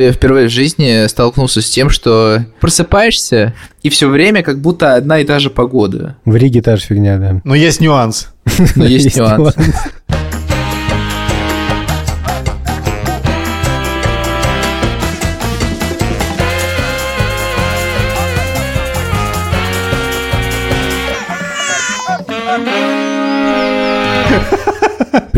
Я 0.00 0.12
впервые 0.12 0.48
в 0.48 0.50
жизни 0.50 1.06
столкнулся 1.08 1.60
с 1.60 1.68
тем, 1.68 1.90
что 1.90 2.46
просыпаешься, 2.58 3.52
и 3.82 3.90
все 3.90 4.08
время 4.08 4.42
как 4.42 4.58
будто 4.58 4.94
одна 4.94 5.18
и 5.18 5.24
та 5.24 5.38
же 5.40 5.50
погода. 5.50 6.16
В 6.24 6.34
Риге 6.36 6.62
та 6.62 6.76
же 6.76 6.86
фигня, 6.86 7.18
да. 7.18 7.42
Но 7.44 7.54
есть 7.54 7.82
нюанс. 7.82 8.28
Но 8.76 8.86
есть 8.86 9.14
нюанс. 9.14 9.54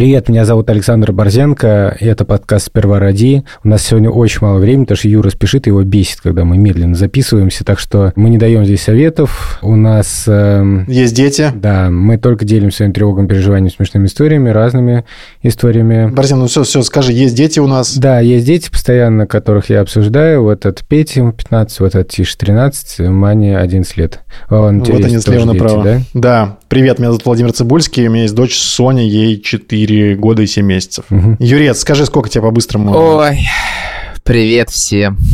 Привет, 0.03 0.29
меня 0.29 0.45
зовут 0.45 0.69
Александр 0.69 1.13
Борзенко, 1.13 1.97
и 2.01 2.07
это 2.07 2.25
подкаст 2.25 2.67
«Сперва 2.67 2.99
ради». 2.99 3.45
У 3.63 3.69
нас 3.69 3.87
сегодня 3.87 4.11
очень 4.11 4.39
мало 4.41 4.59
времени, 4.59 4.83
потому 4.83 4.97
что 4.97 5.07
Юра 5.07 5.31
спешит, 5.31 5.69
его 5.69 5.81
бесит, 5.85 6.21
когда 6.21 6.45
мы 6.45 6.59
медленно 6.59 6.97
записываемся, 6.97 7.65
так 7.65 7.79
что 7.79 8.13
мы 8.17 8.29
не 8.29 8.37
даем 8.37 8.65
здесь 8.65 8.83
советов. 8.83 9.61
У 9.63 9.77
нас... 9.77 10.25
Э, 10.27 10.85
Есть 10.89 11.15
дети. 11.15 11.53
Да, 11.55 11.89
мы 11.89 12.19
только 12.19 12.45
делимся 12.45 12.79
своим 12.79 12.93
тревогами, 12.93 13.29
переживаниями, 13.29 13.69
смешными 13.69 14.07
историями, 14.07 14.51
разными 14.51 15.05
историями. 15.45 16.11
Борзен, 16.11 16.41
ну 16.41 16.49
все, 16.49 16.65
все, 16.65 16.83
скажи, 16.83 17.13
есть 17.13 17.37
дети 17.37 17.61
у 17.61 17.69
нас? 17.69 17.97
Да, 17.97 18.19
есть 18.19 18.45
дети 18.45 18.73
постоянно, 18.73 19.29
которых 19.29 19.71
я 19.71 19.83
обсуждаю. 19.83 20.43
Вот 20.43 20.67
этот 20.67 20.85
Петя, 20.85 21.21
ему 21.21 21.31
15, 21.31 21.79
вот 21.79 21.95
этот 21.95 22.09
Тише 22.09 22.37
13, 22.39 23.09
Мане 23.09 23.57
11 23.57 23.97
лет. 23.97 24.19
О, 24.49 24.73
вот 24.73 25.05
они 25.05 25.19
слева 25.19 25.45
направо. 25.45 25.85
Дети, 25.85 26.05
да? 26.13 26.21
да, 26.21 26.59
привет, 26.69 26.99
меня 26.99 27.11
зовут 27.11 27.25
Владимир 27.25 27.53
Цибульский, 27.53 28.09
у 28.09 28.11
меня 28.11 28.23
есть 28.23 28.35
дочь 28.35 28.59
Соня, 28.59 29.05
ей 29.05 29.41
4 29.41 29.92
года 30.19 30.43
и 30.43 30.47
7 30.47 30.65
месяцев. 30.65 31.05
Угу. 31.11 31.37
Юрец, 31.39 31.81
скажи, 31.81 32.07
сколько 32.07 32.29
тебе 32.29 32.43
по-быстрому? 32.43 32.93
Ой, 32.95 33.39
привет 34.25 34.71
всем. 34.71 35.19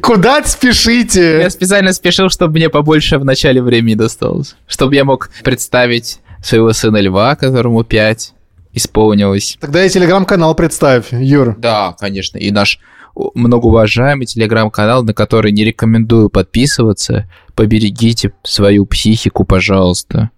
Куда 0.00 0.42
спешите? 0.44 1.40
Я 1.40 1.50
специально 1.50 1.92
спешил, 1.92 2.30
чтобы 2.30 2.54
мне 2.54 2.68
побольше 2.68 3.18
в 3.18 3.24
начале 3.24 3.62
времени 3.62 3.94
досталось. 3.94 4.56
Чтобы 4.66 4.94
я 4.94 5.04
мог 5.04 5.30
представить 5.44 6.20
своего 6.42 6.72
сына 6.72 7.00
Льва, 7.00 7.36
которому 7.36 7.84
5 7.84 8.32
исполнилось. 8.72 9.58
Тогда 9.60 9.84
и 9.84 9.88
телеграм-канал 9.88 10.54
представь, 10.54 11.12
Юр. 11.12 11.56
Да, 11.58 11.94
конечно. 11.98 12.38
И 12.38 12.50
наш 12.50 12.78
многоуважаемый 13.14 14.26
телеграм-канал, 14.26 15.02
на 15.02 15.14
который 15.14 15.52
не 15.52 15.64
рекомендую 15.64 16.30
подписываться. 16.30 17.28
Поберегите 17.54 18.32
свою 18.42 18.86
психику, 18.86 19.44
пожалуйста. 19.44 20.30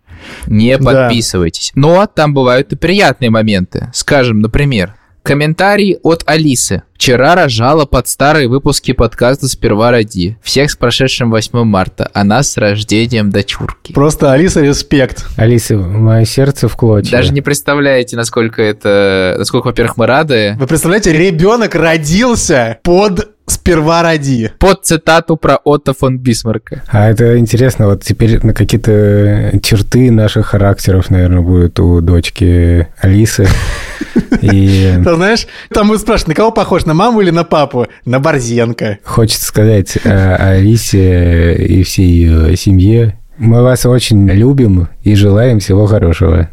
Не 0.47 0.79
подписывайтесь. 0.79 1.73
Да. 1.75 1.81
Но 1.81 2.07
там 2.07 2.35
бывают 2.35 2.73
и 2.73 2.77
приятные 2.77 3.31
моменты. 3.31 3.91
Скажем, 3.93 4.41
например, 4.41 4.95
Комментарий 5.25 5.97
от 6.03 6.23
Алисы. 6.27 6.83
Вчера 6.93 7.35
рожала 7.35 7.87
под 7.87 8.07
старые 8.09 8.47
выпуски 8.47 8.93
подкаста 8.93 9.49
«Сперва 9.49 9.91
ради». 9.91 10.37
Всех 10.43 10.71
с 10.71 10.77
прошедшим 10.77 11.31
8 11.31 11.65
марта, 11.65 12.11
а 12.13 12.25
нас 12.25 12.53
с 12.53 12.59
рождением 12.59 13.31
дочурки. 13.31 13.95
Просто 13.95 14.33
Алиса, 14.33 14.61
респект. 14.61 15.25
Алиса, 15.39 15.79
мое 15.79 16.27
сердце 16.27 16.69
в 16.69 16.77
клочья. 16.77 17.11
Даже 17.11 17.33
не 17.33 17.41
представляете, 17.41 18.17
насколько 18.17 18.63
это... 18.63 19.37
Насколько, 19.39 19.69
во-первых, 19.69 19.97
мы 19.97 20.07
рады. 20.07 20.57
Вы 20.59 20.67
представляете, 20.67 21.15
ребенок 21.15 21.75
родился 21.75 22.79
под 22.83 23.34
сперва 23.47 24.03
ради. 24.03 24.53
Под 24.59 24.85
цитату 24.85 25.37
про 25.37 25.57
Отто 25.65 25.95
фон 25.95 26.19
Бисмарка. 26.19 26.83
А 26.89 27.09
это 27.09 27.39
интересно, 27.39 27.87
вот 27.87 28.03
теперь 28.03 28.45
на 28.45 28.55
какие-то 28.55 29.59
черты 29.63 30.11
наших 30.11 30.47
характеров, 30.47 31.11
наверное, 31.11 31.43
будет 31.43 31.79
у 31.81 32.01
дочки 32.01 32.89
Алисы. 33.01 33.47
И... 34.41 34.93
Ты 35.03 35.15
знаешь, 35.15 35.47
там 35.73 35.89
вы 35.89 35.99
спрашивают, 35.99 36.29
на 36.29 36.35
кого 36.35 36.51
похож, 36.51 36.85
на 36.85 36.95
маму 36.95 37.21
или 37.21 37.31
на 37.31 37.45
папу? 37.45 37.87
На 38.05 38.21
Борзенко. 38.21 38.99
Хочется 39.05 39.47
сказать 39.47 39.97
о 40.05 40.37
Алисе 40.37 41.55
и 41.55 41.83
всей 41.83 42.07
ее 42.07 42.57
семье. 42.57 43.19
Мы 43.37 43.63
вас 43.63 43.85
очень 43.85 44.29
любим 44.29 44.89
и 45.03 45.15
желаем 45.15 45.59
всего 45.59 45.87
хорошего. 45.87 46.51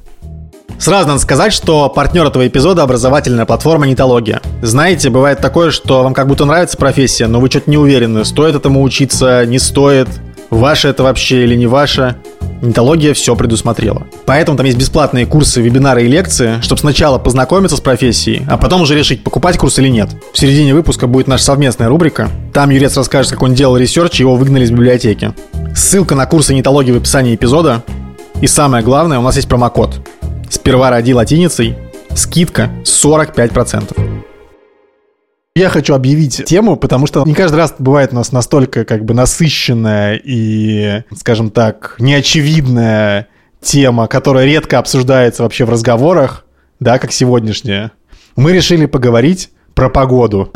Сразу 0.82 1.08
надо 1.08 1.20
сказать, 1.20 1.54
что 1.54 1.90
партнер 1.90 2.26
этого 2.26 2.48
эпизода– 2.48 2.82
образовательная 2.84 3.46
платформа 3.46 3.86
«Нитология». 3.86 4.42
Знаете, 4.64 5.12
бывает 5.12 5.40
такое, 5.40 5.70
что 5.70 6.02
вам 6.02 6.16
как 6.16 6.28
будто 6.28 6.46
нравится 6.46 6.76
профессия, 6.76 7.28
но 7.28 7.40
вы 7.40 7.52
что-то 7.52 7.70
не 7.70 7.78
уверены, 7.78 8.26
стоит 8.26 8.56
этому 8.56 8.82
учиться, 8.82 9.46
не 9.46 9.60
стоит, 9.60 10.08
ваше 10.50 10.88
это 10.88 11.04
вообще 11.04 11.44
или 11.44 11.54
не 11.54 11.68
ваше. 11.68 12.16
Нетология 12.64 13.14
все 13.14 13.36
предусмотрела. 13.36 14.08
Поэтому 14.26 14.58
там 14.58 14.66
есть 14.66 14.80
бесплатные 14.80 15.28
курсы, 15.28 15.62
вебинары 15.62 16.06
и 16.06 16.08
лекции, 16.08 16.60
чтобы 16.64 16.80
сначала 16.80 17.20
познакомиться 17.20 17.78
с 17.78 17.82
профессией, 17.82 18.44
а 18.50 18.58
потом 18.58 18.82
уже 18.82 18.98
решить, 18.98 19.24
покупать 19.24 19.60
курс 19.60 19.78
или 19.78 19.88
нет. 19.88 20.10
В 20.34 20.40
середине 20.40 20.74
выпуска 20.74 21.06
будет 21.06 21.28
наша 21.28 21.44
совместная 21.44 21.90
рубрика. 21.90 22.28
Там 22.56 22.72
Юрец 22.72 22.98
расскажет, 22.98 23.34
как 23.34 23.44
он 23.44 23.54
делал 23.54 23.78
research, 23.78 24.20
и 24.20 24.24
его 24.24 24.36
выгнали 24.36 24.64
из 24.64 24.72
библиотеки. 24.72 25.36
Ссылка 25.76 26.16
на 26.16 26.26
курсы 26.26 26.56
Нетологии 26.56 26.92
в 26.92 26.98
описании 26.98 27.36
эпизода. 27.36 27.84
И 28.42 28.48
самое 28.48 28.84
главное, 28.84 29.20
у 29.20 29.22
нас 29.22 29.36
есть 29.36 29.48
промокод– 29.48 30.10
Сперва 30.52 30.90
роди 30.90 31.14
латиницей, 31.14 31.78
скидка 32.14 32.70
45%. 32.84 33.98
Я 35.56 35.70
хочу 35.70 35.94
объявить 35.94 36.44
тему, 36.44 36.76
потому 36.76 37.08
что 37.08 37.24
не 37.26 37.34
каждый 37.34 37.56
раз 37.56 37.76
бывает 37.80 38.12
у 38.12 38.16
нас 38.16 38.34
настолько 38.34 38.84
как 38.84 39.06
бы 39.06 39.14
насыщенная 39.14 40.20
и, 40.22 41.04
скажем 41.16 41.52
так, 41.52 41.96
неочевидная 42.00 43.30
тема, 43.62 44.08
которая 44.08 44.46
редко 44.46 44.78
обсуждается 44.78 45.44
вообще 45.44 45.64
в 45.64 45.70
разговорах, 45.70 46.46
да, 46.82 47.00
как 47.00 47.14
сегодняшняя. 47.14 47.92
Мы 48.36 48.52
решили 48.52 48.88
поговорить 48.88 49.52
про 49.74 49.90
погоду 49.90 50.52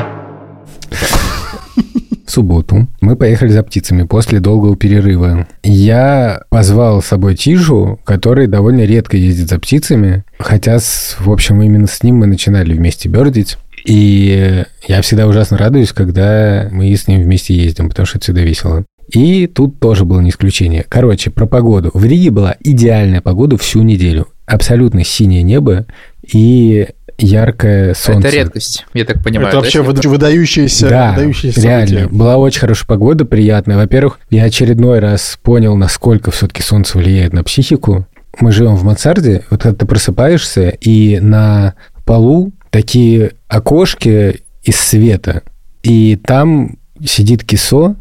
субботу 2.30 2.86
мы 3.00 3.16
поехали 3.16 3.50
за 3.50 3.62
птицами 3.62 4.04
после 4.04 4.40
долгого 4.40 4.76
перерыва. 4.76 5.46
Я 5.62 6.42
позвал 6.50 7.02
с 7.02 7.06
собой 7.06 7.36
Тижу, 7.36 8.00
который 8.04 8.46
довольно 8.46 8.82
редко 8.82 9.16
ездит 9.16 9.48
за 9.48 9.58
птицами, 9.58 10.24
хотя, 10.38 10.78
с, 10.78 11.16
в 11.18 11.30
общем, 11.30 11.62
именно 11.62 11.86
с 11.86 12.02
ним 12.02 12.16
мы 12.16 12.26
начинали 12.26 12.74
вместе 12.74 13.08
бердить. 13.08 13.56
И 13.84 14.64
я 14.88 15.02
всегда 15.02 15.26
ужасно 15.26 15.58
радуюсь, 15.58 15.92
когда 15.92 16.68
мы 16.72 16.94
с 16.94 17.06
ним 17.06 17.22
вместе 17.22 17.54
ездим, 17.54 17.88
потому 17.88 18.06
что 18.06 18.18
это 18.18 18.24
всегда 18.24 18.42
весело. 18.42 18.84
И 19.12 19.46
тут 19.46 19.78
тоже 19.78 20.04
было 20.04 20.20
не 20.20 20.30
исключение. 20.30 20.84
Короче, 20.88 21.30
про 21.30 21.46
погоду. 21.46 21.90
В 21.94 22.04
Риге 22.04 22.30
была 22.30 22.56
идеальная 22.60 23.20
погода 23.20 23.56
всю 23.56 23.82
неделю. 23.82 24.26
Абсолютно 24.46 25.04
синее 25.04 25.42
небо 25.42 25.86
и 26.32 26.88
яркое 27.18 27.94
солнце. 27.94 28.28
Это 28.28 28.36
редкость, 28.36 28.86
я 28.94 29.04
так 29.04 29.22
понимаю. 29.22 29.48
Это 29.48 29.58
вообще 29.58 29.82
да? 29.82 30.08
выдающаяся, 30.08 30.88
да, 30.88 31.10
выдающаяся 31.12 31.60
реально. 31.60 31.86
Событие. 31.86 32.08
Была 32.08 32.36
очень 32.36 32.60
хорошая 32.60 32.86
погода, 32.86 33.24
приятная. 33.24 33.76
Во-первых, 33.76 34.18
я 34.30 34.44
очередной 34.44 34.98
раз 34.98 35.38
понял, 35.42 35.76
насколько 35.76 36.30
все-таки 36.30 36.62
солнце 36.62 36.98
влияет 36.98 37.32
на 37.32 37.44
психику. 37.44 38.06
Мы 38.38 38.52
живем 38.52 38.76
в 38.76 38.84
мансарде, 38.84 39.44
вот 39.50 39.62
когда 39.62 39.78
ты 39.78 39.86
просыпаешься, 39.86 40.68
и 40.68 41.18
на 41.20 41.74
полу 42.04 42.52
такие 42.70 43.32
окошки 43.48 44.42
из 44.62 44.76
света, 44.76 45.42
и 45.82 46.16
там 46.16 46.78
сидит 47.04 47.44
кисо, 47.44 47.96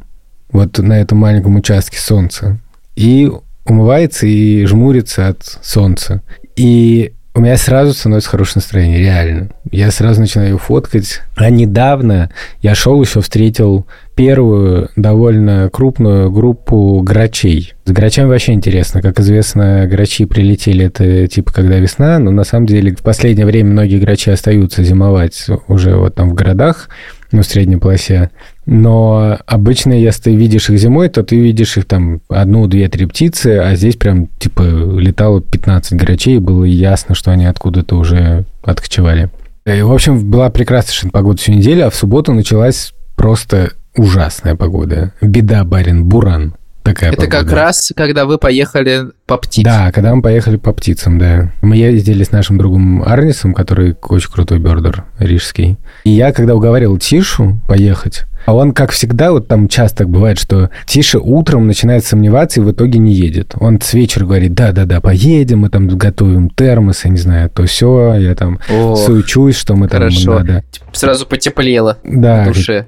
вот 0.52 0.78
на 0.78 1.00
этом 1.00 1.20
маленьком 1.20 1.56
участке 1.56 2.00
солнца, 2.00 2.59
и 2.96 3.32
умывается 3.66 4.28
и 4.28 4.66
жмурится 4.66 5.30
от 5.30 5.44
солнца. 5.62 6.22
И 6.56 7.14
у 7.35 7.41
меня 7.41 7.57
сразу 7.57 7.94
становится 7.94 8.29
хорошее 8.29 8.62
настроение, 8.62 9.00
реально. 9.00 9.50
Я 9.69 9.91
сразу 9.91 10.22
начинаю 10.22 10.57
фоткать. 10.57 11.22
А 11.35 11.50
недавно 11.50 12.31
я 12.62 12.73
шел 12.75 13.01
еще 13.01 13.19
встретил 13.19 13.85
первую 14.16 14.90
довольно 14.96 15.69
крупную 15.69 16.31
группу 16.31 17.01
грачей. 17.01 17.73
С 17.84 17.91
грачами 17.91 18.29
вообще 18.29 18.53
интересно. 18.53 19.01
Как 19.01 19.19
известно, 19.19 19.85
грачи 19.85 20.25
прилетели, 20.25 20.85
это 20.85 21.28
типа 21.28 21.51
когда 21.53 21.78
весна, 21.78 22.19
но 22.19 22.31
на 22.31 22.46
самом 22.46 22.68
деле 22.68 22.96
в 22.96 23.03
последнее 23.03 23.46
время 23.46 23.72
многие 23.72 24.00
грачи 24.00 24.31
остаются 24.31 24.81
зимовать 24.84 25.46
уже 25.67 25.97
вот 25.97 26.16
там 26.16 26.29
в 26.29 26.34
городах, 26.34 26.87
ну, 27.31 27.41
в 27.41 27.45
средней 27.45 27.77
полосе. 27.77 28.29
Но 28.66 29.37
обычно, 29.45 29.93
если 29.93 30.23
ты 30.23 30.35
видишь 30.35 30.69
их 30.69 30.79
зимой, 30.79 31.09
то 31.09 31.23
ты 31.23 31.35
видишь 31.37 31.77
их 31.77 31.85
там 31.85 32.22
одну, 32.29 32.67
две, 32.67 32.87
три 32.87 33.05
птицы, 33.05 33.59
а 33.59 33.75
здесь 33.75 33.95
прям, 33.95 34.27
типа, 34.39 34.61
летало 34.61 35.41
15 35.41 35.93
грачей, 35.93 36.37
и 36.37 36.39
было 36.39 36.63
ясно, 36.63 37.16
что 37.16 37.31
они 37.31 37.45
откуда-то 37.45 37.95
уже 37.97 38.45
откочевали. 38.63 39.29
И, 39.66 39.81
в 39.81 39.91
общем, 39.91 40.29
была 40.29 40.49
прекрасная 40.49 41.11
погода 41.11 41.39
всю 41.39 41.51
неделю, 41.51 41.87
а 41.87 41.89
в 41.89 41.95
субботу 41.95 42.33
началась 42.33 42.93
просто 43.16 43.72
ужасная 43.95 44.55
погода. 44.55 45.13
Беда, 45.22 45.63
барин, 45.63 46.05
буран. 46.05 46.55
Такая 46.85 47.09
Это 47.11 47.23
погода. 47.23 47.37
как 47.40 47.52
раз, 47.52 47.91
когда 47.96 48.26
вы 48.26 48.37
поехали 48.37 49.08
по 49.26 49.37
птицам. 49.37 49.64
Да, 49.73 49.91
когда 49.91 50.16
мы 50.16 50.22
поехали 50.22 50.55
по 50.55 50.72
птицам, 50.72 51.17
да. 51.20 51.52
Мы 51.61 51.76
ездили 51.76 52.23
с 52.23 52.32
нашим 52.32 52.58
другом 52.58 53.03
Арнисом, 53.03 53.53
который 53.53 53.97
очень 54.02 54.32
крутой 54.32 54.59
бердер 54.59 55.03
рижский. 55.20 55.78
И 56.05 56.11
я, 56.11 56.32
когда 56.32 56.55
уговаривал 56.55 56.97
Тишу 56.97 57.59
поехать, 57.67 58.23
а 58.46 58.53
он, 58.53 58.73
как 58.73 58.91
всегда, 58.91 59.32
вот 59.32 59.47
там 59.47 59.67
часто 59.67 59.99
так 59.99 60.09
бывает, 60.09 60.37
что 60.37 60.70
Тиша 60.85 61.20
утром 61.20 61.66
начинает 61.66 62.05
сомневаться 62.05 62.61
и 62.61 62.64
в 62.64 62.72
итоге 62.72 62.99
не 62.99 63.11
едет. 63.14 63.55
Он 63.59 63.82
с 63.82 63.93
вечера 63.96 64.26
говорит, 64.26 64.53
да-да-да, 64.53 65.02
поедем, 65.02 65.59
мы 65.61 65.70
там 65.70 65.87
готовим 65.87 66.52
термос, 66.52 67.05
я 67.05 67.09
не 67.11 67.17
знаю, 67.17 67.49
то 67.49 67.66
все, 67.66 68.14
я 68.16 68.35
там 68.35 68.59
О, 68.70 68.96
суечусь, 68.96 69.58
что 69.58 69.76
мы 69.76 69.90
хорошо. 69.90 70.37
там 70.37 70.46
надо. 70.47 70.64
Сразу 70.93 71.26
потеплело 71.26 71.97
Да, 72.03 72.43
в 72.43 72.53
душе. 72.53 72.85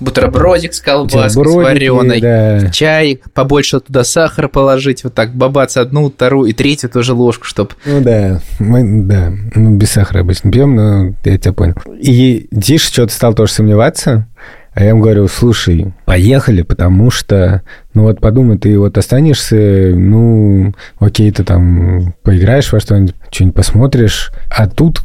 Бутербродик 0.00 0.74
с 0.74 0.80
колбаской, 0.80 1.30
с 1.30 1.36
вареной. 1.36 2.20
да. 2.20 2.70
Чай, 2.70 3.20
побольше 3.34 3.80
туда 3.80 4.04
сахара 4.04 4.48
положить, 4.48 5.04
вот 5.04 5.14
так 5.14 5.34
бабац 5.34 5.76
одну, 5.76 6.10
вторую 6.10 6.50
и 6.50 6.52
третью 6.52 6.90
тоже 6.90 7.14
ложку, 7.14 7.44
чтоб... 7.44 7.72
Ну 7.84 8.00
да, 8.00 8.40
мы, 8.58 9.04
да, 9.04 9.32
ну 9.54 9.76
без 9.76 9.92
сахара 9.92 10.20
обычно 10.20 10.50
пьем, 10.50 10.74
но 10.74 11.14
я 11.24 11.38
тебя 11.38 11.52
понял. 11.52 11.74
И 11.98 12.48
Диш 12.50 12.82
что-то 12.82 13.12
стал 13.12 13.34
тоже 13.34 13.52
сомневаться, 13.52 14.26
а 14.72 14.82
я 14.82 14.90
ему 14.90 15.02
говорю, 15.02 15.26
слушай, 15.26 15.92
поехали, 16.04 16.62
потому 16.62 17.10
что, 17.10 17.62
ну 17.92 18.02
вот 18.02 18.20
подумай, 18.20 18.56
ты 18.56 18.78
вот 18.78 18.96
останешься, 18.98 19.56
ну, 19.94 20.72
окей, 20.98 21.30
ты 21.32 21.42
там 21.42 22.14
поиграешь 22.22 22.72
во 22.72 22.80
что-нибудь, 22.80 23.16
что-нибудь 23.30 23.56
посмотришь, 23.56 24.30
а 24.48 24.68
тут 24.68 25.00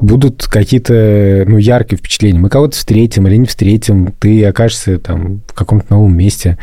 будут 0.00 0.46
какие-то, 0.46 1.44
ну, 1.46 1.58
яркие 1.58 1.98
впечатления. 1.98 2.38
Мы 2.38 2.48
кого-то 2.48 2.76
встретим 2.76 3.26
или 3.26 3.36
не 3.36 3.46
встретим, 3.46 4.14
ты 4.18 4.44
окажешься 4.44 4.98
там 4.98 5.42
в 5.46 5.52
каком-то 5.54 5.86
новом 5.90 6.16
месте. 6.16 6.58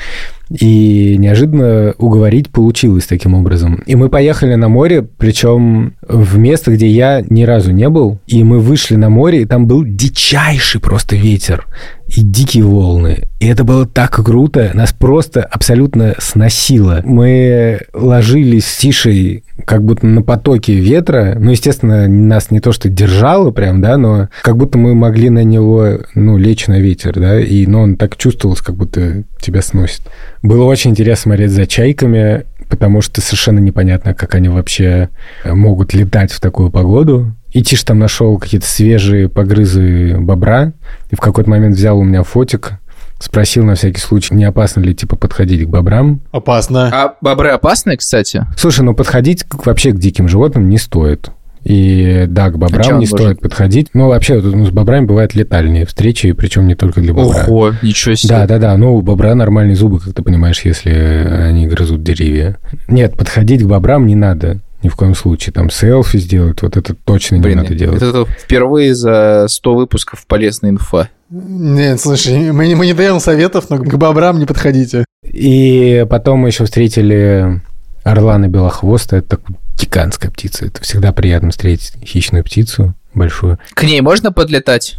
И 0.50 1.15
неожиданно 1.18 1.94
уговорить 1.97 2.50
получилось 2.50 3.06
таким 3.06 3.33
образом. 3.33 3.81
И 3.86 3.95
мы 3.95 4.09
поехали 4.09 4.56
на 4.56 4.69
море, 4.69 5.01
причем 5.01 5.95
в 6.07 6.38
место, 6.38 6.71
где 6.71 6.88
я 6.88 7.24
ни 7.27 7.44
разу 7.44 7.71
не 7.71 7.89
был. 7.89 8.19
И 8.27 8.44
мы 8.44 8.59
вышли 8.59 8.95
на 8.95 9.09
море, 9.09 9.42
и 9.42 9.45
там 9.45 9.68
был 9.68 9.83
дичайший 9.83 10.81
просто 10.81 11.15
ветер 11.15 11.65
и 12.07 12.21
дикие 12.21 12.63
волны. 12.63 13.27
И 13.39 13.47
это 13.47 13.63
было 13.63 13.86
так 13.86 14.12
круто, 14.24 14.71
нас 14.74 14.94
просто 14.94 15.42
абсолютно 15.42 16.15
сносило. 16.19 17.01
Мы 17.03 17.80
ложились 17.94 18.65
с 18.65 18.77
Тишей 18.77 19.44
как 19.65 19.83
будто 19.83 20.06
на 20.06 20.21
потоке 20.21 20.75
ветра. 20.75 21.36
Ну, 21.39 21.51
естественно, 21.51 22.07
нас 22.07 22.51
не 22.51 22.59
то 22.59 22.71
что 22.71 22.89
держало 22.89 23.51
прям, 23.51 23.81
да, 23.81 23.98
но 23.98 24.30
как 24.41 24.57
будто 24.57 24.77
мы 24.77 24.94
могли 24.95 25.30
на 25.30 25.44
него, 25.44 26.00
ну, 26.13 26.38
лечь 26.38 26.68
на 26.68 26.80
ветер, 26.80 27.13
да, 27.13 27.39
и, 27.39 27.65
но 27.65 27.81
он 27.81 27.95
так 27.95 28.18
чувствовался, 28.18 28.63
как 28.63 28.75
будто 28.75 29.24
тебя 29.39 29.62
сносит. 29.62 30.01
Было 30.42 30.66
очень 30.66 30.92
интересно 30.92 31.24
смотреть 31.24 31.52
за 31.52 31.66
чайками, 31.66 32.46
потому 32.70 33.02
что 33.02 33.22
совершенно 33.22 33.60
непонятно, 33.60 34.14
как 34.14 34.36
они 34.36 34.50
вообще 34.50 35.10
могут 35.44 35.94
летать 35.94 36.32
в 36.32 36.40
такую 36.40 36.72
погоду. 36.72 37.34
И 37.52 37.64
Тиш 37.64 37.84
там 37.84 38.00
нашел 38.00 38.38
какие-то 38.38 38.68
свежие 38.68 39.30
погрызы 39.30 40.18
бобра, 40.20 40.74
и 41.10 41.16
в 41.16 41.20
какой-то 41.20 41.50
момент 41.50 41.76
взял 41.76 41.98
у 41.98 42.04
меня 42.04 42.24
фотик, 42.24 42.74
спросил 43.20 43.64
на 43.64 43.76
всякий 43.76 44.02
случай, 44.02 44.36
не 44.36 44.44
опасно 44.44 44.82
ли, 44.82 44.94
типа, 44.94 45.16
подходить 45.16 45.66
к 45.66 45.70
бобрам. 45.70 46.22
Опасно. 46.32 46.90
А 46.94 47.16
бобры 47.22 47.50
опасные, 47.50 47.98
кстати? 47.98 48.46
Слушай, 48.58 48.82
ну 48.82 48.94
подходить 48.94 49.46
вообще 49.64 49.92
к 49.92 50.00
диким 50.00 50.28
животным 50.28 50.68
не 50.70 50.78
стоит. 50.78 51.32
И 51.65 52.25
да, 52.27 52.51
к 52.51 52.56
А 52.56 52.57
бобрам 52.57 52.88
он 52.88 53.00
не 53.00 53.07
может? 53.07 53.09
стоит 53.17 53.41
подходить. 53.41 53.89
Ну, 53.94 54.07
вообще, 54.07 54.39
вот, 54.39 54.53
ну, 54.53 54.65
с 54.67 54.69
бобрами 54.69 55.06
бывают 55.06 55.33
летальные 55.33 55.85
встречи, 55.88 56.31
причем 56.31 56.67
не 56.67 56.75
только 56.75 57.01
для 57.01 57.12
бобра. 57.13 57.44
Ого, 57.47 57.71
ничего 57.81 58.13
себе. 58.13 58.29
Да, 58.29 58.45
да, 58.45 58.59
да. 58.59 58.77
Ну, 58.77 58.95
у 58.95 59.01
бобра 59.01 59.33
нормальные 59.33 59.75
зубы, 59.75 60.00
как 60.00 60.13
ты 60.13 60.21
понимаешь, 60.21 60.62
если 60.62 60.91
они 60.91 61.67
грызут 61.67 62.03
деревья. 62.03 62.57
Нет, 62.88 63.17
подходить 63.17 63.63
к 63.63 63.65
бобрам 63.65 64.06
не 64.06 64.15
надо. 64.15 64.59
Ни 64.83 64.89
в 64.89 64.95
коем 64.95 65.15
случае. 65.15 65.51
Там 65.53 65.71
селфи 65.71 66.17
сделать, 66.19 66.62
вот 66.62 66.77
это 66.77 66.94
точно 66.94 67.39
Блин, 67.39 67.57
не 67.57 67.63
надо 67.63 67.73
делать. 67.73 68.03
это 68.03 68.25
впервые 68.25 68.94
за 68.94 69.47
100 69.50 69.73
выпусков 69.75 70.27
полезная 70.27 70.69
инфа. 70.69 71.09
Нет, 71.31 72.00
слушай, 72.00 72.51
мы, 72.51 72.67
не- 72.67 72.75
мы 72.75 72.85
не 72.85 72.94
даем 72.94 73.19
советов, 73.19 73.65
но 73.71 73.77
к 73.77 73.95
бобрам 73.97 74.38
не 74.38 74.45
подходите. 74.45 75.06
И 75.23 76.06
потом 76.07 76.39
мы 76.41 76.50
еще 76.50 76.65
встретили 76.65 77.62
орлана 78.03 78.47
белохвоста. 78.47 79.15
Это 79.15 79.38
такая 79.38 79.57
гигантская 79.80 80.31
птица. 80.31 80.66
Это 80.66 80.81
всегда 80.81 81.12
приятно 81.12 81.51
встретить 81.51 81.94
хищную 82.04 82.44
птицу 82.44 82.95
большую. 83.13 83.60
К 83.74 83.83
ней 83.83 84.01
можно 84.01 84.31
подлетать? 84.31 84.98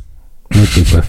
Ну, 0.51 0.65
типа. 0.67 1.05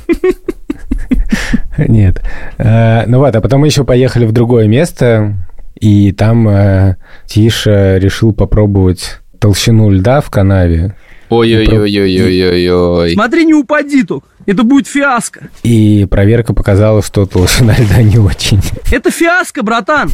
Нет. 1.77 2.21
Э, 2.57 3.05
Ну 3.05 3.19
вот, 3.19 3.35
а 3.35 3.41
потом 3.41 3.61
мы 3.61 3.67
еще 3.67 3.83
поехали 3.83 4.25
в 4.25 4.31
другое 4.31 4.67
место, 4.67 5.47
и 5.79 6.11
там 6.11 6.47
э, 6.49 6.95
Тиша 7.25 7.97
решил 7.97 8.33
попробовать 8.33 9.19
толщину 9.39 9.89
льда 9.89 10.21
в 10.21 10.29
канаве. 10.29 10.95
Ой-ой-ой-ой-ой-ой. 11.29 13.13
Смотри, 13.13 13.45
не 13.45 13.53
упади 13.53 14.03
тут. 14.03 14.23
Это 14.45 14.63
будет 14.63 14.87
фиаско. 14.87 15.49
И 15.63 16.07
проверка 16.09 16.53
показала, 16.53 17.03
что 17.03 17.25
толщина 17.25 17.75
льда 17.77 18.01
не 18.01 18.17
очень. 18.17 18.61
Это 18.93 19.11
фиаско, 19.11 19.61
братан. 19.61 20.09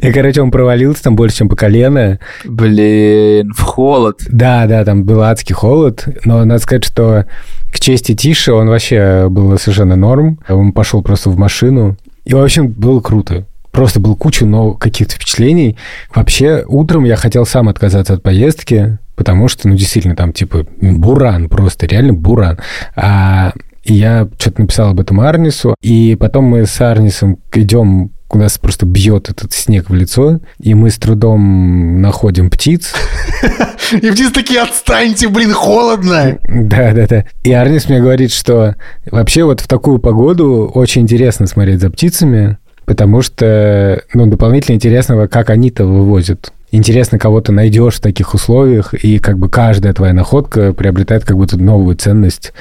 И, 0.00 0.12
короче, 0.12 0.40
он 0.40 0.52
провалился 0.52 1.02
там 1.02 1.16
больше, 1.16 1.38
чем 1.38 1.48
по 1.48 1.56
колено. 1.56 2.20
Блин, 2.44 3.52
в 3.52 3.62
холод. 3.62 4.20
Да, 4.28 4.66
да, 4.66 4.84
там 4.84 5.02
был 5.02 5.22
адский 5.22 5.56
холод, 5.56 6.06
но 6.24 6.44
надо 6.44 6.62
сказать, 6.62 6.84
что 6.84 7.26
к 7.72 7.80
чести 7.80 8.14
Тиши 8.14 8.52
он 8.52 8.68
вообще 8.68 9.26
был 9.28 9.58
совершенно 9.58 9.96
норм. 9.96 10.38
Он 10.48 10.72
пошел 10.72 11.02
просто 11.02 11.30
в 11.30 11.36
машину, 11.36 11.96
и, 12.24 12.32
в 12.32 12.40
общем, 12.40 12.68
было 12.68 13.00
круто. 13.00 13.44
Просто 13.74 14.00
был 14.00 14.16
куча 14.16 14.46
новых 14.46 14.78
каких-то 14.78 15.16
впечатлений. 15.16 15.76
Вообще, 16.14 16.64
утром 16.66 17.04
я 17.04 17.16
хотел 17.16 17.44
сам 17.44 17.68
отказаться 17.68 18.14
от 18.14 18.22
поездки, 18.22 18.98
потому 19.16 19.48
что, 19.48 19.68
ну, 19.68 19.74
действительно, 19.74 20.16
там, 20.16 20.32
типа, 20.32 20.64
буран 20.80 21.48
просто, 21.48 21.86
реально 21.86 22.14
буран. 22.14 22.58
А 22.96 23.52
и 23.82 23.94
я 23.94 24.28
что-то 24.38 24.62
написал 24.62 24.90
об 24.90 25.00
этом 25.00 25.20
Арнису, 25.20 25.74
и 25.82 26.16
потом 26.18 26.44
мы 26.44 26.64
с 26.64 26.80
Арнисом 26.80 27.38
идем 27.52 28.12
у 28.30 28.38
нас 28.38 28.58
просто 28.58 28.86
бьет 28.86 29.28
этот 29.28 29.52
снег 29.52 29.90
в 29.90 29.94
лицо, 29.94 30.40
и 30.58 30.74
мы 30.74 30.90
с 30.90 30.96
трудом 30.96 32.00
находим 32.00 32.50
птиц, 32.50 32.94
И 33.92 34.10
птицы 34.10 34.32
такие, 34.32 34.60
отстаньте, 34.60 35.28
блин, 35.28 35.52
холодно. 35.52 36.38
Да, 36.48 36.92
да, 36.92 37.06
да. 37.06 37.24
И 37.42 37.52
Арнис 37.52 37.88
мне 37.88 38.00
говорит, 38.00 38.32
что 38.32 38.76
вообще 39.10 39.44
вот 39.44 39.60
в 39.60 39.68
такую 39.68 39.98
погоду 39.98 40.70
очень 40.74 41.02
интересно 41.02 41.46
смотреть 41.46 41.80
за 41.80 41.90
птицами, 41.90 42.58
потому 42.84 43.22
что, 43.22 44.02
ну, 44.12 44.26
дополнительно 44.26 44.76
интересного, 44.76 45.26
как 45.26 45.50
они-то 45.50 45.84
вывозят. 45.84 46.52
Интересно, 46.74 47.20
кого 47.20 47.40
ты 47.40 47.52
найдешь 47.52 47.94
в 47.94 48.00
таких 48.00 48.34
условиях, 48.34 48.94
и 48.94 49.20
как 49.20 49.38
бы 49.38 49.48
каждая 49.48 49.92
твоя 49.92 50.12
находка 50.12 50.72
приобретает 50.72 51.24
как 51.24 51.36
будто 51.36 51.56
новую 51.56 51.94
ценность. 51.94 52.52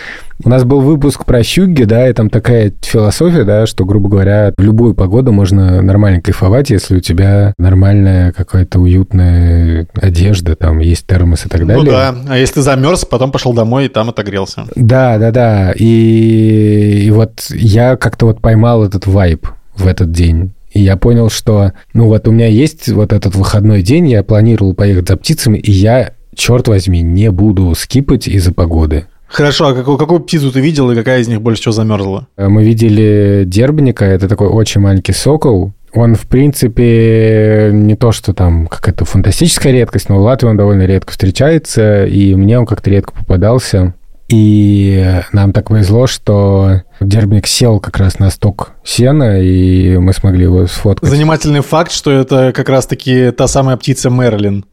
У 0.45 0.49
нас 0.49 0.63
был 0.65 0.81
выпуск 0.81 1.25
про 1.25 1.41
щуги, 1.41 1.85
да, 1.85 2.07
и 2.07 2.13
там 2.13 2.29
такая 2.29 2.73
философия, 2.81 3.43
да, 3.43 3.65
что, 3.65 3.85
грубо 3.85 4.09
говоря, 4.09 4.53
в 4.55 4.61
любую 4.61 4.93
погоду 4.93 5.31
можно 5.31 5.81
нормально 5.81 6.21
кайфовать, 6.21 6.69
если 6.69 6.97
у 6.97 6.99
тебя 6.99 7.55
нормальная 7.57 8.31
какая-то 8.33 8.79
уютная 8.79 9.87
одежда, 9.95 10.55
там 10.55 10.77
есть 10.77 11.07
термос 11.07 11.47
и 11.47 11.49
так 11.49 11.65
далее. 11.65 11.83
Ну 11.83 11.89
да, 11.89 12.15
а 12.29 12.37
если 12.37 12.55
ты 12.55 12.61
замерз, 12.61 13.05
потом 13.05 13.31
пошел 13.31 13.53
домой 13.53 13.85
и 13.85 13.89
там 13.89 14.09
отогрелся. 14.09 14.65
Да, 14.75 15.17
да, 15.17 15.31
да. 15.31 15.73
И, 15.75 17.05
и 17.05 17.09
вот 17.09 17.47
я 17.49 17.95
как-то 17.95 18.27
вот 18.27 18.41
поймал 18.41 18.83
этот 18.83 19.07
вайб 19.07 19.47
в 19.75 19.87
этот 19.87 20.11
день. 20.11 20.51
И 20.71 20.81
я 20.81 20.97
понял, 20.97 21.29
что, 21.29 21.73
ну 21.93 22.07
вот 22.07 22.27
у 22.27 22.31
меня 22.31 22.47
есть 22.47 22.89
вот 22.89 23.13
этот 23.13 23.35
выходной 23.35 23.83
день, 23.83 24.09
я 24.09 24.23
планировал 24.23 24.73
поехать 24.73 25.07
за 25.07 25.17
птицами, 25.17 25.57
и 25.57 25.71
я, 25.71 26.13
черт 26.35 26.67
возьми, 26.67 27.01
не 27.01 27.29
буду 27.29 27.73
скипать 27.75 28.27
из-за 28.27 28.53
погоды. 28.53 29.05
Хорошо, 29.27 29.67
а 29.67 29.73
какую, 29.73 29.97
какую 29.97 30.19
птицу 30.19 30.51
ты 30.51 30.59
видел 30.61 30.91
и 30.91 30.95
какая 30.95 31.19
из 31.19 31.27
них 31.27 31.41
больше 31.41 31.61
всего 31.61 31.71
замерзла? 31.71 32.27
Мы 32.37 32.63
видели 32.63 33.43
дербника, 33.45 34.05
это 34.05 34.27
такой 34.27 34.47
очень 34.47 34.81
маленький 34.81 35.13
сокол. 35.13 35.73
Он, 35.95 36.15
в 36.15 36.27
принципе, 36.27 37.69
не 37.71 37.95
то, 37.95 38.11
что 38.11 38.33
там 38.33 38.67
какая-то 38.67 39.05
фантастическая 39.05 39.71
редкость, 39.71 40.09
но 40.09 40.17
в 40.17 40.21
Латвии 40.21 40.47
он 40.47 40.57
довольно 40.57 40.83
редко 40.83 41.11
встречается, 41.11 42.05
и 42.05 42.33
мне 42.35 42.59
он 42.59 42.65
как-то 42.65 42.89
редко 42.89 43.13
попадался. 43.13 43.93
И 44.35 45.21
нам 45.31 45.53
так 45.53 45.67
повезло, 45.67 46.07
что 46.07 46.81
дербник 46.99 47.45
сел 47.45 47.79
как 47.79 47.97
раз 47.97 48.17
на 48.17 48.31
сток 48.31 48.71
сена, 48.83 49.39
и 49.39 49.95
мы 49.97 50.11
смогли 50.11 50.45
его 50.45 50.65
сфоткать. 50.65 51.07
Занимательный 51.07 51.61
факт, 51.61 51.91
что 51.91 52.09
это 52.09 52.51
как 52.51 52.67
раз-таки 52.67 53.29
та 53.29 53.47
самая 53.47 53.77
птица 53.77 54.09
Мерлин, 54.09 54.65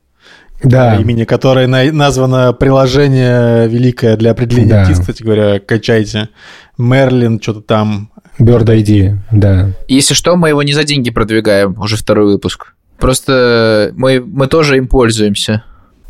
Да, 0.64 0.96
имени 0.96 1.24
которой 1.24 1.66
на- 1.66 1.92
названо 1.92 2.54
приложение 2.54 3.68
великое 3.68 4.16
для 4.16 4.30
определения 4.30 4.70
Да. 4.70 4.84
птиц, 4.84 5.00
кстати 5.00 5.22
говоря, 5.22 5.60
качайте. 5.60 6.30
Мерлин, 6.78 7.38
что-то 7.38 7.60
там. 7.60 8.10
Bird 8.38 8.64
ID, 8.64 9.18
да. 9.30 9.72
Если 9.88 10.14
что, 10.14 10.36
мы 10.36 10.48
его 10.48 10.62
не 10.62 10.72
за 10.72 10.84
деньги 10.84 11.10
продвигаем, 11.10 11.78
уже 11.78 11.98
второй 11.98 12.32
выпуск. 12.32 12.72
Просто 12.98 13.92
мы, 13.94 14.20
мы 14.26 14.46
тоже 14.46 14.78
им 14.78 14.88
пользуемся. 14.88 15.64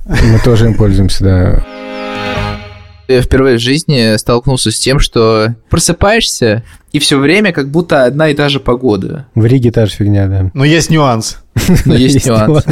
Мы 0.07 0.39
тоже 0.45 0.67
им 0.67 0.75
пользуемся, 0.75 1.25
да. 1.25 1.67
Я 3.11 3.23
впервые 3.23 3.57
в 3.57 3.61
жизни 3.61 4.17
столкнулся 4.19 4.71
с 4.71 4.79
тем, 4.79 5.01
что 5.01 5.57
просыпаешься, 5.69 6.63
и 6.93 7.01
все 7.01 7.19
время 7.19 7.51
как 7.51 7.69
будто 7.69 8.05
одна 8.05 8.29
и 8.29 8.35
та 8.35 8.49
же 8.49 8.61
погода. 8.61 9.27
В 9.35 9.45
Риге 9.45 9.73
та 9.73 9.87
же 9.87 9.93
фигня, 9.97 10.29
да. 10.29 10.51
Но 10.55 10.65
есть 10.65 10.91
нюанс. 10.91 11.39
Но 11.87 11.95
есть 11.97 12.25
нюанс. 12.25 12.65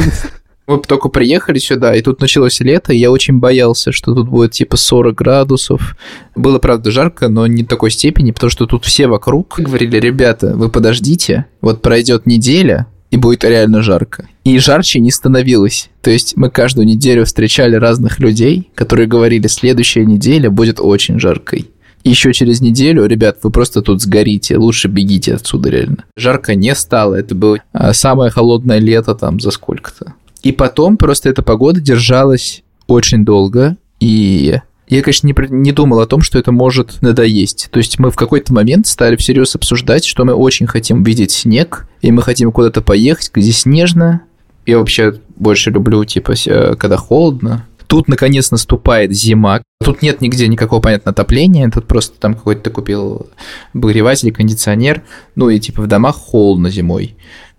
Мы 0.65 0.77
только 0.79 1.09
приехали 1.09 1.59
сюда, 1.59 1.93
и 1.93 2.01
тут 2.01 2.21
началось 2.21 2.61
лето, 2.61 2.93
и 2.93 2.97
я 2.97 3.11
очень 3.11 3.39
боялся, 3.39 3.91
что 3.91 4.13
тут 4.15 4.29
будет 4.29 4.51
типа 4.51 4.77
40 4.77 5.13
градусов. 5.13 5.97
Было, 6.35 6.57
правда, 6.59 6.89
жарко, 6.89 7.27
но 7.27 7.45
не 7.45 7.65
такой 7.65 7.91
степени, 7.91 8.31
потому 8.31 8.49
что 8.49 8.65
тут 8.65 8.85
все 8.85 9.07
вокруг 9.07 9.59
говорили, 9.59 9.99
ребята, 9.99 10.55
вы 10.55 10.69
подождите, 10.69 11.47
вот 11.59 11.81
пройдет 11.81 12.25
неделя, 12.25 12.87
и 13.11 13.17
будет 13.17 13.43
реально 13.43 13.81
жарко. 13.81 14.27
И 14.43 14.57
жарче 14.59 14.99
не 14.99 15.11
становилось. 15.11 15.89
То 16.01 16.11
есть 16.11 16.37
мы 16.37 16.49
каждую 16.49 16.85
неделю 16.85 17.25
встречали 17.25 17.75
разных 17.75 18.19
людей, 18.19 18.69
которые 18.75 19.07
говорили, 19.07 19.47
следующая 19.47 20.05
неделя 20.05 20.49
будет 20.49 20.79
очень 20.79 21.19
жаркой. 21.19 21.69
Еще 22.03 22.31
через 22.33 22.61
неделю, 22.61 23.05
ребят, 23.05 23.39
вы 23.43 23.51
просто 23.51 23.81
тут 23.81 24.01
сгорите, 24.01 24.57
лучше 24.57 24.87
бегите 24.87 25.35
отсюда 25.35 25.69
реально. 25.69 26.05
Жарко 26.15 26.55
не 26.55 26.73
стало, 26.73 27.15
это 27.15 27.35
было 27.35 27.59
а, 27.73 27.93
самое 27.93 28.31
холодное 28.31 28.79
лето 28.79 29.15
там 29.15 29.39
за 29.39 29.51
сколько-то. 29.51 30.13
И 30.41 30.53
потом 30.53 30.95
просто 30.95 31.29
эта 31.29 31.41
погода 31.41 31.81
держалась 31.81 32.63
очень 32.87 33.25
долго, 33.25 33.75
и 33.99 34.59
я, 34.95 35.01
конечно, 35.03 35.27
не, 35.27 35.35
не 35.49 35.71
думал 35.71 35.99
о 35.99 36.07
том, 36.07 36.21
что 36.21 36.39
это 36.39 36.51
может 36.51 37.01
надоесть. 37.01 37.69
То 37.71 37.77
есть 37.77 37.99
мы 37.99 38.09
в 38.09 38.15
какой-то 38.15 38.53
момент 38.53 38.87
стали 38.87 39.15
всерьез 39.15 39.55
обсуждать, 39.55 40.03
что 40.03 40.25
мы 40.25 40.33
очень 40.33 40.67
хотим 40.67 41.03
видеть 41.03 41.31
снег, 41.31 41.87
и 42.01 42.11
мы 42.11 42.23
хотим 42.23 42.51
куда-то 42.51 42.81
поехать, 42.81 43.31
где 43.33 43.51
снежно. 43.51 44.21
Я 44.65 44.79
вообще 44.79 45.15
больше 45.35 45.69
люблю, 45.69 46.03
типа, 46.05 46.33
когда 46.77 46.97
холодно. 46.97 47.65
Тут, 47.87 48.07
наконец, 48.07 48.51
наступает 48.51 49.11
зима. 49.11 49.63
Тут 49.83 50.01
нет 50.01 50.21
нигде 50.21 50.47
никакого, 50.47 50.79
понятно, 50.79 51.11
отопления. 51.11 51.69
Тут 51.71 51.87
просто 51.87 52.19
там 52.19 52.35
какой-то 52.35 52.63
ты 52.63 52.69
купил 52.69 53.27
обогреватель, 53.73 54.31
кондиционер. 54.31 55.03
Ну 55.35 55.49
и, 55.49 55.59
типа, 55.59 55.83
в 55.83 55.87
домах 55.87 56.15
холодно 56.15 56.69
зимой. 56.69 57.15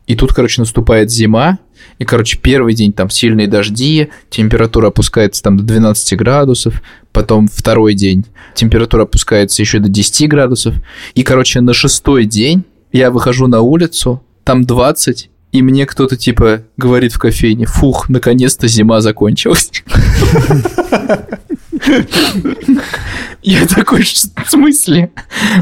И 0.07 0.17
тут, 0.17 0.33
короче, 0.33 0.61
наступает 0.61 1.11
зима, 1.11 1.59
и, 1.99 2.05
короче, 2.05 2.39
первый 2.39 2.75
день 2.75 2.93
там 2.93 3.11
сильные 3.11 3.47
дожди, 3.47 4.09
температура 4.31 4.89
опускается 4.89 5.43
там 5.43 5.57
до 5.57 5.65
12 5.65 6.19
градусов, 6.19 6.83
потом 7.13 7.49
второй 7.49 7.95
день 7.95 8.25
температура 8.55 9.03
опускается 9.03 9.63
еще 9.63 9.79
до 9.79 9.89
10 9.89 10.29
градусов, 10.29 10.75
и, 11.15 11.23
короче, 11.23 11.61
на 11.61 11.75
шестой 11.75 12.25
день 12.25 12.65
я 12.93 13.11
выхожу 13.11 13.47
на 13.47 13.61
улицу, 13.61 14.23
там 14.45 14.65
20, 14.65 15.31
и 15.53 15.63
мне 15.63 15.87
кто-то 15.87 16.17
типа 16.17 16.63
говорит 16.77 17.13
в 17.13 17.19
кофейне, 17.19 17.67
фух, 17.67 18.09
наконец-то 18.09 18.69
зима 18.69 19.01
закончилась. 19.01 19.71
Я 23.43 23.67
такой, 23.67 24.03
в 24.03 24.51
смысле? 24.51 25.11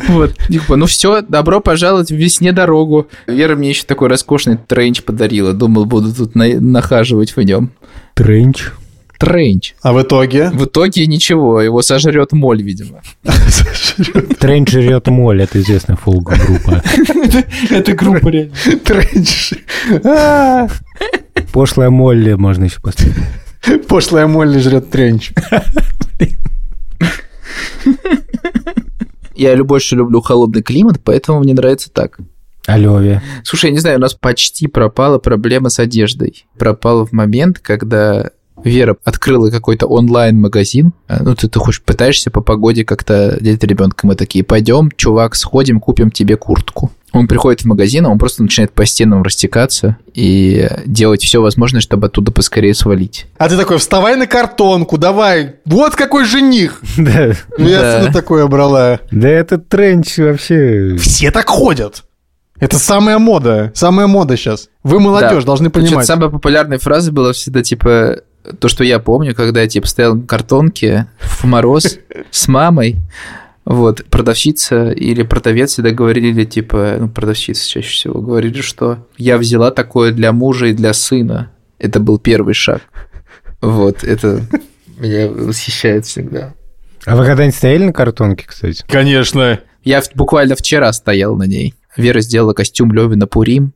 Вот. 0.08 0.36
Типа, 0.48 0.76
ну 0.76 0.86
все, 0.86 1.22
добро 1.22 1.60
пожаловать 1.60 2.10
в 2.10 2.16
весне 2.16 2.52
дорогу. 2.52 3.08
Вера 3.26 3.56
мне 3.56 3.70
еще 3.70 3.84
такой 3.84 4.08
роскошный 4.08 4.56
тренч 4.56 5.02
подарила. 5.02 5.52
Думал, 5.52 5.84
буду 5.84 6.12
тут 6.14 6.34
нахаживать 6.34 7.36
в 7.36 7.40
нем. 7.42 7.70
Тренч? 8.14 8.66
Тренч. 9.18 9.74
А 9.82 9.92
в 9.92 10.00
итоге? 10.00 10.50
В 10.50 10.66
итоге 10.66 11.06
ничего, 11.06 11.60
его 11.60 11.82
сожрет 11.82 12.32
моль, 12.32 12.62
видимо. 12.62 13.00
Тренч 14.38 14.70
жрет 14.70 15.08
моль, 15.08 15.42
это 15.42 15.60
известная 15.60 15.96
фолк-группа. 15.96 16.82
Это 17.70 17.92
группа 17.94 18.28
реально. 18.28 18.54
Тренч. 18.84 19.54
Пошлая 21.52 21.90
Молли 21.90 22.34
можно 22.34 22.64
еще 22.64 22.80
поставить. 22.80 23.16
Пошлая 23.88 24.26
Молли 24.28 24.58
жрет 24.58 24.90
тренч. 24.90 25.32
Я 29.34 29.62
больше 29.62 29.94
люблю 29.96 30.20
холодный 30.20 30.62
климат, 30.62 31.00
поэтому 31.02 31.40
мне 31.40 31.54
нравится 31.54 31.90
так. 31.92 32.18
А 32.66 32.76
Лёве? 32.76 33.22
Слушай, 33.44 33.66
я 33.66 33.72
не 33.72 33.78
знаю, 33.78 33.96
у 33.96 34.00
нас 34.00 34.14
почти 34.14 34.66
пропала 34.66 35.18
проблема 35.18 35.70
с 35.70 35.78
одеждой. 35.78 36.46
Пропала 36.58 37.06
в 37.06 37.12
момент, 37.12 37.60
когда 37.60 38.30
Вера 38.64 38.96
открыла 39.04 39.50
какой-то 39.50 39.86
онлайн-магазин. 39.86 40.92
Ну, 41.08 41.34
ты, 41.34 41.48
ты 41.48 41.58
хочешь, 41.58 41.82
пытаешься 41.82 42.30
по 42.30 42.40
погоде 42.40 42.84
как-то 42.84 43.38
делать 43.40 43.62
ребенка. 43.64 44.06
Мы 44.06 44.16
такие, 44.16 44.44
пойдем, 44.44 44.90
чувак, 44.96 45.34
сходим, 45.34 45.80
купим 45.80 46.10
тебе 46.10 46.36
куртку. 46.36 46.90
Он 47.12 47.26
приходит 47.26 47.62
в 47.62 47.64
магазин, 47.64 48.06
а 48.06 48.10
он 48.10 48.18
просто 48.18 48.42
начинает 48.42 48.72
по 48.72 48.84
стенам 48.84 49.22
растекаться 49.22 49.96
и 50.12 50.68
делать 50.84 51.22
все 51.22 51.40
возможное, 51.40 51.80
чтобы 51.80 52.08
оттуда 52.08 52.32
поскорее 52.32 52.74
свалить. 52.74 53.26
А 53.38 53.48
ты 53.48 53.56
такой, 53.56 53.78
вставай 53.78 54.16
на 54.16 54.26
картонку, 54.26 54.98
давай, 54.98 55.56
вот 55.64 55.94
какой 55.94 56.24
жених. 56.24 56.82
Да. 56.98 57.32
Ну, 57.56 57.68
я 57.68 57.80
да. 57.80 58.12
такое 58.12 58.46
брала. 58.48 59.00
Да 59.10 59.28
этот 59.28 59.68
тренч 59.68 60.18
вообще... 60.18 60.96
Все 60.98 61.30
так 61.30 61.48
ходят. 61.48 62.04
Это 62.60 62.76
самая 62.78 63.18
мода, 63.18 63.70
самая 63.74 64.08
мода 64.08 64.36
сейчас. 64.36 64.68
Вы 64.82 65.00
молодежь, 65.00 65.44
должны 65.44 65.70
понимать. 65.70 66.06
Самая 66.06 66.28
популярная 66.28 66.78
фраза 66.78 67.12
была 67.12 67.32
всегда 67.32 67.62
типа 67.62 68.22
то, 68.58 68.68
что 68.68 68.84
я 68.84 68.98
помню, 68.98 69.34
когда 69.34 69.62
я 69.62 69.68
типа 69.68 69.86
стоял 69.86 70.16
на 70.16 70.26
картонке 70.26 71.06
в 71.20 71.44
мороз 71.44 71.98
с 72.30 72.48
мамой, 72.48 72.96
вот, 73.68 74.06
продавщица 74.06 74.92
или 74.92 75.22
продавец 75.22 75.72
всегда 75.72 75.90
говорили, 75.90 76.46
типа, 76.46 76.96
ну, 76.98 77.08
продавщица 77.10 77.68
чаще 77.68 77.90
всего 77.90 78.22
говорили, 78.22 78.62
что 78.62 79.06
я 79.18 79.36
взяла 79.36 79.70
такое 79.70 80.10
для 80.10 80.32
мужа 80.32 80.68
и 80.68 80.72
для 80.72 80.94
сына. 80.94 81.50
Это 81.78 82.00
был 82.00 82.18
первый 82.18 82.54
шаг. 82.54 82.80
Вот, 83.60 84.04
это 84.04 84.40
меня 84.96 85.28
восхищает 85.28 86.06
всегда. 86.06 86.54
А 87.04 87.14
вы 87.14 87.26
когда-нибудь 87.26 87.56
стояли 87.56 87.84
на 87.84 87.92
картонке, 87.92 88.46
кстати? 88.48 88.82
Конечно. 88.88 89.60
Я 89.84 90.02
буквально 90.14 90.56
вчера 90.56 90.90
стоял 90.94 91.36
на 91.36 91.44
ней. 91.44 91.74
Вера 91.94 92.20
сделала 92.20 92.54
костюм 92.54 92.90
Левина 92.92 93.26
Пурим, 93.26 93.74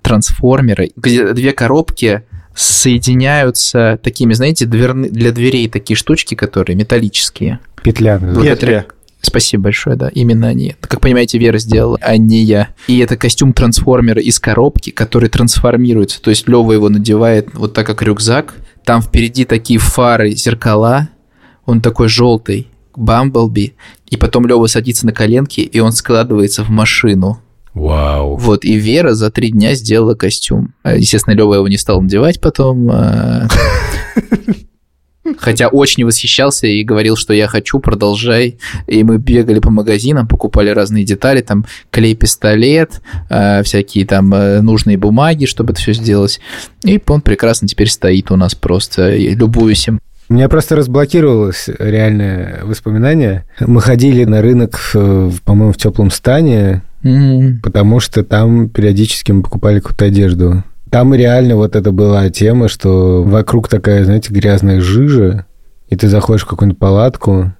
трансформеры, 0.00 0.92
где 0.96 1.34
две 1.34 1.52
коробки 1.52 2.22
соединяются 2.54 4.00
такими, 4.02 4.32
знаете, 4.32 4.64
дверны, 4.64 5.10
для 5.10 5.30
дверей 5.30 5.68
такие 5.68 5.94
штучки, 5.94 6.34
которые 6.34 6.74
металлические. 6.74 7.58
Петля. 7.82 8.18
Петля. 8.18 8.86
Спасибо 9.20 9.64
большое, 9.64 9.96
да, 9.96 10.08
именно 10.08 10.48
они. 10.48 10.76
Как 10.80 11.00
понимаете, 11.00 11.38
Вера 11.38 11.58
сделала, 11.58 11.98
а 12.00 12.16
не 12.16 12.42
я. 12.42 12.68
И 12.86 12.98
это 12.98 13.16
костюм 13.16 13.52
трансформера 13.52 14.20
из 14.20 14.38
коробки, 14.38 14.90
который 14.90 15.28
трансформируется. 15.28 16.20
То 16.20 16.30
есть 16.30 16.48
Лева 16.48 16.72
его 16.72 16.88
надевает 16.88 17.48
вот 17.54 17.72
так, 17.72 17.86
как 17.86 18.02
рюкзак. 18.02 18.54
Там 18.84 19.02
впереди 19.02 19.44
такие 19.44 19.78
фары, 19.80 20.30
зеркала. 20.32 21.08
Он 21.64 21.80
такой 21.80 22.08
желтый, 22.08 22.68
Бамблби. 22.94 23.74
И 24.08 24.16
потом 24.16 24.46
Лева 24.46 24.66
садится 24.66 25.06
на 25.06 25.12
коленки, 25.12 25.60
и 25.60 25.80
он 25.80 25.92
складывается 25.92 26.62
в 26.62 26.68
машину. 26.68 27.40
Вау. 27.74 28.36
Вот, 28.36 28.64
и 28.64 28.76
Вера 28.76 29.12
за 29.12 29.30
три 29.30 29.50
дня 29.50 29.74
сделала 29.74 30.14
костюм. 30.14 30.72
А, 30.82 30.96
естественно, 30.96 31.34
Лева 31.34 31.54
его 31.54 31.68
не 31.68 31.76
стал 31.76 32.00
надевать 32.00 32.40
потом. 32.40 32.90
Хотя 35.46 35.68
очень 35.68 36.04
восхищался 36.04 36.66
и 36.66 36.82
говорил, 36.82 37.14
что 37.14 37.32
я 37.32 37.46
хочу, 37.46 37.78
продолжай. 37.78 38.58
И 38.88 39.04
мы 39.04 39.18
бегали 39.18 39.60
по 39.60 39.70
магазинам, 39.70 40.26
покупали 40.26 40.70
разные 40.70 41.04
детали, 41.04 41.40
там 41.40 41.64
клей-пистолет, 41.92 43.00
э, 43.30 43.62
всякие 43.62 44.06
там 44.06 44.34
э, 44.34 44.60
нужные 44.60 44.96
бумаги, 44.96 45.44
чтобы 45.44 45.72
это 45.72 45.80
все 45.80 45.92
сделать. 45.92 46.40
И 46.82 47.00
он 47.06 47.20
прекрасно 47.20 47.68
теперь 47.68 47.88
стоит 47.88 48.32
у 48.32 48.36
нас 48.36 48.56
просто, 48.56 49.14
и 49.14 49.36
любуюсь 49.36 49.86
им. 49.86 50.00
У 50.28 50.34
меня 50.34 50.48
просто 50.48 50.74
разблокировалось 50.74 51.68
реальное 51.78 52.62
воспоминание. 52.64 53.44
Мы 53.60 53.80
ходили 53.80 54.24
на 54.24 54.42
рынок, 54.42 54.80
по-моему, 55.44 55.70
в 55.70 55.76
теплом 55.76 56.10
стане, 56.10 56.82
mm-hmm. 57.04 57.60
потому 57.62 58.00
что 58.00 58.24
там 58.24 58.68
периодически 58.68 59.30
мы 59.30 59.44
покупали 59.44 59.78
какую-то 59.78 60.06
одежду. 60.06 60.64
Там 60.96 61.12
реально 61.12 61.56
вот 61.56 61.76
это 61.76 61.92
была 61.92 62.30
тема, 62.30 62.68
что 62.68 63.22
вокруг 63.22 63.68
такая, 63.68 64.02
знаете, 64.06 64.32
грязная 64.32 64.80
жижа, 64.80 65.44
и 65.90 65.96
ты 65.96 66.08
заходишь 66.08 66.44
в 66.44 66.46
какую-нибудь 66.46 66.78
палатку, 66.78 67.52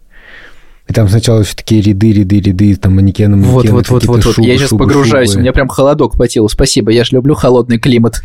и 0.89 0.93
там 0.95 1.07
сначала 1.07 1.41
еще 1.41 1.55
такие 1.55 1.83
ряды, 1.83 2.15
ряды, 2.15 2.41
ряды, 2.41 2.75
там 2.77 2.97
манекены, 2.97 3.37
манекены, 3.37 3.75
Вот, 3.75 3.91
вот, 3.91 4.05
вот, 4.07 4.25
вот, 4.25 4.35
шубы, 4.35 4.49
я 4.49 4.57
сейчас 4.57 4.71
шубы, 4.71 4.87
погружаюсь, 4.87 5.33
шубы. 5.33 5.41
у 5.41 5.43
меня 5.43 5.53
прям 5.53 5.69
холодок 5.69 6.17
по 6.17 6.27
телу. 6.27 6.49
Спасибо, 6.49 6.91
я 6.91 7.05
же 7.05 7.11
люблю 7.13 7.35
холодный 7.35 7.79
климат. 7.79 8.23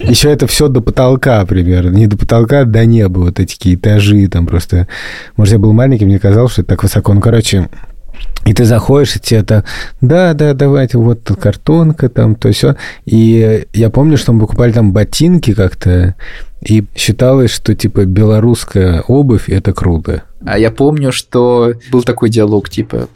Еще 0.00 0.30
это 0.30 0.46
все 0.46 0.68
до 0.68 0.82
потолка 0.82 1.42
примерно, 1.46 1.96
не 1.96 2.06
до 2.06 2.18
потолка, 2.18 2.60
а 2.60 2.64
до 2.66 2.84
неба, 2.84 3.20
вот 3.20 3.40
эти 3.40 3.74
этажи, 3.74 4.28
там 4.28 4.46
просто... 4.46 4.86
Может, 5.38 5.54
я 5.54 5.58
был 5.58 5.72
маленький, 5.72 6.04
мне 6.04 6.18
казалось, 6.18 6.52
что 6.52 6.60
это 6.60 6.68
так 6.68 6.82
высоко. 6.82 7.14
Ну, 7.14 7.22
короче, 7.22 7.70
и 8.46 8.54
ты 8.54 8.64
заходишь, 8.64 9.16
и 9.16 9.20
тебе 9.20 9.40
это, 9.40 9.64
да, 10.00 10.34
да, 10.34 10.54
давайте, 10.54 10.98
вот 10.98 11.30
картонка 11.40 12.08
там, 12.08 12.34
то 12.34 12.50
все. 12.52 12.76
И 13.04 13.66
я 13.72 13.90
помню, 13.90 14.16
что 14.16 14.32
мы 14.32 14.40
покупали 14.40 14.72
там 14.72 14.92
ботинки 14.92 15.54
как-то, 15.54 16.14
и 16.62 16.84
считалось, 16.94 17.50
что, 17.50 17.74
типа, 17.74 18.04
белорусская 18.04 19.02
обувь– 19.02 19.44
это 19.48 19.72
круто. 19.72 20.24
А 20.44 20.58
я 20.58 20.70
помню, 20.70 21.12
что 21.12 21.74
был 21.90 22.02
такой 22.02 22.30
диалог, 22.30 22.68
типа, 22.68 23.08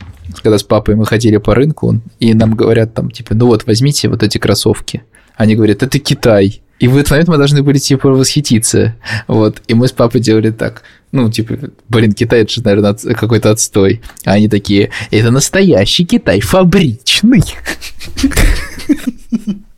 когда 0.43 0.59
с 0.59 0.63
папой 0.63 0.95
мы 0.95 1.07
ходили 1.07 1.39
по 1.39 1.55
рынку, 1.55 2.01
и 2.21 2.35
нам 2.35 2.55
говорят 2.55 2.95
там, 2.95 3.11
типа, 3.11 3.35
ну 3.35 3.47
вот, 3.47 3.67
возьмите 3.67 4.09
вот 4.09 4.23
эти 4.23 4.39
кроссовки. 4.39 5.03
Они 5.37 5.57
говорят, 5.57 5.83
это 5.83 5.99
Китай. 5.99 6.63
И 6.81 6.89
в 6.89 6.97
этот 6.97 7.11
момент 7.13 7.29
мы 7.29 7.37
должны 7.37 7.63
были, 7.63 7.79
типа, 7.79 8.09
восхититься. 8.11 8.97
Вот. 9.29 9.63
И 9.69 9.75
мы 9.75 9.87
с 9.89 9.93
папой 9.93 10.21
делали 10.21 10.51
так. 10.51 10.83
Ну, 11.13 11.31
типа, 11.31 11.57
блин, 11.89 12.13
Китай, 12.13 12.43
это 12.43 12.53
же, 12.53 12.63
наверное, 12.63 12.91
от- 12.91 13.03
какой-то 13.17 13.51
отстой. 13.53 14.03
А 14.25 14.33
они 14.33 14.49
такие, 14.49 14.91
это 15.13 15.31
настоящий 15.31 16.05
Китай, 16.05 16.41
фабричный. 16.41 17.43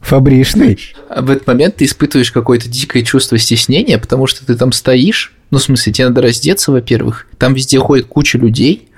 Фабричный. 0.00 0.79
А 1.09 1.21
в 1.23 1.31
этот 1.31 1.47
момент 1.47 1.76
ты 1.76 1.85
испытываешь 1.85 2.31
какое-то 2.31 2.69
дикое 2.69 3.03
чувство 3.03 3.38
стеснения, 3.38 3.99
потому 3.99 4.26
что 4.26 4.47
ты 4.47 4.55
там 4.55 4.73
стоишь, 4.73 5.33
ну, 5.50 5.59
в 5.59 5.62
смысле, 5.62 5.93
тебе 5.93 6.09
надо 6.09 6.23
раздеться, 6.23 6.71
во-первых, 6.71 7.26
там 7.38 7.55
везде 7.55 7.79
ходит 7.81 8.07
куча 8.07 8.38
людей, 8.38 8.88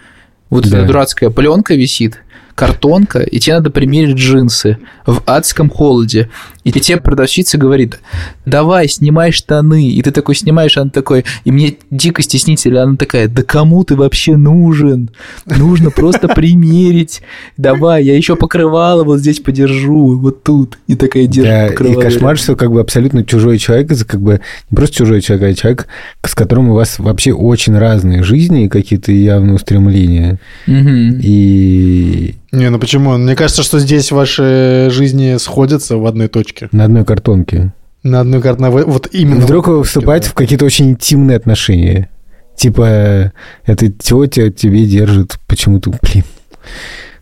вот 0.51 0.69
Да. 0.69 0.79
эта 0.79 0.87
дурацкая 0.87 1.31
пленка 1.31 1.75
висит, 1.75 2.19
картонка, 2.59 3.21
и 3.21 3.39
тебе 3.39 3.55
надо 3.55 3.71
примерить 3.71 4.17
джинсы 4.17 4.79
в 5.07 5.23
адском 5.27 5.71
холоде. 5.71 6.29
И 6.65 6.73
тебе 6.73 6.99
продавщица 6.99 7.57
говорит, 7.57 8.01
давай, 8.45 8.89
снимай 8.89 9.31
штаны. 9.31 9.89
И 9.89 10.03
ты 10.03 10.11
такой 10.11 10.35
снимаешь, 10.35 10.77
она 10.77 10.91
такой, 10.91 11.25
и 11.45 11.53
мне 11.53 11.77
дико 11.93 12.21
стеснительно, 12.21 12.83
она 12.83 12.97
такая, 12.97 13.29
да 13.29 13.43
кому 13.45 13.85
ты 13.85 13.95
вообще 13.95 14.37
нужен? 14.37 15.09
Нужно 15.47 15.93
просто 15.93 16.27
примерить. 16.29 17.23
Давай, 17.57 18.03
я 18.03 18.17
еще 18.17 18.35
покрывало 18.35 19.05
вот 19.05 19.21
здесь 19.21 19.39
подержу, 19.39 20.19
вот 20.19 20.43
тут. 20.43 20.79
И 20.89 20.97
такая 20.97 21.27
держит 21.27 21.53
Да, 21.53 21.67
и 21.67 21.71
покрывало. 21.71 22.01
кошмар, 22.03 22.37
что 22.37 22.57
как 22.57 22.73
бы 22.73 22.81
абсолютно 22.81 23.25
чужой 23.25 23.59
человек, 23.59 23.89
как 24.05 24.21
бы 24.21 24.41
не 24.71 24.77
просто 24.77 24.97
чужой 24.97 25.21
человек, 25.21 25.51
а 25.51 25.55
человек, 25.55 25.87
с 26.27 26.35
которым 26.35 26.71
у 26.71 26.75
вас 26.75 26.99
вообще 26.99 27.33
очень 27.33 27.79
разные 27.79 28.25
жизни 28.25 28.65
и 28.65 28.69
какие-то 28.69 29.13
явные 29.13 29.55
устремления. 29.55 30.41
Мгм. 30.67 31.21
И 31.23 32.35
Не, 32.53 32.71
ну 32.71 32.79
почему? 32.79 33.17
Мне 33.19 33.37
кажется, 33.37 33.63
что 33.63 33.79
здесь 33.79 34.11
ваши 34.11 34.89
жизни 34.91 35.37
сходятся 35.39 35.97
в 35.97 36.07
одной 36.07 36.29
точке. 36.29 36.69
на 36.73 36.85
одной 36.85 37.05
картонке. 37.05 37.73
На 38.03 38.21
одной 38.21 38.41
карте. 38.41 38.65
Вот 38.65 39.09
именно. 39.13 39.41
Вдруг 39.41 39.69
вы 39.69 39.85
вступаете 39.85 40.31
в 40.31 40.35
какие-то 40.35 40.65
очень 40.65 40.91
интимные 40.91 41.37
отношения. 41.37 42.09
Типа, 42.57 43.33
эта 43.67 43.89
тетя 43.89 44.51
тебе 44.51 44.85
держит 44.87 45.39
почему-то, 45.47 45.93
блин. 46.03 46.25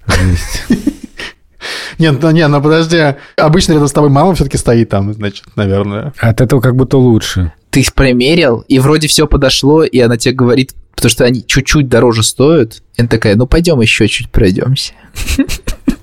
Нет, 1.99 2.23
ну, 2.23 2.31
не, 2.31 2.47
ну 2.47 2.63
подожди. 2.63 3.17
Обычно 3.37 3.73
рядом 3.73 3.89
с 3.89 3.93
тобой 3.93 4.11
мама 4.11 4.35
все-таки 4.35 4.57
стоит 4.57 4.89
там, 4.91 5.13
значит, 5.13 5.45
наверное. 5.57 6.13
От 6.19 6.41
этого 6.41 6.61
как 6.61 6.77
будто 6.77 6.99
лучше. 6.99 7.53
Ты 7.77 7.81
их 7.81 7.93
примерил, 7.93 8.65
и 8.69 8.79
вроде 8.79 9.07
все 9.07 9.27
подошло, 9.27 9.85
и 9.85 9.99
она 9.99 10.17
тебе 10.17 10.33
говорит, 10.33 10.73
потому 10.95 11.11
что 11.11 11.27
они 11.27 11.45
чуть-чуть 11.47 11.91
дороже 11.91 12.23
стоят. 12.23 12.83
И 12.97 13.03
она 13.03 13.09
такая, 13.11 13.37
ну 13.37 13.47
пойдем 13.47 13.83
еще 13.83 14.09
чуть 14.09 14.31
пройдемся. 14.31 14.95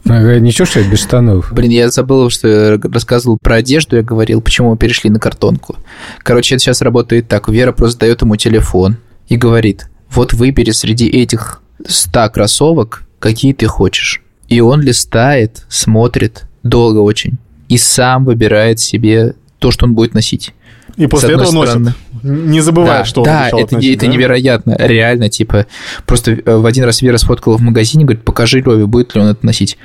Ага, 0.06 0.40
Ничего, 0.40 0.68
что 0.68 0.82
я 0.82 0.88
без 0.88 1.00
штанов. 1.00 1.52
Блин, 1.52 1.72
я 1.72 1.90
забыл, 1.90 2.30
что 2.30 2.48
я 2.48 2.78
рассказывал 2.78 3.40
про 3.42 3.56
одежду, 3.56 3.96
я 3.96 4.04
говорил, 4.04 4.40
почему 4.40 4.70
мы 4.70 4.78
перешли 4.78 5.10
на 5.10 5.20
картонку. 5.20 5.78
Короче, 6.20 6.54
это 6.54 6.64
сейчас 6.64 6.84
работает 6.84 7.28
так. 7.28 7.50
Вера 7.50 7.72
просто 7.72 8.02
дает 8.02 8.22
ему 8.22 8.36
телефон 8.36 8.98
и 9.28 9.36
говорит, 9.36 9.90
вот 10.12 10.34
выбери 10.34 10.70
среди 10.70 11.08
этих 11.08 11.64
100 11.88 12.30
кроссовок, 12.30 13.02
какие 13.18 13.54
ты 13.54 13.66
хочешь. 13.66 14.22
И 14.48 14.62
он 14.62 14.80
листает, 14.80 15.66
смотрит, 15.70 16.44
долго 16.62 17.00
очень, 17.00 17.40
и 17.68 17.80
сам 17.80 18.26
выбирает 18.26 18.80
себе 18.80 19.34
то, 19.58 19.72
что 19.72 19.88
он 19.88 19.96
будет 19.96 20.14
носить. 20.14 20.54
И 20.96 21.08
после 21.08 21.34
этого 21.34 21.52
носит. 21.52 21.70
стороны. 21.70 21.94
Не 22.24 22.62
забывая, 22.62 23.00
да, 23.00 23.06
что 23.06 23.22
он 23.22 23.26
да, 23.26 23.42
обещал 23.44 23.60
это, 23.60 23.66
относить, 23.68 23.96
это 23.98 24.06
да? 24.06 24.12
невероятно, 24.12 24.76
реально, 24.80 25.30
типа, 25.30 25.66
просто 26.06 26.32
э, 26.32 26.56
в 26.58 26.66
один 26.66 26.84
раз 26.84 27.02
Вера 27.02 27.18
сфоткала 27.18 27.58
в 27.58 27.62
магазине, 27.62 28.06
говорит, 28.06 28.24
покажи 28.24 28.60
Леве, 28.60 28.86
будет 28.86 29.16
ли 29.16 29.22
он 29.22 29.28
это 29.28 29.46
носить. 29.46 29.78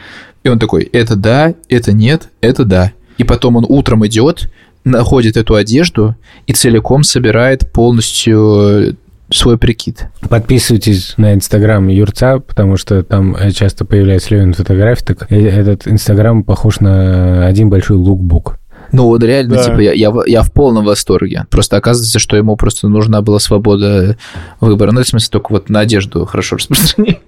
И 0.44 0.48
он 0.48 0.58
такой, 0.58 0.84
это 0.84 1.16
да, 1.16 1.54
это 1.68 1.92
нет, 1.92 2.28
это 2.40 2.64
да. 2.64 2.92
И 3.16 3.24
потом 3.24 3.56
он 3.56 3.66
утром 3.68 4.06
идет, 4.06 4.50
находит 4.84 5.36
эту 5.36 5.54
одежду 5.54 6.14
и 6.46 6.52
целиком 6.52 7.02
собирает 7.02 7.72
полностью 7.72 8.58
э, 8.60 8.92
свой 9.30 9.58
прикид. 9.58 10.06
Подписывайтесь 10.28 11.14
на 11.16 11.34
инстаграм 11.34 11.86
Юрца, 11.88 12.38
потому 12.38 12.76
что 12.76 13.02
там 13.02 13.34
э, 13.36 13.50
часто 13.50 13.84
появляется 13.84 14.34
Левин 14.34 14.54
фотографии. 14.54 15.04
Так 15.04 15.30
этот 15.30 15.86
инстаграм 15.86 16.42
похож 16.44 16.80
на 16.80 17.46
один 17.46 17.68
большой 17.68 17.96
лукбук. 17.96 18.57
Ну 18.92 19.04
вот 19.04 19.22
реально, 19.22 19.56
Да. 19.56 19.64
типа, 19.64 19.78
я, 19.80 19.92
я, 19.92 20.10
в- 20.10 20.24
я 20.26 20.42
в 20.42 20.52
полном 20.52 20.84
восторге. 20.84 21.46
Просто 21.50 21.76
оказывается, 21.76 22.18
что 22.18 22.36
ему 22.36 22.56
просто 22.56 22.88
нужна 22.88 23.20
была 23.22 23.38
свобода 23.38 24.16
выбора. 24.60 24.92
Ну, 24.92 25.02
в 25.02 25.06
смысле, 25.08 25.28
только 25.30 25.52
вот 25.52 25.68
на 25.68 25.80
одежду 25.80 26.24
хорошо 26.24 26.56
распространяется. 26.56 27.20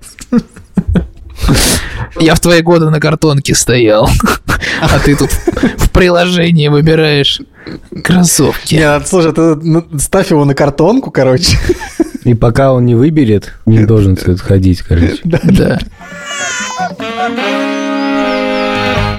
Я 2.20 2.34
в 2.34 2.40
твои 2.40 2.60
годы 2.60 2.90
на 2.90 3.00
картонке 3.00 3.54
стоял, 3.54 4.08
а 4.82 4.98
ты 4.98 5.16
тут 5.16 5.30
в 5.30 5.90
приложении 5.90 6.68
выбираешь 6.68 7.40
кроссовки. 8.04 8.74
Нет, 8.74 9.06
слушай, 9.08 9.32
ты 9.32 9.54
ну, 9.56 9.84
ставь 9.98 10.30
его 10.30 10.44
на 10.44 10.54
картонку, 10.54 11.10
короче. 11.10 11.56
И 12.24 12.34
пока 12.34 12.72
он 12.74 12.84
не 12.84 12.94
выберет, 12.94 13.54
не 13.64 13.84
должен 13.84 14.16
тут 14.16 14.40
ходить, 14.40 14.82
короче. 14.82 15.18
Да. 15.24 15.78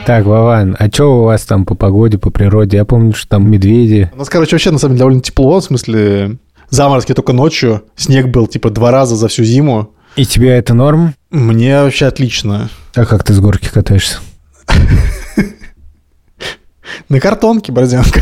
Так, 0.05 0.25
Вован, 0.25 0.75
а 0.79 0.87
что 0.87 1.21
у 1.21 1.23
вас 1.25 1.43
там 1.43 1.63
по 1.65 1.75
погоде, 1.75 2.17
по 2.17 2.31
природе? 2.31 2.77
Я 2.77 2.85
помню, 2.85 3.13
что 3.13 3.29
там 3.29 3.49
медведи. 3.49 4.09
У 4.13 4.17
нас, 4.17 4.29
короче, 4.29 4.55
вообще, 4.55 4.71
на 4.71 4.79
самом 4.79 4.95
деле, 4.95 4.99
довольно 4.99 5.21
тепло, 5.21 5.59
в 5.59 5.63
смысле, 5.63 6.37
заморозки 6.69 7.13
только 7.13 7.33
ночью. 7.33 7.83
Снег 7.95 8.27
был, 8.27 8.47
типа, 8.47 8.71
два 8.71 8.91
раза 8.91 9.15
за 9.15 9.27
всю 9.27 9.43
зиму. 9.43 9.93
И 10.15 10.25
тебе 10.25 10.49
это 10.49 10.73
норм? 10.73 11.13
Мне 11.29 11.81
вообще 11.81 12.07
отлично. 12.07 12.69
А 12.95 13.05
как 13.05 13.23
ты 13.23 13.33
с 13.33 13.39
горки 13.39 13.69
катаешься? 13.71 14.17
На 17.07 17.19
картонке, 17.19 17.71
борзянка. 17.71 18.21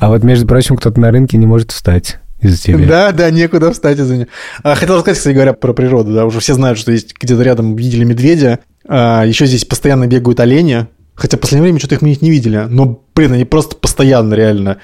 А 0.00 0.08
вот, 0.08 0.22
между 0.22 0.46
прочим, 0.46 0.76
кто-то 0.76 1.00
на 1.00 1.10
рынке 1.10 1.36
не 1.36 1.46
может 1.46 1.70
встать 1.70 2.18
из-за 2.40 2.62
тебя. 2.62 2.86
Да, 2.86 3.12
да, 3.12 3.30
некуда 3.30 3.72
встать 3.72 3.98
из-за 3.98 4.14
нее. 4.16 4.28
А, 4.62 4.74
хотел 4.74 4.98
сказать, 5.00 5.18
кстати 5.18 5.34
говоря, 5.34 5.52
про 5.52 5.72
природу, 5.72 6.14
да, 6.14 6.24
уже 6.24 6.40
все 6.40 6.54
знают, 6.54 6.78
что 6.78 6.92
есть 6.92 7.14
где-то 7.20 7.42
рядом 7.42 7.76
видели 7.76 8.04
медведя. 8.04 8.60
А, 8.86 9.24
еще 9.24 9.46
здесь 9.46 9.64
постоянно 9.64 10.06
бегают 10.06 10.40
олени. 10.40 10.86
Хотя 11.14 11.36
в 11.36 11.40
последнее 11.40 11.64
время 11.64 11.78
что-то 11.78 11.96
их 11.96 12.02
мы 12.02 12.16
не 12.20 12.30
видели. 12.30 12.66
Но, 12.68 13.04
блин, 13.14 13.32
они 13.32 13.44
просто 13.44 13.76
постоянно, 13.76 14.34
реально. 14.34 14.78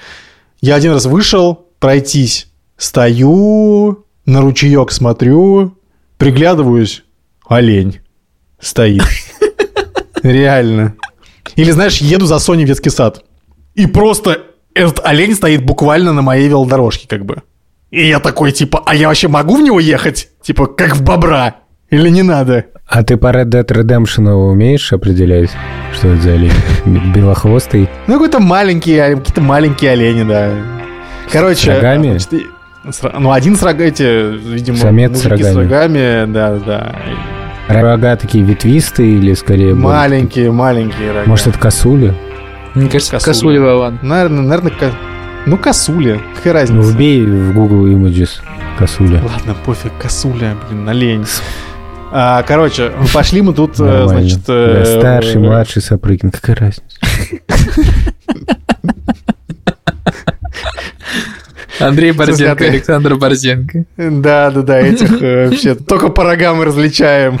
Я 0.61 0.75
один 0.75 0.93
раз 0.93 1.05
вышел 1.05 1.67
пройтись. 1.79 2.47
Стою, 2.77 4.05
на 4.25 4.41
ручеек 4.41 4.91
смотрю, 4.91 5.77
приглядываюсь. 6.17 7.03
Олень 7.47 7.99
стоит. 8.59 9.03
Реально. 10.23 10.95
Или, 11.55 11.71
знаешь, 11.71 11.97
еду 11.97 12.25
за 12.25 12.39
Соней 12.39 12.65
в 12.65 12.67
детский 12.67 12.89
сад. 12.89 13.23
И 13.73 13.87
просто 13.87 14.43
этот 14.73 15.03
олень 15.05 15.35
стоит 15.35 15.65
буквально 15.65 16.13
на 16.13 16.21
моей 16.21 16.47
велодорожке, 16.47 17.07
как 17.07 17.25
бы. 17.25 17.43
И 17.91 18.07
я 18.07 18.19
такой, 18.19 18.51
типа, 18.51 18.83
а 18.85 18.95
я 18.95 19.07
вообще 19.07 19.27
могу 19.27 19.57
в 19.57 19.61
него 19.61 19.79
ехать? 19.79 20.29
Типа, 20.41 20.67
как 20.67 20.95
в 20.95 21.01
бобра? 21.01 21.55
Или 21.89 22.09
не 22.09 22.21
надо? 22.21 22.67
А 22.89 23.03
ты 23.03 23.17
по 23.17 23.27
Red 23.27 23.45
Dead 23.45 23.65
Redemption 23.67 24.29
умеешь 24.31 24.91
определять, 24.91 25.51
что 25.93 26.07
это 26.09 26.21
за 26.23 26.33
олень? 26.33 26.51
Белохвостый? 27.13 27.87
Ну, 28.07 28.13
какой-то 28.13 28.39
маленький, 28.39 28.97
а, 28.97 29.15
какие-то 29.15 29.41
маленькие 29.41 29.91
олени, 29.91 30.23
да. 30.23 30.49
Короче... 31.31 31.71
С 31.71 31.75
рогами? 31.75 32.09
значит, 32.17 32.33
и- 32.33 32.47
с 32.89 33.03
ро- 33.03 33.15
ну, 33.19 33.31
один 33.31 33.55
с 33.55 33.61
рогами, 33.61 33.93
видимо, 34.55 34.77
Самец 34.77 35.19
с 35.21 35.23
мужики 35.25 35.43
с 35.43 35.55
рогами. 35.55 35.63
рогами, 35.65 36.33
да, 36.33 36.55
да. 36.65 36.95
Рога 37.67 38.15
такие 38.15 38.43
ветвистые 38.43 39.17
или 39.17 39.33
скорее... 39.35 39.75
Маленькие, 39.75 40.51
маленькие 40.51 41.09
рога. 41.11 41.23
Может, 41.29 41.47
это 41.47 41.59
косули? 41.59 42.15
Мне 42.73 42.89
кажется, 42.89 43.11
Косуля. 43.13 43.33
косуля 43.33 43.61
Вован. 43.61 43.99
Наверное, 44.01 44.41
наверное, 44.41 44.71
ко- 44.71 44.91
ну, 45.45 45.57
косули. 45.57 46.19
Какая 46.35 46.53
Ну, 46.53 46.59
разница? 46.59 46.89
вбей 46.91 47.23
в 47.25 47.53
Google 47.53 47.85
Images 47.87 48.39
косуля. 48.79 49.21
Ладно, 49.21 49.55
пофиг, 49.65 49.91
косуля, 49.99 50.55
блин, 50.69 50.89
олень. 50.89 51.25
А, 52.11 52.43
короче, 52.43 52.91
пошли 53.13 53.41
мы 53.41 53.53
тут, 53.53 53.79
э, 53.79 53.83
Нормально. 53.83 54.21
значит... 54.21 54.39
Да, 54.47 54.81
э, 54.81 54.85
старший, 54.99 55.35
э, 55.35 55.39
младший 55.39 55.81
Сапрыкин, 55.81 56.31
какая 56.31 56.55
разница? 56.55 56.97
Андрей 61.79 62.11
Борзенко, 62.11 62.65
Александр 62.65 63.15
Борзенко. 63.15 63.85
Да, 63.95 64.49
да, 64.51 64.61
да, 64.63 64.79
этих 64.79 65.21
э, 65.21 65.47
вообще 65.49 65.75
только 65.75 66.09
по 66.09 66.23
рогам 66.23 66.57
мы 66.57 66.65
различаем. 66.65 67.39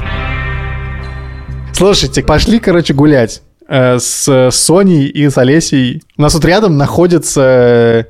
Слушайте, 1.73 2.21
пошли, 2.21 2.59
короче, 2.59 2.93
гулять 2.93 3.41
с 3.67 4.49
Соней 4.51 5.07
и 5.07 5.29
с 5.29 5.37
Олесей. 5.37 6.03
У 6.17 6.21
нас 6.21 6.33
тут 6.33 6.45
рядом 6.45 6.77
находится 6.77 8.07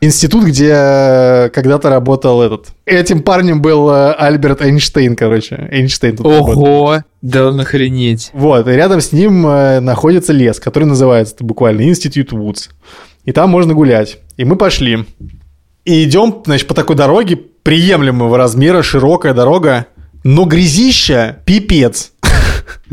институт, 0.00 0.44
где 0.44 0.72
э, 0.72 1.50
когда-то 1.50 1.90
работал 1.90 2.42
этот. 2.42 2.68
Этим 2.86 3.22
парнем 3.22 3.60
был 3.60 3.90
э, 3.90 4.12
Альберт 4.12 4.62
Эйнштейн, 4.62 5.16
короче. 5.16 5.68
Эйнштейн 5.70 6.16
тут. 6.16 6.26
Ого, 6.26 7.02
да 7.22 7.48
он 7.48 7.60
охренеть. 7.60 8.30
Вот, 8.32 8.68
и 8.68 8.72
рядом 8.72 9.00
с 9.00 9.12
ним 9.12 9.46
э, 9.46 9.80
находится 9.80 10.32
лес, 10.32 10.60
который 10.60 10.84
называется 10.84 11.36
буквально 11.40 11.82
Институт 11.82 12.32
Вудс. 12.32 12.68
И 13.24 13.32
там 13.32 13.50
можно 13.50 13.74
гулять. 13.74 14.18
И 14.36 14.44
мы 14.44 14.56
пошли. 14.56 15.04
И 15.84 16.04
идем, 16.04 16.42
значит, 16.44 16.68
по 16.68 16.74
такой 16.74 16.96
дороге, 16.96 17.36
приемлемого 17.36 18.36
размера, 18.36 18.82
широкая 18.82 19.34
дорога, 19.34 19.86
но 20.24 20.44
грязища 20.44 21.38
пипец. 21.44 22.12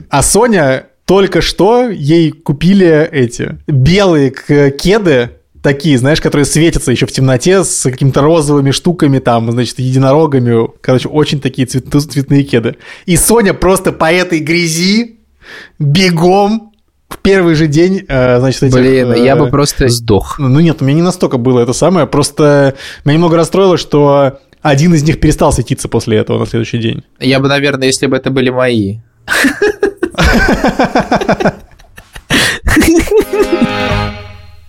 А 0.10 0.24
Соня 0.24 0.88
только 1.06 1.42
что 1.42 1.90
ей 1.90 2.32
купили 2.32 3.08
эти 3.12 3.58
белые 3.68 4.32
кеды, 4.32 5.32
такие, 5.66 5.98
знаешь, 5.98 6.22
которые 6.22 6.46
светятся 6.46 6.92
еще 6.92 7.08
в 7.08 7.12
темноте 7.12 7.64
с 7.64 7.90
какими-то 7.90 8.22
розовыми 8.22 8.70
штуками, 8.70 9.18
там, 9.18 9.52
значит, 9.52 9.80
единорогами. 9.80 10.70
Короче, 10.80 11.10
очень 11.10 11.42
такие 11.42 11.66
цвет, 11.66 11.88
цветные 11.90 12.44
кеды. 12.44 12.76
И 13.08 13.18
Соня 13.18 13.56
просто 13.56 13.92
по 13.92 14.12
этой 14.12 14.42
грязи 14.42 15.18
бегом 15.80 16.72
в 17.10 17.18
первый 17.18 17.56
же 17.56 17.66
день, 17.66 18.06
э, 18.08 18.40
значит, 18.40 18.62
этих, 18.62 18.76
Блин, 18.76 19.14
э, 19.14 19.26
я 19.26 19.36
бы 19.36 19.50
просто 19.50 19.90
сдох. 19.90 20.38
Ну 20.38 20.60
нет, 20.60 20.84
у 20.84 20.86
меня 20.86 20.98
не 20.98 21.02
настолько 21.02 21.40
было 21.40 21.62
это 21.62 21.74
самое. 21.74 22.06
Просто 22.06 22.76
меня 23.04 23.16
немного 23.16 23.36
расстроило, 23.36 23.78
что 23.78 24.38
один 24.62 24.94
из 24.94 25.02
них 25.02 25.20
перестал 25.20 25.52
светиться 25.52 25.88
после 25.88 26.18
этого 26.18 26.38
на 26.38 26.46
следующий 26.46 26.78
день. 26.78 27.04
Я 27.20 27.40
бы, 27.40 27.48
наверное, 27.48 27.88
если 27.88 28.06
бы 28.06 28.16
это 28.16 28.30
были 28.30 28.52
мои. 28.52 28.98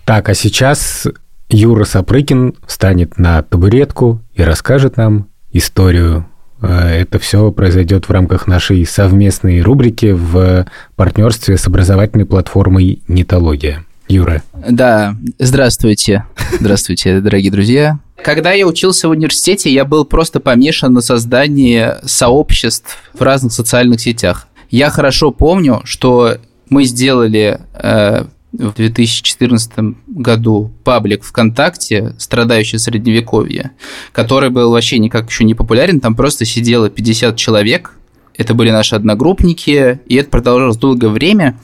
Так, 0.07 0.29
а 0.29 0.33
сейчас 0.33 1.05
Юра 1.49 1.83
Сапрыкин 1.83 2.55
встанет 2.65 3.17
на 3.17 3.41
табуретку 3.41 4.21
и 4.35 4.41
расскажет 4.41 4.95
нам 4.95 5.27
историю. 5.51 6.25
Э, 6.61 7.01
это 7.01 7.19
все 7.19 7.51
произойдет 7.51 8.07
в 8.07 8.11
рамках 8.11 8.47
нашей 8.47 8.85
совместной 8.85 9.61
рубрики 9.61 10.13
в 10.13 10.65
партнерстве 10.95 11.57
с 11.57 11.67
образовательной 11.67 12.25
платформой 12.25 13.01
Нитология. 13.09 13.83
Юра. 14.07 14.43
Да, 14.53 15.17
здравствуйте. 15.39 16.23
Здравствуйте, 16.57 17.19
дорогие 17.19 17.51
друзья. 17.51 17.99
Когда 18.23 18.53
я 18.53 18.65
учился 18.65 19.09
в 19.09 19.11
университете, 19.11 19.69
я 19.73 19.83
был 19.83 20.05
просто 20.05 20.39
помешан 20.39 20.93
на 20.93 21.01
создании 21.01 21.95
сообществ 22.05 22.97
в 23.13 23.21
разных 23.21 23.51
социальных 23.51 23.99
сетях. 23.99 24.47
Я 24.69 24.89
хорошо 24.89 25.31
помню, 25.31 25.81
что 25.83 26.37
мы 26.69 26.85
сделали 26.85 27.59
э, 27.73 28.23
в 28.57 28.73
2014 28.73 29.71
году 30.07 30.71
паблик 30.83 31.23
ВКонтакте, 31.23 32.15
страдающий 32.17 32.79
Средневековье, 32.79 33.71
который 34.11 34.49
был 34.49 34.71
вообще 34.71 34.99
никак 34.99 35.29
еще 35.29 35.43
не 35.43 35.53
популярен, 35.53 35.99
там 35.99 36.15
просто 36.15 36.45
сидело 36.45 36.89
50 36.89 37.35
человек, 37.35 37.93
это 38.35 38.53
были 38.53 38.71
наши 38.71 38.95
одногруппники, 38.95 39.99
и 40.05 40.15
это 40.15 40.29
продолжалось 40.29 40.77
долгое 40.77 41.09
время, 41.09 41.59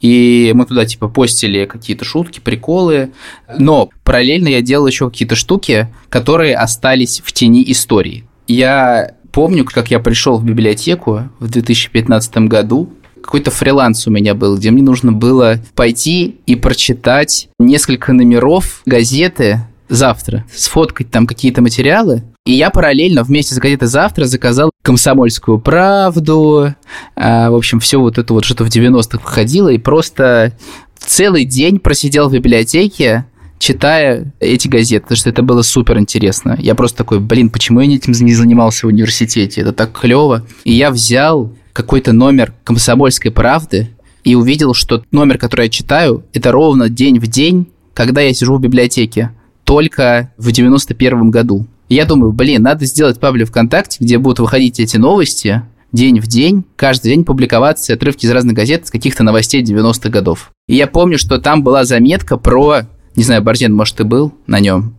и 0.00 0.52
мы 0.54 0.66
туда 0.66 0.84
типа 0.84 1.08
постили 1.08 1.64
какие-то 1.66 2.04
шутки, 2.04 2.40
приколы, 2.40 3.12
но 3.58 3.90
параллельно 4.02 4.48
я 4.48 4.62
делал 4.62 4.86
еще 4.86 5.10
какие-то 5.10 5.36
штуки, 5.36 5.92
которые 6.08 6.56
остались 6.56 7.22
в 7.24 7.32
тени 7.32 7.62
истории. 7.70 8.24
Я 8.48 9.14
помню, 9.32 9.64
как 9.64 9.90
я 9.90 10.00
пришел 10.00 10.38
в 10.38 10.44
библиотеку 10.44 11.30
в 11.38 11.48
2015 11.48 12.36
году, 12.48 12.92
какой-то 13.32 13.50
фриланс 13.50 14.06
у 14.06 14.10
меня 14.10 14.34
был, 14.34 14.58
где 14.58 14.70
мне 14.70 14.82
нужно 14.82 15.10
было 15.10 15.58
пойти 15.74 16.36
и 16.44 16.54
прочитать 16.54 17.48
несколько 17.58 18.12
номеров 18.12 18.82
газеты 18.84 19.60
завтра, 19.88 20.44
сфоткать 20.54 21.10
там 21.10 21.26
какие-то 21.26 21.62
материалы. 21.62 22.24
И 22.44 22.52
я 22.52 22.68
параллельно 22.68 23.22
вместе 23.22 23.54
с 23.54 23.58
газетой 23.58 23.88
«Завтра» 23.88 24.26
заказал 24.26 24.70
«Комсомольскую 24.82 25.58
правду», 25.58 26.74
а, 27.16 27.50
в 27.50 27.54
общем, 27.54 27.80
все 27.80 27.98
вот 27.98 28.18
это 28.18 28.34
вот 28.34 28.44
что-то 28.44 28.64
в 28.64 28.68
90-х 28.68 29.20
выходило, 29.24 29.70
и 29.70 29.78
просто 29.78 30.52
целый 30.98 31.46
день 31.46 31.78
просидел 31.78 32.28
в 32.28 32.34
библиотеке, 32.34 33.24
читая 33.58 34.30
эти 34.40 34.68
газеты, 34.68 35.04
потому 35.04 35.16
что 35.16 35.30
это 35.30 35.42
было 35.42 35.62
супер 35.62 35.98
интересно. 35.98 36.54
Я 36.60 36.74
просто 36.74 36.98
такой, 36.98 37.18
блин, 37.18 37.48
почему 37.48 37.80
я 37.80 37.94
этим 37.94 38.12
не 38.12 38.34
занимался 38.34 38.84
в 38.84 38.90
университете? 38.90 39.62
Это 39.62 39.72
так 39.72 39.98
клево. 39.98 40.44
И 40.64 40.74
я 40.74 40.90
взял 40.90 41.50
какой-то 41.72 42.12
номер 42.12 42.52
«Комсомольской 42.64 43.30
правды» 43.30 43.90
и 44.24 44.34
увидел, 44.34 44.74
что 44.74 45.04
номер, 45.10 45.38
который 45.38 45.66
я 45.66 45.70
читаю, 45.70 46.24
это 46.32 46.52
ровно 46.52 46.88
день 46.88 47.18
в 47.18 47.26
день, 47.26 47.68
когда 47.94 48.20
я 48.20 48.32
сижу 48.32 48.56
в 48.56 48.60
библиотеке, 48.60 49.32
только 49.64 50.32
в 50.36 50.52
91 50.52 51.30
году. 51.30 51.66
И 51.88 51.94
я 51.94 52.04
думаю, 52.04 52.32
блин, 52.32 52.62
надо 52.62 52.84
сделать 52.84 53.18
паблик 53.18 53.48
ВКонтакте, 53.48 53.98
где 54.00 54.18
будут 54.18 54.38
выходить 54.38 54.80
эти 54.80 54.96
новости 54.96 55.62
день 55.92 56.20
в 56.20 56.26
день, 56.26 56.64
каждый 56.76 57.08
день 57.08 57.24
публиковаться 57.24 57.92
отрывки 57.92 58.24
из 58.24 58.30
разных 58.30 58.54
газет, 58.54 58.86
с 58.86 58.90
каких-то 58.90 59.22
новостей 59.22 59.62
90-х 59.62 60.08
годов. 60.08 60.50
И 60.68 60.74
я 60.74 60.86
помню, 60.86 61.18
что 61.18 61.38
там 61.38 61.62
была 61.62 61.84
заметка 61.84 62.38
про, 62.38 62.82
не 63.14 63.24
знаю, 63.24 63.42
Борзен, 63.42 63.74
может, 63.74 63.96
ты 63.96 64.04
был 64.04 64.32
на 64.46 64.58
нем? 64.58 64.94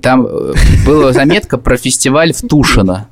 Там 0.00 0.26
э, 0.26 0.54
была 0.84 1.12
заметка 1.12 1.58
про 1.58 1.76
фестиваль 1.76 2.32
в 2.32 2.40
Тушино 2.40 3.08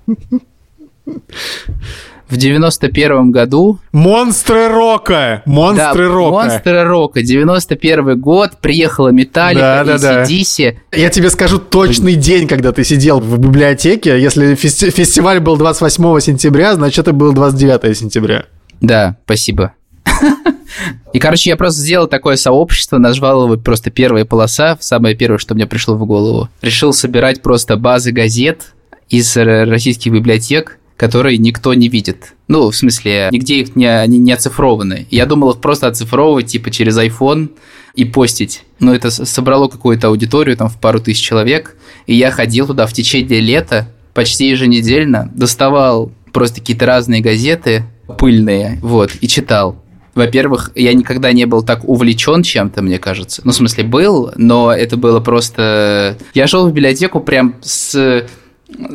в 2.31 2.37
91 2.37 3.31
году... 3.31 3.79
Монстры 3.93 4.69
рока! 4.69 5.43
Монстры 5.47 6.09
да, 6.09 6.15
рока! 6.15 6.33
Монстры 6.33 6.85
рока. 6.85 7.23
91 7.23 8.21
год, 8.21 8.53
приехала 8.61 9.09
Металлика, 9.09 9.83
да, 9.85 9.99
да, 9.99 10.25
DC. 10.25 10.77
Да. 10.91 10.97
Я 10.97 11.11
тебе 11.11 11.31
скажу 11.31 11.59
точный 11.59 12.15
день, 12.15 12.47
когда 12.47 12.73
ты 12.73 12.85
сидел 12.85 13.21
в 13.21 13.39
библиотеке. 13.39 14.21
Если 14.21 14.55
фести- 14.55 14.91
фестиваль 14.91 15.41
был 15.41 15.57
28 15.57 16.21
сентября, 16.21 16.75
значит, 16.75 17.01
это 17.01 17.13
было 17.13 17.33
29 17.33 17.97
сентября. 17.97 18.45
Да, 18.81 19.17
спасибо. 19.25 19.75
И, 21.13 21.19
короче, 21.19 21.51
я 21.51 21.57
просто 21.57 21.81
сделал 21.81 22.07
такое 22.07 22.37
сообщество, 22.37 22.99
назвал 22.99 23.45
его 23.45 23.57
просто 23.61 23.91
«Первая 23.91 24.25
полоса», 24.25 24.79
самое 24.81 25.17
первое, 25.17 25.39
что 25.39 25.55
мне 25.55 25.67
пришло 25.67 25.97
в 25.97 26.07
голову. 26.07 26.49
Решил 26.63 26.93
собирать 26.93 27.43
просто 27.43 27.77
базы 27.77 28.13
газет 28.13 28.73
из 29.09 29.37
российских 29.37 30.13
библиотек, 30.13 30.79
которые 31.01 31.39
никто 31.39 31.73
не 31.73 31.89
видит. 31.89 32.35
Ну, 32.47 32.71
в 32.71 32.77
смысле, 32.77 33.31
нигде 33.33 33.61
их 33.61 33.75
не, 33.75 33.87
они 33.87 34.19
не 34.19 34.33
оцифрованы. 34.33 35.07
Я 35.11 35.25
думал 35.25 35.53
их 35.53 35.61
просто 35.63 35.87
оцифровывать, 35.87 36.49
типа, 36.49 36.71
через 36.71 36.99
iPhone 36.99 37.53
и 37.95 38.05
постить. 38.05 38.65
Но 38.81 38.95
это 38.95 39.11
собрало 39.11 39.69
какую-то 39.69 40.09
аудиторию, 40.09 40.59
там, 40.59 40.69
в 40.69 40.79
пару 40.79 41.01
тысяч 41.01 41.23
человек. 41.23 41.75
И 42.07 42.15
я 42.15 42.31
ходил 42.31 42.67
туда 42.67 42.87
в 42.87 42.93
течение 42.93 43.41
лета, 43.41 43.89
почти 44.13 44.51
еженедельно, 44.51 45.31
доставал 45.35 46.13
просто 46.35 46.61
какие-то 46.61 46.85
разные 46.85 47.23
газеты 47.23 47.87
пыльные, 48.19 48.79
вот, 48.83 49.11
и 49.23 49.27
читал. 49.27 49.83
Во-первых, 50.15 50.71
я 50.75 50.93
никогда 50.93 51.33
не 51.33 51.47
был 51.47 51.63
так 51.63 51.89
увлечен 51.89 52.43
чем-то, 52.43 52.83
мне 52.83 52.99
кажется. 52.99 53.41
Ну, 53.43 53.53
в 53.53 53.55
смысле, 53.55 53.85
был, 53.85 54.33
но 54.37 54.71
это 54.71 54.99
было 54.99 55.21
просто... 55.21 56.19
Я 56.35 56.47
шел 56.47 56.69
в 56.69 56.75
библиотеку 56.75 57.21
прям 57.21 57.55
с 57.63 58.27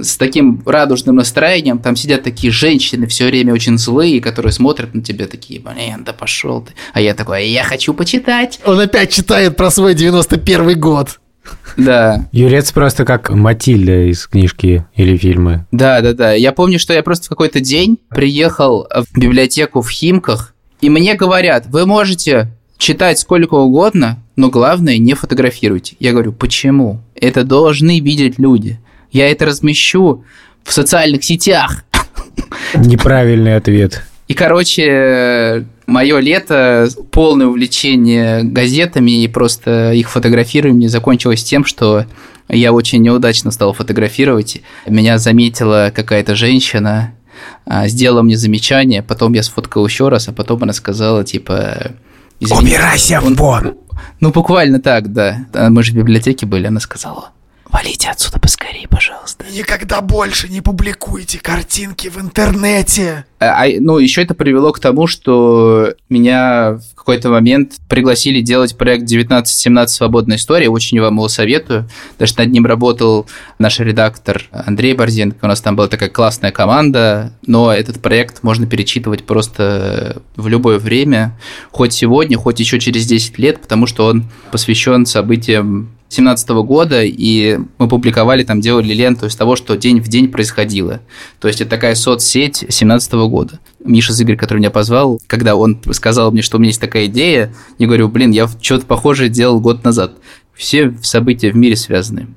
с 0.02 0.18
таким 0.18 0.62
радужным 0.66 1.16
настроением, 1.16 1.80
там 1.80 1.96
сидят 1.96 2.24
такие 2.24 2.52
женщины 2.52 3.08
все 3.08 3.26
время 3.28 3.54
очень 3.54 3.78
злые, 3.78 4.22
которые 4.22 4.52
смотрят 4.52 4.94
на 4.94 5.02
тебя 5.02 5.28
такие, 5.28 5.60
блин, 5.60 6.04
да 6.06 6.14
пошел 6.14 6.62
ты. 6.62 6.74
А 6.94 7.02
я 7.02 7.14
такой, 7.14 7.48
я 7.48 7.64
хочу 7.64 7.94
почитать. 7.94 8.60
Он 8.66 8.80
опять 8.80 9.12
читает 9.12 9.56
про 9.56 9.70
свой 9.72 9.94
91 9.94 10.80
год. 10.80 11.20
Да. 11.78 12.28
Юрец 12.32 12.72
просто 12.72 13.06
как 13.06 13.30
Матильда 13.30 14.10
из 14.10 14.26
книжки 14.28 14.86
или 14.96 15.18
фильма. 15.18 15.68
Да, 15.72 16.02
да, 16.02 16.14
да. 16.14 16.34
Я 16.34 16.52
помню, 16.52 16.80
что 16.80 16.94
я 16.94 17.04
просто 17.04 17.26
в 17.26 17.30
какой-то 17.30 17.60
день 17.60 18.00
приехал 18.10 18.88
в 18.90 19.18
библиотеку 19.18 19.82
в 19.82 19.90
Химках, 19.90 20.54
и 20.82 20.90
мне 20.90 21.16
говорят, 21.16 21.68
вы 21.68 21.86
можете 21.86 22.52
читать 22.78 23.20
сколько 23.20 23.56
угодно, 23.56 24.20
но 24.36 24.50
главное 24.50 24.98
не 24.98 25.14
фотографируйте. 25.14 25.96
Я 26.00 26.12
говорю, 26.12 26.34
почему? 26.34 27.02
Это 27.16 27.44
должны 27.44 28.00
видеть 28.00 28.38
люди. 28.38 28.80
Я 29.16 29.32
это 29.32 29.46
размещу 29.46 30.26
в 30.66 30.74
социальных 30.74 31.24
сетях. 31.24 31.86
Неправильный 32.74 33.56
ответ. 33.56 34.04
И, 34.28 34.34
короче, 34.34 35.66
мое 35.88 36.20
лето, 36.20 36.90
полное 37.12 37.48
увлечение 37.48 38.44
газетами 38.44 39.24
и 39.24 39.30
просто 39.30 39.94
их 39.94 40.10
фотографированием 40.12 40.90
закончилось 40.90 41.46
тем, 41.46 41.64
что 41.64 42.06
я 42.50 42.74
очень 42.74 43.02
неудачно 43.04 43.52
стал 43.52 43.72
фотографировать. 43.72 44.62
Меня 44.86 45.18
заметила 45.18 45.94
какая-то 45.96 46.36
женщина, 46.36 47.14
а, 47.66 47.88
сделала 47.88 48.22
мне 48.22 48.36
замечание, 48.36 49.02
потом 49.02 49.32
я 49.32 49.44
сфоткал 49.44 49.88
еще 49.88 50.10
раз, 50.10 50.28
а 50.28 50.34
потом 50.34 50.62
она 50.64 50.74
сказала, 50.74 51.24
типа... 51.24 51.94
Убирайся 52.42 53.22
в 53.22 53.34
вон! 53.34 53.76
Ну, 54.20 54.32
буквально 54.32 54.82
так, 54.82 55.14
да. 55.14 55.46
Мы 55.54 55.84
же 55.84 55.94
в 55.94 55.96
библиотеке 55.96 56.46
были, 56.46 56.68
она 56.68 56.82
сказала, 56.82 57.30
Валите 57.76 58.08
отсюда 58.08 58.40
поскорее, 58.40 58.88
пожалуйста. 58.88 59.44
Никогда 59.52 60.00
больше 60.00 60.48
не 60.48 60.62
публикуйте 60.62 61.40
картинки 61.40 62.08
в 62.08 62.18
интернете. 62.22 63.26
А, 63.38 63.66
а, 63.66 63.68
ну, 63.82 63.98
еще 63.98 64.24
это 64.24 64.34
привело 64.34 64.72
к 64.72 64.80
тому, 64.80 65.08
что 65.08 65.94
меня 66.08 66.80
в 66.94 66.96
какой-то 66.96 67.28
момент 67.28 67.74
пригласили 67.90 68.40
делать 68.40 68.78
проект 68.78 69.12
19-17 69.12 69.88
«Свободная 69.88 70.38
история». 70.38 70.70
Очень 70.70 71.02
вам 71.02 71.16
его 71.16 71.28
советую. 71.28 71.90
Даже 72.18 72.36
над 72.38 72.50
ним 72.50 72.66
работал 72.66 73.28
наш 73.60 73.82
редактор 73.82 74.46
Андрей 74.52 74.94
Борзенко. 74.94 75.44
У 75.44 75.48
нас 75.48 75.60
там 75.60 75.76
была 75.76 75.90
такая 75.90 76.08
классная 76.08 76.54
команда. 76.54 77.34
Но 77.46 77.74
этот 77.74 78.02
проект 78.02 78.42
можно 78.42 78.68
перечитывать 78.68 79.26
просто 79.26 80.22
в 80.38 80.48
любое 80.48 80.80
время. 80.80 81.38
Хоть 81.72 81.92
сегодня, 81.92 82.38
хоть 82.38 82.62
еще 82.62 82.80
через 82.80 83.06
10 83.06 83.38
лет, 83.38 83.62
потому 83.62 83.86
что 83.86 84.06
он 84.06 84.32
посвящен 84.50 85.06
событиям 85.06 85.95
2017 86.16 86.50
года, 86.66 87.04
и 87.04 87.60
мы 87.78 87.88
публиковали, 87.88 88.44
там 88.44 88.62
делали 88.62 88.94
ленту 88.94 89.26
из 89.26 89.36
того, 89.36 89.56
что 89.56 89.76
день 89.76 90.00
в 90.00 90.08
день 90.08 90.30
происходило. 90.30 91.02
То 91.40 91.48
есть 91.48 91.62
это 91.62 91.70
такая 91.70 91.96
соцсеть 91.96 92.60
2017 92.60 93.14
года. 93.14 93.60
Миша 93.84 94.14
Зыгорь, 94.14 94.38
который 94.38 94.60
меня 94.60 94.72
позвал, 94.72 95.20
когда 95.28 95.56
он 95.56 95.80
сказал 95.92 96.32
мне, 96.32 96.42
что 96.42 96.58
у 96.58 96.60
меня 96.60 96.70
есть 96.70 96.82
такая 96.82 97.06
идея, 97.08 97.54
я 97.78 97.88
говорю, 97.88 98.08
блин, 98.08 98.32
я 98.32 98.48
что-то 98.62 98.86
похожее 98.86 99.30
делал 99.30 99.60
год 99.60 99.84
назад. 99.84 100.14
Все 100.54 100.94
события 101.02 101.52
в 101.52 101.56
мире 101.56 101.76
связаны. 101.76 102.28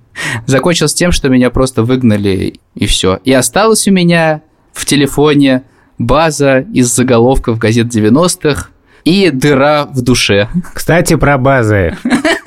Закончилось 0.46 0.94
тем, 0.94 1.12
что 1.12 1.28
меня 1.28 1.50
просто 1.50 1.84
выгнали, 1.84 2.54
и 2.74 2.86
все. 2.86 3.20
И 3.24 3.32
осталось 3.32 3.86
у 3.86 3.92
меня 3.92 4.42
в 4.72 4.84
телефоне 4.84 5.62
база 5.98 6.60
из 6.72 6.88
заголовков 6.94 7.58
газет 7.58 7.86
90-х 7.86 8.70
и 9.04 9.30
дыра 9.30 9.86
в 9.86 10.02
душе. 10.02 10.48
Кстати, 10.74 11.16
про 11.16 11.38
базы. 11.38 11.96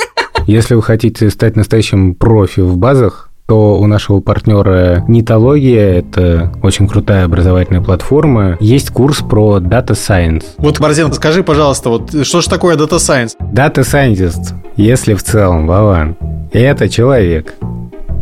Если 0.52 0.76
вы 0.76 0.82
хотите 0.82 1.30
стать 1.30 1.56
настоящим 1.56 2.14
профи 2.14 2.60
в 2.60 2.76
базах, 2.76 3.30
то 3.48 3.80
у 3.80 3.88
нашего 3.88 4.20
партнера 4.20 5.02
Нитология, 5.08 6.00
это 6.00 6.52
очень 6.62 6.90
крутая 6.90 7.24
образовательная 7.24 7.80
платформа, 7.80 8.58
есть 8.60 8.90
курс 8.90 9.20
про 9.20 9.60
Data 9.60 9.92
Science. 9.92 10.44
Вот, 10.58 10.82
Борзен, 10.82 11.14
скажи, 11.14 11.42
пожалуйста, 11.42 11.90
вот 11.90 12.26
что 12.28 12.42
же 12.42 12.50
такое 12.50 12.76
Data 12.76 12.98
Science? 12.98 13.30
Data 13.40 13.76
Scientist, 13.76 14.54
если 14.76 15.14
в 15.14 15.24
целом, 15.24 15.68
Вован, 15.68 16.18
это 16.52 16.90
человек, 16.90 17.54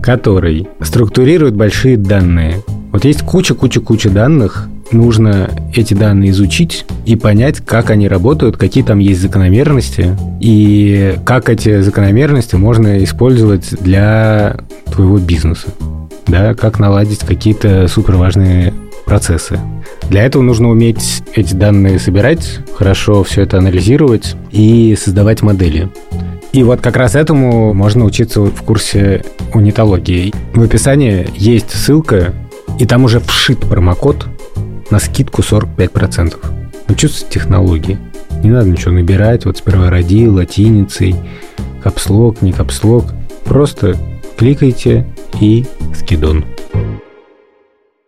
который 0.04 0.70
структурирует 0.82 1.56
большие 1.56 1.98
данные. 1.98 2.58
Вот 2.92 3.06
есть 3.06 3.24
куча-куча-куча 3.24 4.12
данных, 4.12 4.70
нужно 4.92 5.50
эти 5.74 5.94
данные 5.94 6.32
изучить 6.32 6.86
и 7.06 7.16
понять, 7.16 7.60
как 7.60 7.90
они 7.90 8.08
работают, 8.08 8.58
какие 8.58 8.84
там 8.84 9.00
есть 9.00 9.22
закономерности, 9.22 10.16
и 10.40 11.16
как 11.26 11.50
эти 11.50 11.82
закономерности 11.82 12.56
можно 12.56 13.04
использовать 13.04 13.70
для 13.82 14.58
твоего 14.92 15.18
бизнеса. 15.18 15.68
Да, 16.28 16.54
как 16.54 16.80
наладить 16.80 17.20
какие-то 17.20 17.88
суперважные 17.88 18.74
процессы. 19.06 19.60
Для 20.10 20.24
этого 20.24 20.44
нужно 20.44 20.70
уметь 20.70 21.24
эти 21.34 21.54
данные 21.54 22.00
собирать, 22.00 22.60
хорошо 22.76 23.24
все 23.24 23.42
это 23.42 23.58
анализировать 23.58 24.36
и 24.52 24.96
создавать 25.00 25.42
модели. 25.42 25.90
И 26.52 26.64
вот 26.64 26.82
как 26.82 26.96
раз 26.96 27.16
этому 27.16 27.74
можно 27.74 28.06
учиться 28.06 28.42
в 28.42 28.62
курсе 28.64 29.24
унитологии. 29.54 30.34
В 30.54 30.62
описании 30.62 31.28
есть 31.36 31.72
ссылка, 31.72 32.34
и 32.80 32.86
там 32.86 33.04
уже 33.04 33.20
вшит 33.20 33.60
промокод 33.60 34.28
на 34.92 35.00
скидку 35.00 35.42
45%. 35.42 36.36
Учиться 36.88 37.26
технологии. 37.30 37.98
Не 38.44 38.52
надо 38.52 38.70
ничего 38.70 38.94
набирать, 38.94 39.46
вот 39.46 39.58
сперва 39.58 39.90
роди, 39.90 40.28
латиницей, 40.28 41.16
капслог, 41.84 42.42
не 42.42 42.52
капслог. 42.52 43.06
Просто 43.44 43.98
кликайте 44.38 45.06
и 45.40 45.66
скидон. 45.96 46.46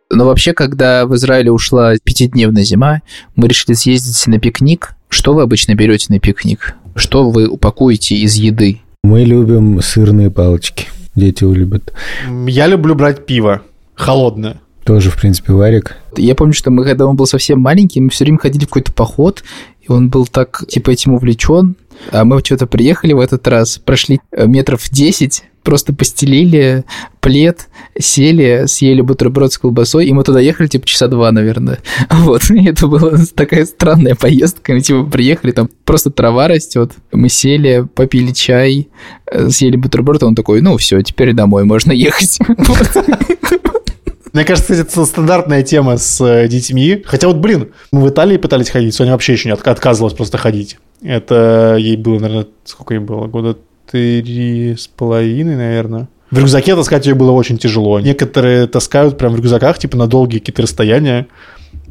Но 0.09 0.25
вообще, 0.25 0.53
когда 0.53 1.05
в 1.05 1.15
Израиле 1.15 1.51
ушла 1.51 1.93
пятидневная 2.03 2.63
зима, 2.63 3.01
мы 3.35 3.47
решили 3.47 3.73
съездить 3.73 4.27
на 4.27 4.39
пикник. 4.39 4.93
Что 5.09 5.33
вы 5.33 5.41
обычно 5.43 5.73
берете 5.75 6.07
на 6.09 6.19
пикник? 6.19 6.75
Что 6.95 7.29
вы 7.29 7.47
упакуете 7.47 8.15
из 8.15 8.35
еды? 8.35 8.81
Мы 9.03 9.23
любим 9.23 9.81
сырные 9.81 10.29
палочки. 10.29 10.87
Дети 11.15 11.43
любят. 11.43 11.93
Я 12.47 12.67
люблю 12.67 12.95
брать 12.95 13.25
пиво 13.25 13.61
холодное. 13.95 14.59
Тоже, 14.83 15.11
в 15.11 15.19
принципе, 15.19 15.53
варик. 15.53 15.95
Я 16.17 16.35
помню, 16.35 16.53
что 16.53 16.71
мы, 16.71 16.83
когда 16.83 17.05
он 17.05 17.15
был 17.15 17.27
совсем 17.27 17.59
маленький, 17.59 18.01
мы 18.01 18.09
все 18.09 18.25
время 18.25 18.39
ходили 18.39 18.65
в 18.65 18.67
какой-то 18.67 18.91
поход, 18.91 19.43
и 19.81 19.91
он 19.91 20.09
был 20.09 20.25
так, 20.25 20.65
типа, 20.67 20.91
этим 20.91 21.13
увлечен. 21.13 21.75
А 22.11 22.25
мы 22.25 22.39
что-то 22.39 22.65
приехали 22.65 23.13
в 23.13 23.19
этот 23.19 23.47
раз, 23.47 23.77
прошли 23.77 24.21
э, 24.31 24.47
метров 24.47 24.89
10, 24.89 25.43
просто 25.61 25.93
постелили 25.93 26.83
плед, 27.19 27.67
сели, 27.99 28.63
съели 28.65 29.01
бутерброд 29.01 29.53
с 29.53 29.59
колбасой, 29.59 30.07
и 30.07 30.13
мы 30.13 30.23
туда 30.23 30.39
ехали, 30.39 30.67
типа, 30.67 30.87
часа 30.87 31.07
два, 31.07 31.31
наверное. 31.31 31.79
Вот, 32.09 32.49
и 32.49 32.65
это 32.65 32.87
была 32.87 33.11
такая 33.35 33.65
странная 33.65 34.15
поездка. 34.15 34.73
Мы, 34.73 34.81
типа, 34.81 35.03
приехали, 35.03 35.51
там 35.51 35.69
просто 35.85 36.09
трава 36.09 36.47
растет. 36.47 36.93
Мы 37.11 37.29
сели, 37.29 37.87
попили 37.93 38.31
чай, 38.31 38.89
э, 39.31 39.49
съели 39.49 39.75
бутерброд, 39.75 40.23
а 40.23 40.27
он 40.27 40.35
такой, 40.35 40.61
ну, 40.61 40.77
все, 40.77 41.01
теперь 41.03 41.33
домой 41.33 41.65
можно 41.65 41.91
ехать. 41.91 42.39
Мне 44.33 44.45
кажется, 44.45 44.73
это 44.73 45.05
стандартная 45.05 45.63
тема 45.63 45.97
с 45.97 46.21
э, 46.21 46.47
детьми. 46.47 47.03
Хотя 47.05 47.27
вот, 47.27 47.37
блин, 47.37 47.71
мы 47.91 48.01
в 48.01 48.09
Италии 48.09 48.37
пытались 48.37 48.69
ходить, 48.69 48.95
Соня 48.95 49.11
вообще 49.11 49.33
еще 49.33 49.49
не 49.49 49.53
отказывалась 49.53 50.13
просто 50.13 50.37
ходить. 50.37 50.77
Это 51.01 51.75
ей 51.79 51.97
было, 51.97 52.19
наверное, 52.19 52.47
сколько 52.63 52.93
ей 52.93 52.99
было? 52.99 53.27
Года 53.27 53.57
три 53.89 54.75
с 54.77 54.87
половиной, 54.87 55.55
наверное. 55.55 56.07
В 56.29 56.37
рюкзаке 56.37 56.75
таскать 56.75 57.05
ее 57.05 57.13
было 57.13 57.31
очень 57.31 57.57
тяжело. 57.57 57.99
Некоторые 57.99 58.67
таскают 58.67 59.17
прям 59.17 59.33
в 59.33 59.35
рюкзаках, 59.35 59.77
типа 59.77 59.97
на 59.97 60.07
долгие 60.07 60.39
какие-то 60.39 60.61
расстояния. 60.61 61.27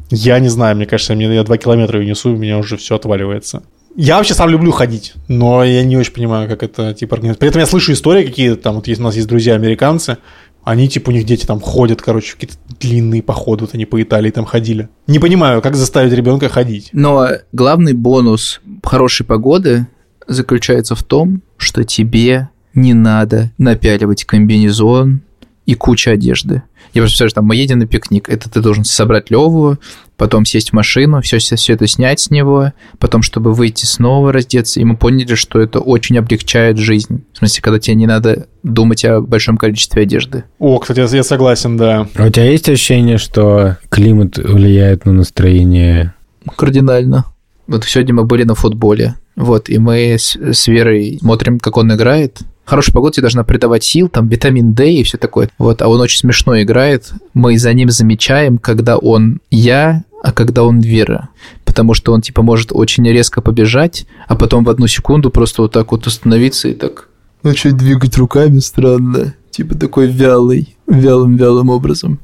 Я 0.09 0.39
не 0.39 0.49
знаю, 0.49 0.75
мне 0.75 0.87
кажется, 0.87 1.13
мне, 1.13 1.33
я 1.33 1.43
два 1.43 1.57
километра 1.57 2.01
ее 2.01 2.09
несу, 2.09 2.33
у 2.33 2.37
меня 2.37 2.57
уже 2.57 2.75
все 2.75 2.95
отваливается. 2.95 3.61
Я 3.95 4.17
вообще 4.17 4.33
сам 4.33 4.49
люблю 4.49 4.71
ходить, 4.71 5.13
но 5.27 5.63
я 5.63 5.83
не 5.83 5.97
очень 5.97 6.13
понимаю, 6.13 6.49
как 6.49 6.63
это 6.63 6.93
типа 6.93 7.15
организовать. 7.15 7.39
При 7.39 7.49
этом 7.49 7.59
я 7.59 7.65
слышу 7.67 7.91
истории 7.91 8.25
какие-то, 8.25 8.55
там 8.55 8.75
вот 8.75 8.87
есть, 8.87 9.01
у 9.01 9.03
нас 9.03 9.15
есть 9.15 9.27
друзья 9.27 9.53
американцы, 9.53 10.17
они, 10.63 10.87
типа, 10.87 11.09
у 11.09 11.13
них 11.13 11.25
дети 11.25 11.45
там 11.45 11.59
ходят, 11.59 12.01
короче, 12.01 12.33
какие-то 12.33 12.55
длинные 12.79 13.23
походы, 13.23 13.65
вот 13.65 13.73
они 13.73 13.85
по 13.85 14.01
Италии 14.01 14.31
там 14.31 14.45
ходили. 14.45 14.89
Не 15.07 15.19
понимаю, 15.19 15.61
как 15.61 15.75
заставить 15.75 16.13
ребенка 16.13 16.49
ходить. 16.49 16.89
Но 16.93 17.27
главный 17.51 17.93
бонус 17.93 18.61
хорошей 18.83 19.25
погоды 19.25 19.87
заключается 20.27 20.95
в 20.95 21.03
том, 21.03 21.41
что 21.57 21.83
тебе 21.83 22.49
не 22.73 22.93
надо 22.93 23.51
напяливать 23.57 24.23
комбинезон 24.23 25.21
и 25.65 25.75
куча 25.75 26.11
одежды. 26.11 26.63
Я 26.93 27.01
просто 27.01 27.13
представляю, 27.13 27.29
что 27.29 27.35
там 27.35 27.45
мы 27.45 27.55
едем 27.55 27.79
на 27.79 27.87
пикник, 27.87 28.29
это 28.29 28.49
ты 28.49 28.61
должен 28.61 28.83
собрать 28.83 29.31
Леву, 29.31 29.77
потом 30.17 30.45
сесть 30.45 30.69
в 30.69 30.73
машину, 30.73 31.21
все, 31.21 31.39
все, 31.39 31.55
все 31.55 31.73
это 31.73 31.87
снять 31.87 32.19
с 32.19 32.29
него, 32.29 32.73
потом, 32.99 33.23
чтобы 33.23 33.53
выйти 33.53 33.85
снова 33.85 34.31
раздеться, 34.31 34.79
и 34.79 34.83
мы 34.83 34.97
поняли, 34.97 35.35
что 35.35 35.59
это 35.59 35.79
очень 35.79 36.17
облегчает 36.17 36.77
жизнь. 36.77 37.23
В 37.33 37.37
смысле, 37.37 37.61
когда 37.61 37.79
тебе 37.79 37.95
не 37.95 38.07
надо 38.07 38.47
думать 38.61 39.03
о 39.05 39.21
большом 39.21 39.57
количестве 39.57 40.03
одежды. 40.03 40.43
О, 40.59 40.77
кстати, 40.79 40.99
я 40.99 41.23
согласен, 41.23 41.77
да. 41.77 42.07
А 42.15 42.25
у 42.25 42.29
тебя 42.29 42.51
есть 42.51 42.69
ощущение, 42.69 43.17
что 43.17 43.77
климат 43.89 44.37
влияет 44.37 45.05
на 45.05 45.13
настроение? 45.13 46.13
Кардинально. 46.55 47.25
Вот 47.67 47.85
сегодня 47.85 48.13
мы 48.13 48.25
были 48.25 48.43
на 48.43 48.53
футболе, 48.53 49.15
вот, 49.35 49.69
и 49.69 49.77
мы 49.77 50.17
с, 50.19 50.35
с 50.35 50.67
Верой 50.67 51.19
смотрим, 51.21 51.57
как 51.57 51.77
он 51.77 51.93
играет, 51.95 52.39
хорошая 52.65 52.93
погода 52.93 53.13
тебе 53.13 53.23
должна 53.23 53.43
придавать 53.43 53.83
сил, 53.83 54.09
там 54.09 54.27
витамин 54.27 54.73
D 54.73 54.93
и 54.93 55.03
все 55.03 55.17
такое. 55.17 55.49
Вот, 55.57 55.81
а 55.81 55.87
он 55.87 55.99
очень 55.99 56.19
смешно 56.19 56.61
играет. 56.61 57.11
Мы 57.33 57.57
за 57.57 57.73
ним 57.73 57.89
замечаем, 57.89 58.57
когда 58.57 58.97
он 58.97 59.41
я, 59.49 60.03
а 60.23 60.31
когда 60.31 60.63
он 60.63 60.79
Вера. 60.79 61.29
Потому 61.65 61.93
что 61.93 62.13
он, 62.13 62.21
типа, 62.21 62.41
может 62.41 62.71
очень 62.71 63.07
резко 63.07 63.41
побежать, 63.41 64.05
а 64.27 64.35
потом 64.35 64.63
в 64.63 64.69
одну 64.69 64.87
секунду 64.87 65.29
просто 65.29 65.63
вот 65.63 65.71
так 65.71 65.91
вот 65.91 66.05
остановиться 66.05 66.67
и 66.67 66.73
так 66.73 67.07
начать 67.43 67.77
двигать 67.77 68.17
руками 68.17 68.59
странно. 68.59 69.35
Типа 69.49 69.75
такой 69.75 70.07
вялый, 70.07 70.77
вялым-вялым 70.87 71.69
образом. 71.69 72.19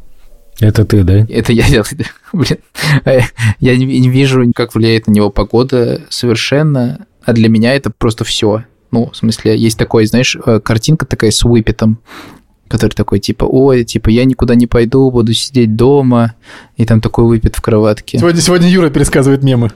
Это 0.60 0.86
ты, 0.86 1.04
да? 1.04 1.26
Это 1.30 1.54
я 1.54 1.68
вялый, 1.68 1.92
да. 1.92 2.06
Блин. 2.34 2.58
А 3.06 3.20
я 3.60 3.78
не 3.78 4.10
вижу, 4.10 4.52
как 4.56 4.74
влияет 4.74 5.08
на 5.08 5.12
него 5.12 5.30
погода 5.30 6.02
совершенно, 6.10 7.06
а 7.24 7.34
для 7.34 7.50
меня 7.50 7.76
это 7.76 7.92
просто 7.92 8.24
все. 8.24 8.64
Ну, 8.92 9.10
в 9.12 9.18
смысле, 9.18 9.58
есть 9.58 9.78
такой, 9.78 10.06
знаешь, 10.06 10.38
э, 10.46 10.60
картинка 10.60 11.06
такая 11.06 11.32
с 11.32 11.44
выпитом, 11.44 12.00
который 12.68 12.94
такой, 12.94 13.20
типа, 13.20 13.46
ой, 13.46 13.84
типа, 13.84 14.10
я 14.10 14.26
никуда 14.26 14.56
не 14.56 14.68
пойду, 14.68 15.10
буду 15.12 15.34
сидеть 15.34 15.76
дома, 15.76 16.36
и 16.76 16.86
там 16.86 17.02
такой 17.02 17.26
выпит 17.26 17.56
в 17.56 17.62
кроватке. 17.62 18.20
Сегодня, 18.20 18.42
сегодня 18.42 18.70
Юра 18.70 18.90
пересказывает 18.90 19.44
мемы. 19.44 19.72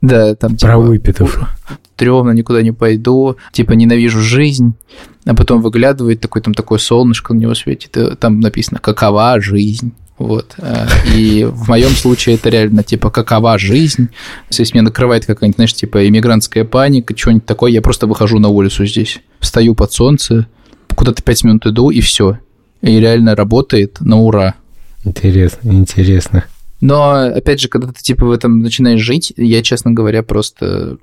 Да, 0.00 0.34
там 0.34 0.56
типа... 0.56 0.66
Про 0.66 0.78
выпитов. 0.78 1.38
Трёмно, 1.96 2.30
никуда 2.30 2.62
не 2.62 2.72
пойду, 2.72 3.36
типа, 3.52 3.72
ненавижу 3.72 4.20
жизнь, 4.20 4.74
а 5.24 5.34
потом 5.34 5.60
выглядывает 5.60 6.20
такой, 6.20 6.42
там 6.42 6.54
такое 6.54 6.78
солнышко 6.78 7.34
на 7.34 7.38
него 7.38 7.54
светит, 7.54 7.96
и 7.96 8.14
там 8.16 8.40
написано 8.40 8.78
«Какова 8.78 9.40
жизнь?». 9.40 9.92
Вот. 10.18 10.54
Э, 10.58 10.86
и 11.14 11.44
в 11.44 11.68
моем 11.68 11.90
случае 11.90 12.34
это 12.34 12.48
реально, 12.48 12.82
типа, 12.82 13.10
какова 13.10 13.56
жизнь. 13.58 14.08
Если 14.50 14.74
меня 14.74 14.82
накрывает 14.82 15.26
какая-нибудь, 15.26 15.56
знаешь, 15.56 15.74
типа, 15.74 16.08
иммигрантская 16.08 16.64
паника, 16.64 17.16
что-нибудь 17.16 17.46
такое, 17.46 17.70
я 17.70 17.80
просто 17.80 18.06
выхожу 18.06 18.38
на 18.38 18.48
улицу 18.48 18.84
здесь, 18.84 19.20
встаю 19.38 19.74
под 19.74 19.92
солнце, 19.92 20.48
куда-то 20.94 21.22
пять 21.22 21.44
минут 21.44 21.66
иду, 21.66 21.90
и 21.90 22.00
все. 22.00 22.38
И 22.82 22.98
реально 22.98 23.36
работает 23.36 24.00
на 24.00 24.20
ура. 24.20 24.54
Интересно, 25.04 25.70
интересно. 25.70 26.44
Но, 26.80 27.12
опять 27.12 27.60
же, 27.60 27.68
когда 27.68 27.92
ты, 27.92 28.02
типа, 28.02 28.26
в 28.26 28.30
этом 28.30 28.60
начинаешь 28.60 29.00
жить, 29.00 29.32
я, 29.36 29.62
честно 29.62 29.92
говоря, 29.92 30.22
просто... 30.22 30.98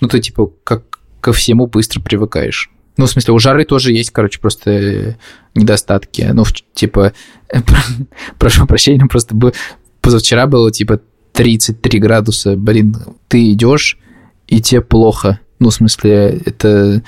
Ну, 0.00 0.08
ты, 0.08 0.20
типа, 0.20 0.52
как 0.64 0.82
ко 1.20 1.32
всему 1.32 1.66
быстро 1.66 2.00
привыкаешь. 2.00 2.70
Ну, 2.96 3.06
в 3.06 3.10
смысле, 3.10 3.34
у 3.34 3.38
жары 3.38 3.64
тоже 3.64 3.92
есть, 3.92 4.10
короче, 4.10 4.40
просто 4.40 5.16
недостатки. 5.54 6.28
Ну, 6.32 6.44
типа, 6.74 7.12
прошу 8.38 8.66
прощения, 8.66 9.06
просто 9.06 9.34
бы 9.34 9.52
позавчера 10.00 10.46
было, 10.46 10.70
типа, 10.70 11.00
33 11.32 11.98
градуса. 11.98 12.56
Блин, 12.56 12.96
ты 13.28 13.52
идешь, 13.52 13.98
и 14.46 14.60
тебе 14.60 14.80
плохо. 14.80 15.40
Ну, 15.58 15.70
в 15.70 15.74
смысле, 15.74 16.40
это 16.44 17.02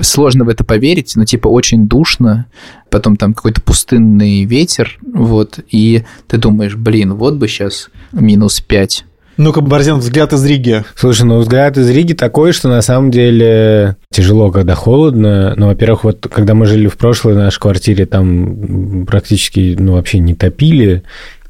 сложно 0.00 0.44
в 0.44 0.48
это 0.48 0.64
поверить, 0.64 1.14
но 1.16 1.24
типа 1.24 1.48
очень 1.48 1.86
душно, 1.86 2.46
потом 2.90 3.16
там 3.16 3.34
какой-то 3.34 3.60
пустынный 3.62 4.44
ветер, 4.44 4.98
вот, 5.02 5.60
и 5.70 6.04
ты 6.26 6.38
думаешь, 6.38 6.74
блин, 6.74 7.14
вот 7.14 7.34
бы 7.34 7.48
сейчас 7.48 7.90
минус 8.12 8.60
5. 8.60 9.04
Ну-ка, 9.36 9.60
Борзен, 9.60 9.98
взгляд 9.98 10.32
из 10.32 10.44
Риги. 10.44 10.84
Слушай, 10.94 11.24
ну 11.24 11.38
взгляд 11.38 11.76
из 11.76 11.90
Риги 11.90 12.14
такой, 12.14 12.52
что 12.52 12.68
на 12.68 12.80
самом 12.80 13.10
деле 13.10 13.96
тяжело, 14.10 14.50
когда 14.50 14.74
холодно. 14.74 15.52
Ну, 15.56 15.66
во-первых, 15.66 16.04
вот 16.04 16.26
когда 16.32 16.54
мы 16.54 16.64
жили 16.66 16.86
в 16.86 16.96
прошлой 16.96 17.34
нашей 17.34 17.60
квартире, 17.60 18.06
там 18.06 19.04
практически, 19.06 19.76
ну, 19.78 19.92
вообще 19.92 20.20
не 20.20 20.34
топили, 20.34 21.02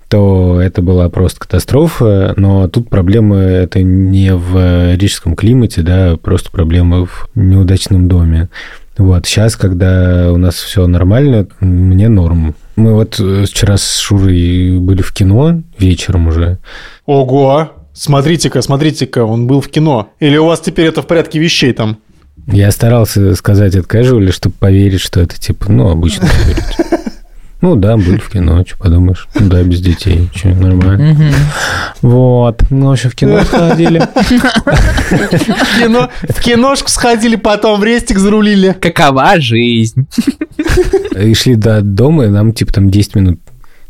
то 0.09 0.61
это 0.61 0.83
была 0.83 1.09
просто 1.09 1.41
катастрофа, 1.41 2.35
но 2.37 2.69
тут 2.69 2.89
проблемы 2.89 3.37
это 3.37 3.83
не 3.83 4.35
в 4.35 4.95
рижском 4.97 5.37
климате, 5.37 5.83
да, 5.83 6.17
просто 6.17 6.51
проблемы 6.51 7.07
в 7.07 7.29
неудачном 7.35 8.09
доме. 8.09 8.49
Вот, 8.99 9.27
сейчас, 9.27 9.57
когда 9.57 10.33
у 10.33 10.37
нас 10.39 10.55
все 10.55 10.87
нормально, 10.87 11.47
мне 11.61 12.09
норм. 12.09 12.55
Мы 12.77 12.95
вот 12.95 13.15
вчера 13.15 13.77
с 13.77 13.99
Шурой 13.99 14.79
были 14.79 15.03
в 15.03 15.13
кино 15.13 15.63
вечером 15.79 16.29
уже. 16.29 16.59
Ого! 17.07 17.73
Смотрите-ка, 17.95 18.61
смотрите-ка, 18.61 19.25
он 19.25 19.47
был 19.47 19.63
в 19.63 19.69
кино. 19.69 20.11
Или 20.21 20.37
у 20.37 20.45
вас 20.45 20.61
теперь 20.61 20.87
это 20.87 21.01
в 21.01 21.07
порядке 21.07 21.39
вещей 21.39 21.73
там? 21.73 21.99
Я 22.47 22.71
старался 22.71 23.35
сказать 23.35 23.75
это 23.75 23.87
casual, 23.89 24.31
чтобы 24.31 24.55
поверить, 24.59 25.01
что 25.01 25.21
это 25.21 25.41
типа, 25.41 25.73
ну, 25.73 25.89
обычно. 25.89 26.29
Ну 27.63 27.75
да, 27.75 27.97
были 27.97 28.19
в 28.19 28.29
кино, 28.29 28.65
что 28.67 28.77
подумаешь. 28.77 29.29
Ну 29.35 29.49
да, 29.49 29.63
без 29.63 29.81
детей, 29.81 30.29
что, 30.35 30.49
нормально. 30.49 31.33
Вот. 32.03 32.63
Ну, 32.71 32.89
вообще 32.89 33.09
в 33.09 33.15
кино 33.15 33.43
сходили. 33.45 34.01
В 34.01 35.81
кино, 35.81 36.11
в 36.23 36.41
киношку 36.41 36.91
сходили, 36.91 37.37
потом 37.37 37.81
в 37.81 37.85
рестик 37.85 38.19
зарулили. 38.19 38.77
Какова 38.79 39.41
жизнь? 39.41 40.07
И 41.19 41.35
шли 41.35 41.55
до 41.55 41.81
дома, 41.81 42.27
и 42.27 42.29
нам 42.29 42.53
типа 42.53 42.73
там 42.75 42.91
10 42.91 43.15
минут. 43.17 43.41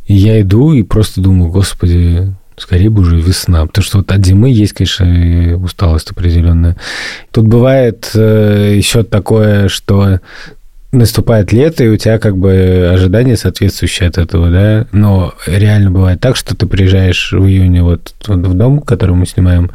И 0.06 0.14
я 0.14 0.40
иду 0.40 0.72
и 0.72 0.82
просто 0.82 1.20
думаю, 1.20 1.50
господи, 1.50 2.32
скорее 2.56 2.90
бы 2.90 3.02
уже 3.02 3.16
весна. 3.16 3.66
Потому 3.66 3.84
что 3.84 3.98
вот 3.98 4.12
от 4.12 4.24
зимы 4.24 4.50
есть, 4.50 4.72
конечно, 4.72 5.56
усталость 5.56 6.12
определенная. 6.12 6.76
Тут 7.32 7.46
бывает 7.48 8.10
э, 8.14 8.74
еще 8.76 9.02
такое, 9.02 9.68
что 9.68 10.20
наступает 10.92 11.52
лето, 11.52 11.84
и 11.84 11.88
у 11.88 11.96
тебя 11.96 12.18
как 12.18 12.36
бы 12.36 12.90
ожидания 12.92 13.36
соответствующие 13.36 14.08
от 14.08 14.18
этого, 14.18 14.50
да, 14.50 14.86
но 14.92 15.34
реально 15.46 15.90
бывает 15.90 16.20
так, 16.20 16.36
что 16.36 16.56
ты 16.56 16.66
приезжаешь 16.66 17.32
в 17.32 17.44
июне 17.46 17.82
вот, 17.82 18.14
в 18.26 18.54
дом, 18.54 18.80
который 18.80 19.14
мы 19.14 19.26
снимаем, 19.26 19.70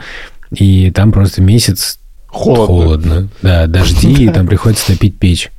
и 0.51 0.91
там 0.91 1.11
просто 1.11 1.41
месяц 1.41 1.99
холодно, 2.27 2.65
холодно 2.65 3.27
да, 3.41 3.67
дожди, 3.67 4.25
и 4.25 4.29
там 4.29 4.47
приходится 4.47 4.87
топить 4.87 5.17
печь. 5.17 5.51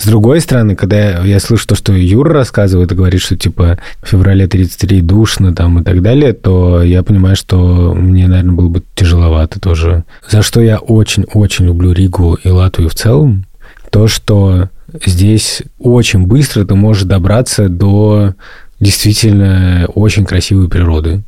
С 0.00 0.06
другой 0.06 0.40
стороны, 0.40 0.76
когда 0.76 1.22
я 1.24 1.38
слышу 1.40 1.66
то, 1.66 1.74
что 1.74 1.92
Юра 1.92 2.32
рассказывает 2.32 2.90
и 2.90 2.94
говорит, 2.94 3.20
что 3.20 3.36
типа 3.36 3.78
в 4.02 4.08
феврале 4.08 4.46
33 4.46 5.02
душно 5.02 5.54
там 5.54 5.80
и 5.80 5.84
так 5.84 6.00
далее, 6.00 6.32
то 6.32 6.82
я 6.82 7.02
понимаю, 7.02 7.36
что 7.36 7.92
мне, 7.94 8.26
наверное, 8.26 8.54
было 8.54 8.68
бы 8.68 8.82
тяжеловато 8.94 9.60
тоже. 9.60 10.04
За 10.26 10.40
что 10.40 10.62
я 10.62 10.78
очень-очень 10.78 11.66
люблю 11.66 11.92
Ригу 11.92 12.38
и 12.42 12.48
Латвию 12.48 12.88
в 12.88 12.94
целом, 12.94 13.44
то, 13.90 14.08
что 14.08 14.68
здесь 15.04 15.62
очень 15.78 16.26
быстро 16.26 16.64
ты 16.64 16.74
можешь 16.74 17.04
добраться 17.04 17.68
до 17.68 18.34
действительно 18.80 19.86
очень 19.94 20.24
красивой 20.24 20.68
природы. 20.68 21.22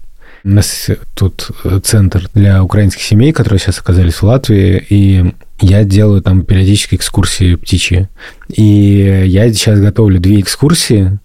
У 0.45 0.49
нас 0.49 0.89
тут 1.15 1.51
центр 1.85 2.29
для 2.35 2.65
украинских 2.65 3.03
семей, 3.03 3.33
которые 3.33 3.61
сейчас 3.61 3.79
оказались 3.79 4.15
в 4.15 4.23
Латвии, 4.25 4.85
и 4.89 5.33
я 5.61 5.85
делаю 5.85 6.21
там 6.21 6.45
периодически 6.45 6.97
экскурсии 6.97 7.55
птичьи. 7.55 8.09
И 8.49 9.25
я 9.27 9.53
сейчас 9.53 9.79
готовлю 9.79 10.19
две 10.19 10.41
экскурсии. 10.41 11.21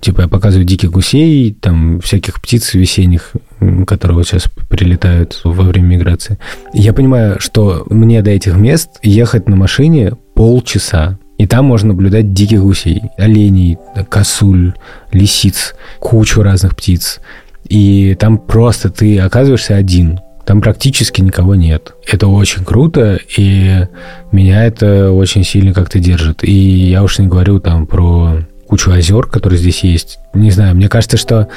Типа 0.00 0.22
я 0.22 0.28
показываю 0.28 0.66
диких 0.66 0.90
гусей, 0.90 1.56
там 1.58 2.00
всяких 2.00 2.40
птиц 2.42 2.74
весенних, 2.74 3.32
которые 3.86 4.16
вот 4.16 4.26
сейчас 4.26 4.44
прилетают 4.68 5.40
во 5.44 5.64
время 5.64 5.86
миграции. 5.86 6.36
Я 6.74 6.92
понимаю, 6.92 7.40
что 7.40 7.86
мне 7.88 8.20
до 8.20 8.30
этих 8.30 8.56
мест 8.56 8.90
ехать 9.02 9.48
на 9.48 9.56
машине 9.56 10.12
полчаса. 10.40 11.18
И 11.36 11.46
там 11.46 11.66
можно 11.66 11.88
наблюдать 11.88 12.32
диких 12.32 12.62
гусей, 12.62 13.02
оленей, 13.18 13.76
косуль, 14.08 14.72
лисиц, 15.12 15.74
кучу 15.98 16.42
разных 16.42 16.74
птиц. 16.74 17.20
И 17.68 18.16
там 18.18 18.38
просто 18.38 18.88
ты 18.88 19.18
оказываешься 19.18 19.76
один. 19.76 20.20
Там 20.46 20.62
практически 20.62 21.20
никого 21.20 21.56
нет. 21.56 21.92
Это 22.10 22.26
очень 22.26 22.64
круто, 22.64 23.18
и 23.36 23.86
меня 24.32 24.64
это 24.64 25.12
очень 25.12 25.44
сильно 25.44 25.74
как-то 25.74 25.98
держит. 25.98 26.42
И 26.42 26.88
я 26.88 27.02
уж 27.02 27.18
не 27.18 27.26
говорю 27.26 27.60
там 27.60 27.86
про 27.86 28.38
кучу 28.66 28.90
озер, 28.92 29.26
которые 29.26 29.58
здесь 29.58 29.84
есть. 29.84 30.20
Не 30.32 30.50
знаю, 30.50 30.74
мне 30.74 30.88
кажется, 30.88 31.18
что 31.18 31.48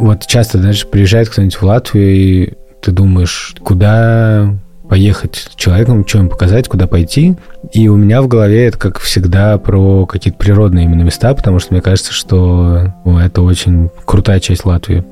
вот 0.00 0.26
часто, 0.26 0.58
знаешь, 0.58 0.84
приезжает 0.84 1.28
кто-нибудь 1.28 1.54
в 1.54 1.62
Латвию, 1.62 2.10
и 2.12 2.52
ты 2.82 2.90
думаешь, 2.90 3.54
куда 3.62 4.52
поехать 4.92 5.48
с 5.50 5.54
человеком, 5.54 6.06
что 6.06 6.18
им 6.18 6.28
показать, 6.28 6.68
куда 6.68 6.86
пойти. 6.86 7.34
И 7.72 7.88
у 7.88 7.96
меня 7.96 8.20
в 8.20 8.28
голове 8.28 8.66
это, 8.66 8.76
как 8.76 8.98
всегда, 8.98 9.56
про 9.56 10.04
какие-то 10.04 10.38
природные 10.38 10.84
именно 10.84 11.00
места, 11.00 11.32
потому 11.32 11.60
что 11.60 11.72
мне 11.72 11.80
кажется, 11.80 12.12
что 12.12 12.92
это 13.06 13.40
очень 13.40 13.88
крутая 14.04 14.38
часть 14.38 14.66
Латвии. 14.66 15.02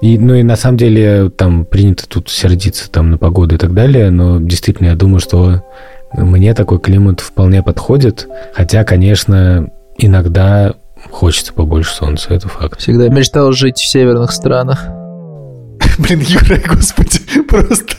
И, 0.00 0.16
ну 0.16 0.34
и 0.34 0.44
на 0.44 0.54
самом 0.54 0.76
деле 0.76 1.28
там 1.30 1.64
принято 1.64 2.08
тут 2.08 2.30
сердиться 2.30 2.88
там 2.88 3.10
на 3.10 3.18
погоду 3.18 3.56
и 3.56 3.58
так 3.58 3.74
далее, 3.74 4.10
но 4.10 4.38
действительно 4.38 4.90
я 4.90 4.94
думаю, 4.94 5.18
что 5.18 5.64
мне 6.12 6.54
такой 6.54 6.78
климат 6.78 7.18
вполне 7.18 7.64
подходит. 7.64 8.28
Хотя, 8.54 8.84
конечно, 8.84 9.72
иногда 9.98 10.74
хочется 11.10 11.52
побольше 11.52 11.92
солнца, 11.92 12.32
это 12.32 12.46
факт. 12.46 12.78
Всегда 12.78 13.08
мечтал 13.08 13.50
жить 13.50 13.78
в 13.78 13.90
северных 13.90 14.30
странах. 14.30 14.86
Блин, 15.98 16.20
Юра, 16.20 16.60
господи, 16.68 17.18
просто... 17.48 17.94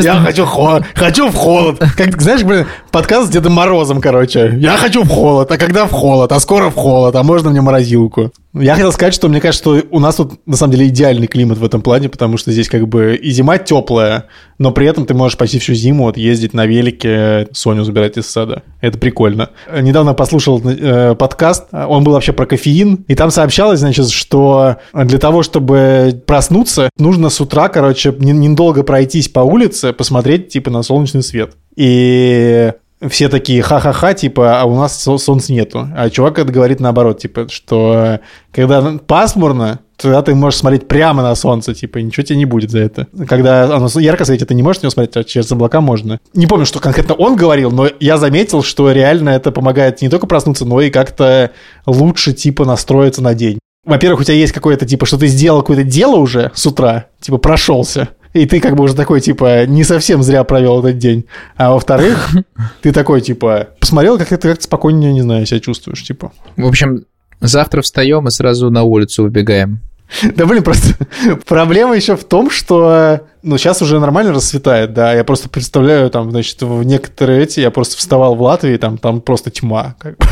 Я 0.00 0.16
хочу, 0.20 0.46
холод, 0.46 0.84
хочу 0.94 1.28
в 1.28 1.34
холод. 1.34 1.82
Как, 1.96 2.20
знаешь, 2.20 2.42
блин, 2.42 2.66
подкаст 2.90 3.28
с 3.28 3.30
Дедом 3.30 3.52
Морозом, 3.52 4.00
короче. 4.00 4.54
Я 4.58 4.76
хочу 4.76 5.02
в 5.02 5.08
холод, 5.08 5.50
а 5.50 5.58
когда 5.58 5.86
в 5.86 5.90
холод? 5.90 6.32
А 6.32 6.40
скоро 6.40 6.70
в 6.70 6.74
холод, 6.74 7.14
а 7.16 7.22
можно 7.22 7.50
мне 7.50 7.60
морозилку? 7.60 8.32
Я 8.54 8.74
хотел 8.74 8.92
сказать, 8.92 9.14
что 9.14 9.28
мне 9.28 9.40
кажется, 9.40 9.62
что 9.62 9.86
у 9.90 9.98
нас 9.98 10.16
тут 10.16 10.46
на 10.46 10.56
самом 10.56 10.72
деле 10.72 10.88
идеальный 10.88 11.26
климат 11.26 11.56
в 11.56 11.64
этом 11.64 11.80
плане, 11.80 12.10
потому 12.10 12.36
что 12.36 12.52
здесь 12.52 12.68
как 12.68 12.86
бы 12.86 13.16
и 13.16 13.30
зима 13.30 13.56
теплая, 13.56 14.26
но 14.58 14.72
при 14.72 14.86
этом 14.86 15.06
ты 15.06 15.14
можешь 15.14 15.38
почти 15.38 15.58
всю 15.58 15.72
зиму 15.72 16.04
вот 16.04 16.18
ездить 16.18 16.52
на 16.52 16.66
велике, 16.66 17.48
Соню 17.52 17.84
забирать 17.84 18.18
из 18.18 18.26
сада. 18.26 18.62
Это 18.82 18.98
прикольно. 18.98 19.50
Недавно 19.80 20.12
послушал 20.12 20.60
э, 20.64 21.14
подкаст, 21.14 21.68
он 21.72 22.04
был 22.04 22.12
вообще 22.12 22.34
про 22.34 22.44
кофеин, 22.44 23.04
и 23.08 23.14
там 23.14 23.30
сообщалось, 23.30 23.80
значит, 23.80 24.10
что 24.10 24.76
для 24.92 25.18
того, 25.18 25.42
чтобы 25.42 26.22
проснуться, 26.26 26.90
нужно 26.98 27.30
с 27.30 27.40
утра, 27.40 27.68
короче, 27.68 28.14
недолго 28.18 28.82
пройтись 28.82 29.28
по 29.28 29.40
улице, 29.40 29.94
посмотреть 29.94 30.48
типа 30.48 30.70
на 30.70 30.82
солнечный 30.82 31.22
свет. 31.22 31.56
И 31.74 32.72
все 33.08 33.28
такие 33.28 33.62
ха-ха-ха, 33.62 34.14
типа, 34.14 34.60
а 34.60 34.64
у 34.64 34.76
нас 34.76 35.02
солнца 35.02 35.52
нету. 35.52 35.88
А 35.94 36.10
чувак 36.10 36.38
это 36.38 36.52
говорит 36.52 36.80
наоборот, 36.80 37.18
типа, 37.18 37.46
что 37.50 38.20
когда 38.52 38.98
пасмурно, 39.06 39.80
тогда 39.96 40.22
ты 40.22 40.34
можешь 40.34 40.60
смотреть 40.60 40.88
прямо 40.88 41.22
на 41.22 41.34
солнце, 41.34 41.74
типа, 41.74 41.98
ничего 41.98 42.24
тебе 42.24 42.38
не 42.38 42.44
будет 42.44 42.70
за 42.70 42.80
это. 42.80 43.06
Когда 43.28 43.64
оно 43.64 43.88
ярко 43.98 44.24
светит, 44.24 44.48
ты 44.48 44.54
не 44.54 44.62
можешь 44.62 44.82
на 44.82 44.86
него 44.86 44.90
смотреть, 44.92 45.16
а 45.16 45.24
через 45.24 45.50
облака 45.52 45.80
можно. 45.80 46.20
Не 46.34 46.46
помню, 46.46 46.66
что 46.66 46.80
конкретно 46.80 47.14
он 47.14 47.36
говорил, 47.36 47.70
но 47.70 47.88
я 48.00 48.18
заметил, 48.18 48.62
что 48.62 48.90
реально 48.92 49.30
это 49.30 49.52
помогает 49.52 50.02
не 50.02 50.08
только 50.08 50.26
проснуться, 50.26 50.64
но 50.64 50.80
и 50.80 50.90
как-то 50.90 51.50
лучше, 51.86 52.32
типа, 52.32 52.64
настроиться 52.64 53.22
на 53.22 53.34
день. 53.34 53.58
Во-первых, 53.84 54.20
у 54.20 54.24
тебя 54.24 54.36
есть 54.36 54.52
какое-то, 54.52 54.86
типа, 54.86 55.06
что 55.06 55.18
ты 55.18 55.26
сделал 55.26 55.60
какое-то 55.60 55.82
дело 55.82 56.16
уже 56.16 56.52
с 56.54 56.66
утра, 56.66 57.06
типа, 57.20 57.38
прошелся 57.38 58.10
и 58.32 58.46
ты 58.46 58.60
как 58.60 58.76
бы 58.76 58.84
уже 58.84 58.94
такой, 58.94 59.20
типа, 59.20 59.66
не 59.66 59.84
совсем 59.84 60.22
зря 60.22 60.44
провел 60.44 60.80
этот 60.80 60.98
день. 60.98 61.26
А 61.56 61.72
во-вторых, 61.72 62.30
ты 62.82 62.92
такой, 62.92 63.20
типа, 63.20 63.68
посмотрел, 63.78 64.18
как 64.18 64.28
ты 64.28 64.36
как 64.36 64.62
спокойнее, 64.62 65.12
не 65.12 65.22
знаю, 65.22 65.46
себя 65.46 65.60
чувствуешь, 65.60 66.02
типа. 66.02 66.32
В 66.56 66.66
общем, 66.66 67.04
завтра 67.40 67.82
встаем 67.82 68.26
и 68.28 68.30
сразу 68.30 68.70
на 68.70 68.82
улицу 68.82 69.24
выбегаем. 69.24 69.80
Да 70.36 70.46
блин, 70.46 70.62
просто 70.62 70.94
проблема 71.46 71.96
еще 71.96 72.16
в 72.16 72.24
том, 72.24 72.50
что 72.50 73.20
ну, 73.42 73.58
сейчас 73.58 73.82
уже 73.82 73.98
нормально 73.98 74.32
расцветает, 74.32 74.92
да. 74.92 75.12
Я 75.14 75.24
просто 75.24 75.48
представляю, 75.48 76.10
там, 76.10 76.30
значит, 76.30 76.62
в 76.62 76.82
некоторые 76.82 77.42
эти, 77.42 77.60
я 77.60 77.70
просто 77.70 77.96
вставал 77.96 78.34
в 78.34 78.42
Латвии, 78.42 78.76
там, 78.76 78.98
там 78.98 79.20
просто 79.20 79.50
тьма. 79.50 79.94
Как 79.98 80.16
бы. 80.16 80.26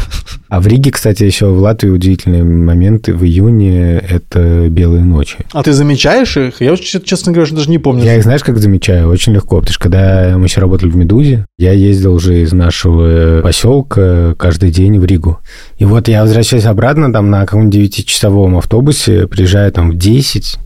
А 0.49 0.61
в 0.61 0.67
Риге, 0.67 0.91
кстати, 0.91 1.25
еще 1.25 1.47
в 1.47 1.59
Латвии 1.59 1.91
удивительные 1.91 2.45
моменты. 2.45 3.15
В 3.15 3.25
июне 3.25 3.99
это 3.99 4.69
белые 4.69 5.05
ночи. 5.05 5.39
А 5.53 5.63
ты 5.63 5.73
замечаешь 5.73 6.37
их? 6.37 6.61
Я, 6.61 6.77
честно 6.77 7.33
говоря, 7.33 7.51
даже 7.53 7.71
не 7.71 7.79
помню. 7.79 8.05
Я 8.05 8.17
их, 8.17 8.23
знаешь, 8.23 8.43
как 8.43 8.59
замечаю? 8.59 9.09
Очень 9.09 9.33
легко. 9.35 9.61
Потому 9.61 9.73
что 9.73 9.83
когда 9.83 10.35
мы 10.37 10.47
еще 10.47 10.61
работали 10.61 10.91
в 10.91 10.97
«Медузе», 10.97 11.47
я 11.59 11.73
ездил 11.73 12.15
уже 12.15 12.43
из 12.43 12.53
нашего 12.53 13.43
поселка 13.43 14.35
каждый 14.39 14.71
день 14.71 14.99
в 14.99 15.05
Ригу. 15.05 15.39
И 15.79 15.85
вот 15.85 16.09
я 16.09 16.23
возвращаюсь 16.23 16.65
обратно 16.65 17.13
там 17.13 17.31
на 17.31 17.47
каком-нибудь 17.47 17.99
9-часовом 18.01 18.59
автобусе, 18.59 19.27
приезжаю 19.27 19.71
там 19.73 19.91
в 19.91 19.97
10, 19.97 20.59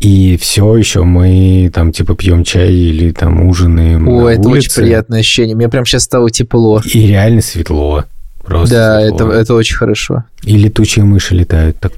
И 0.00 0.36
все 0.36 0.76
еще 0.76 1.04
мы 1.04 1.70
там 1.72 1.90
типа 1.92 2.14
пьем 2.14 2.44
чай 2.44 2.70
или 2.72 3.12
там 3.12 3.46
ужинаем 3.48 4.08
О, 4.08 4.28
это 4.28 4.48
улице. 4.48 4.68
очень 4.68 4.82
приятное 4.82 5.20
ощущение. 5.20 5.56
Мне 5.56 5.68
прям 5.68 5.86
сейчас 5.86 6.04
стало 6.04 6.30
тепло. 6.30 6.82
И 6.92 7.06
реально 7.06 7.40
светло. 7.40 8.04
Просто 8.44 8.74
да, 8.74 9.00
светло. 9.00 9.30
это, 9.30 9.38
это 9.40 9.54
очень 9.54 9.76
хорошо. 9.76 10.24
И 10.42 10.56
летучие 10.56 11.04
мыши 11.04 11.34
летают. 11.34 11.78
Так, 11.80 11.92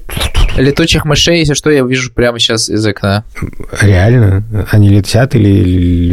Летучих 0.57 1.05
мышей, 1.05 1.39
если 1.39 1.53
что, 1.53 1.69
я 1.69 1.83
вижу 1.83 2.11
прямо 2.11 2.39
сейчас 2.39 2.69
из 2.69 2.85
окна. 2.85 3.23
реально? 3.81 4.43
Они 4.71 4.89
летят 4.89 5.35
или 5.35 5.49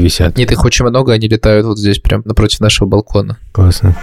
висят? 0.03 0.37
Нет, 0.37 0.53
их 0.53 0.65
очень 0.65 0.85
много, 0.85 1.13
они 1.13 1.27
летают 1.27 1.67
вот 1.67 1.79
здесь, 1.79 1.99
прям 1.99 2.23
напротив 2.25 2.61
нашего 2.61 2.87
балкона. 2.87 3.39
Классно. 3.53 3.97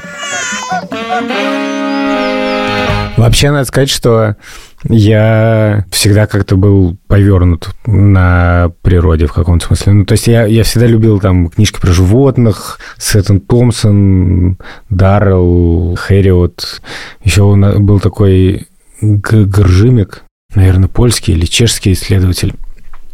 Вообще, 3.16 3.52
надо 3.52 3.66
сказать, 3.66 3.90
что 3.90 4.36
я 4.90 5.86
всегда 5.92 6.28
как-то 6.28 6.56
был 6.56 6.98
повернут 7.08 7.70
на 7.86 8.72
природе 8.82 9.26
в 9.28 9.34
каком-то 9.34 9.68
смысле. 9.68 9.94
Ну, 9.94 10.06
то 10.06 10.14
есть 10.14 10.28
я, 10.28 10.46
я 10.46 10.64
всегда 10.64 10.88
любил 10.88 11.20
там 11.20 11.50
книжки 11.50 11.80
про 11.80 11.92
животных, 11.92 12.80
Сеттон 12.98 13.40
Томпсон, 13.40 14.58
Даррелл, 14.90 15.96
Хэриот. 15.96 16.82
Еще 17.24 17.56
был 17.80 18.00
такой 18.00 18.68
Г- 19.02 19.46
Гржимик, 19.46 20.24
наверное, 20.56 20.88
польский 20.90 21.34
или 21.34 21.46
чешский 21.46 21.94
исследователь. 21.94 22.54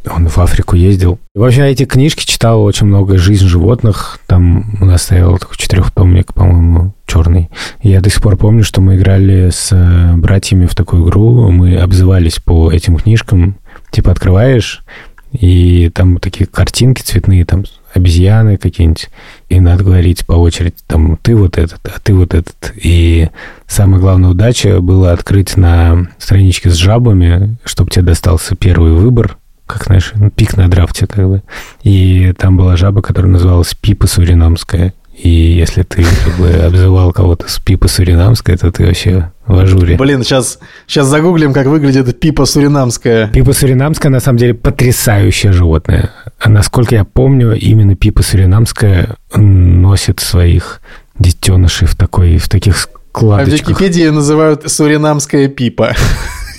Он 0.08 0.28
в 0.28 0.38
Африку 0.38 0.76
ездил. 0.76 1.20
В 1.36 1.44
общем, 1.44 1.64
я 1.64 1.72
эти 1.72 1.86
книжки 1.86 2.26
читал 2.26 2.64
очень 2.64 2.88
много 2.88 3.18
«Жизнь 3.18 3.46
животных». 3.46 4.20
Там 4.28 4.78
у 4.80 4.86
нас 4.86 5.04
стоял 5.04 5.38
такой 5.38 5.58
четырехтомник, 5.58 6.34
по-моему, 6.34 6.94
черный. 7.06 7.50
Я 7.82 8.02
до 8.02 8.10
сих 8.10 8.22
пор 8.22 8.38
помню, 8.38 8.64
что 8.64 8.82
мы 8.82 8.96
играли 8.96 9.50
с 9.50 9.70
э, 9.72 10.16
братьями 10.16 10.68
в 10.68 10.76
такую 10.76 11.06
игру. 11.06 11.52
Мы 11.52 11.78
обзывались 11.78 12.40
по 12.40 12.72
этим 12.72 12.96
книжкам. 12.96 13.58
Типа 13.92 14.12
открываешь, 14.12 14.84
и 15.32 15.92
там 15.94 16.18
такие 16.18 16.48
картинки 16.48 17.02
цветные, 17.02 17.46
там 17.46 17.66
обезьяны 17.94 18.58
какие-нибудь, 18.58 19.10
и 19.50 19.60
надо 19.60 19.84
говорить 19.84 20.26
по 20.26 20.34
очереди, 20.34 20.76
там, 20.88 21.18
ты 21.22 21.36
вот 21.36 21.58
этот, 21.58 21.80
а 21.86 22.00
ты 22.00 22.14
вот 22.14 22.34
этот. 22.34 22.74
И 22.76 23.30
самая 23.68 24.00
главная 24.00 24.30
удача 24.30 24.80
была 24.80 25.12
открыть 25.12 25.58
на 25.58 26.08
страничке 26.18 26.70
с 26.70 26.76
жабами, 26.76 27.58
чтобы 27.64 27.92
тебе 27.92 28.06
достался 28.06 28.56
первый 28.56 28.94
выбор, 28.94 29.38
как, 29.70 29.86
знаешь, 29.86 30.14
пик 30.36 30.58
на 30.58 30.68
драфте, 30.68 31.06
как 31.06 31.28
бы. 31.28 31.44
И 31.84 32.34
там 32.38 32.58
была 32.58 32.76
жаба, 32.76 33.02
которая 33.02 33.32
называлась 33.32 33.76
Пипа 33.76 34.08
Суринамская. 34.08 34.94
И 35.16 35.30
если 35.30 35.84
ты 35.84 36.04
как 36.26 36.38
бы 36.38 36.50
обзывал 36.50 37.12
кого-то 37.12 37.48
с 37.48 37.60
Пипа 37.60 37.88
Суринамская, 37.88 38.58
то 38.58 38.72
ты 38.72 38.86
вообще 38.86 39.32
в 39.46 39.60
ажуре. 39.60 39.96
Блин, 39.96 40.24
сейчас, 40.24 40.60
сейчас 40.88 41.08
загуглим, 41.08 41.54
как 41.54 41.68
выглядит 41.68 42.20
пипа 42.20 42.46
суринамская. 42.46 43.28
Пипа 43.28 43.54
суринамская, 43.54 44.12
на 44.12 44.20
самом 44.20 44.38
деле, 44.38 44.54
потрясающее 44.54 45.52
животное. 45.52 46.12
А 46.40 46.50
насколько 46.50 46.96
я 46.96 47.04
помню, 47.04 47.54
именно 47.56 47.96
пипа 47.96 48.24
суринамская 48.24 49.18
носит 49.36 50.20
своих 50.20 50.82
детенышей 51.18 51.88
в, 51.88 51.96
такой, 51.96 52.38
в 52.38 52.48
таких 52.48 52.76
А 52.76 52.78
в 52.78 52.82
складочках. 53.12 53.70
Википедии 53.70 54.10
называют 54.10 54.72
суринамская 54.72 55.48
пипа. 55.48 55.96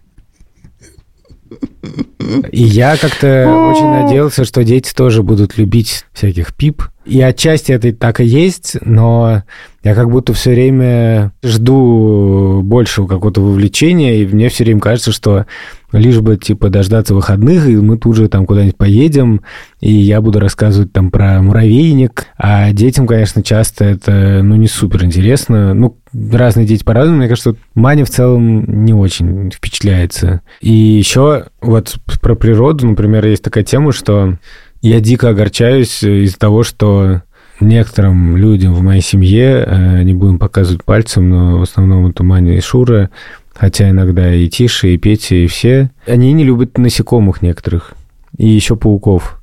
И 2.53 2.63
я 2.63 2.97
как-то 2.97 3.71
очень 3.71 3.89
надеялся, 3.89 4.45
что 4.45 4.65
дети 4.65 4.93
тоже 4.95 5.23
будут 5.23 5.59
любить 5.59 6.05
всяких 6.13 6.55
пип. 6.55 6.83
И 7.05 7.21
отчасти 7.21 7.73
это 7.73 7.93
так 7.93 8.21
и 8.21 8.25
есть, 8.25 8.77
но 8.83 9.43
я 9.83 9.95
как 9.95 10.11
будто 10.11 10.33
все 10.33 10.53
время 10.53 11.33
жду 11.43 12.63
большего 12.63 13.07
какого-то 13.07 13.43
вовлечения, 13.43 14.17
и 14.17 14.27
мне 14.27 14.49
все 14.49 14.65
время 14.65 14.81
кажется, 14.81 15.13
что 15.13 15.45
лишь 15.93 16.21
бы, 16.21 16.37
типа, 16.37 16.71
дождаться 16.71 17.15
выходных, 17.15 17.69
и 17.69 17.77
мы 17.77 17.99
тут 17.99 18.17
же 18.17 18.29
там 18.29 18.47
куда-нибудь 18.47 18.77
поедем, 18.77 19.43
и 19.81 19.93
я 19.93 20.23
буду 20.23 20.41
рассказывать 20.41 20.93
там 20.93 21.11
про 21.11 21.43
муравейник, 21.43 22.27
а 22.39 22.73
детям, 22.73 23.07
конечно, 23.07 23.43
часто 23.43 23.85
это, 23.85 24.41
ну, 24.43 24.57
не 24.57 24.67
супер 24.67 25.05
интересно. 25.05 25.75
Ну, 25.75 25.99
разные 26.33 26.67
дети 26.67 26.83
по-разному. 26.83 27.19
Мне 27.19 27.29
кажется, 27.29 27.55
Маня 27.75 28.05
в 28.05 28.11
целом 28.11 28.85
не 28.85 28.95
очень 28.95 29.51
впечатляется. 29.51 30.41
И 30.61 30.73
еще 30.73 31.47
вот 31.61 31.97
про 32.23 32.35
природу, 32.35 32.87
например, 32.87 33.27
есть 33.27 33.43
такая 33.45 33.65
тема, 33.65 33.93
что 33.93 34.39
я 34.85 35.01
дико 35.01 35.31
огорчаюсь 35.31 36.03
из-за 36.03 36.39
того, 36.39 36.63
что 36.63 37.23
некоторым 37.59 38.37
людям 38.37 38.75
в 38.75 38.83
моей 38.83 39.01
семье, 39.01 39.65
э, 39.67 40.03
не 40.03 40.13
будем 40.13 40.39
показывать 40.39 40.85
пальцем, 40.85 41.31
но 41.31 41.59
в 41.59 41.63
основном 41.63 42.07
это 42.09 42.23
Маня 42.23 42.59
и 42.59 42.61
Шура, 42.61 43.09
хотя 43.55 43.89
иногда 43.89 44.35
и 44.35 44.47
Тиша, 44.47 44.89
и 44.89 44.99
Петя, 44.99 45.37
и 45.37 45.47
все, 45.47 45.91
они 46.07 46.35
не 46.35 46.45
любят 46.45 46.77
насекомых 46.77 47.41
некоторых, 47.41 47.95
и 48.37 48.47
еще 48.47 48.77
пауков. 48.77 49.43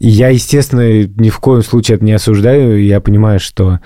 И 0.00 0.08
я, 0.08 0.30
естественно, 0.30 1.02
ни 1.04 1.28
в 1.28 1.38
коем 1.38 1.62
случае 1.62 1.96
это 1.96 2.06
не 2.06 2.12
осуждаю, 2.12 2.82
я 2.82 3.02
понимаю, 3.02 3.40
что 3.40 3.80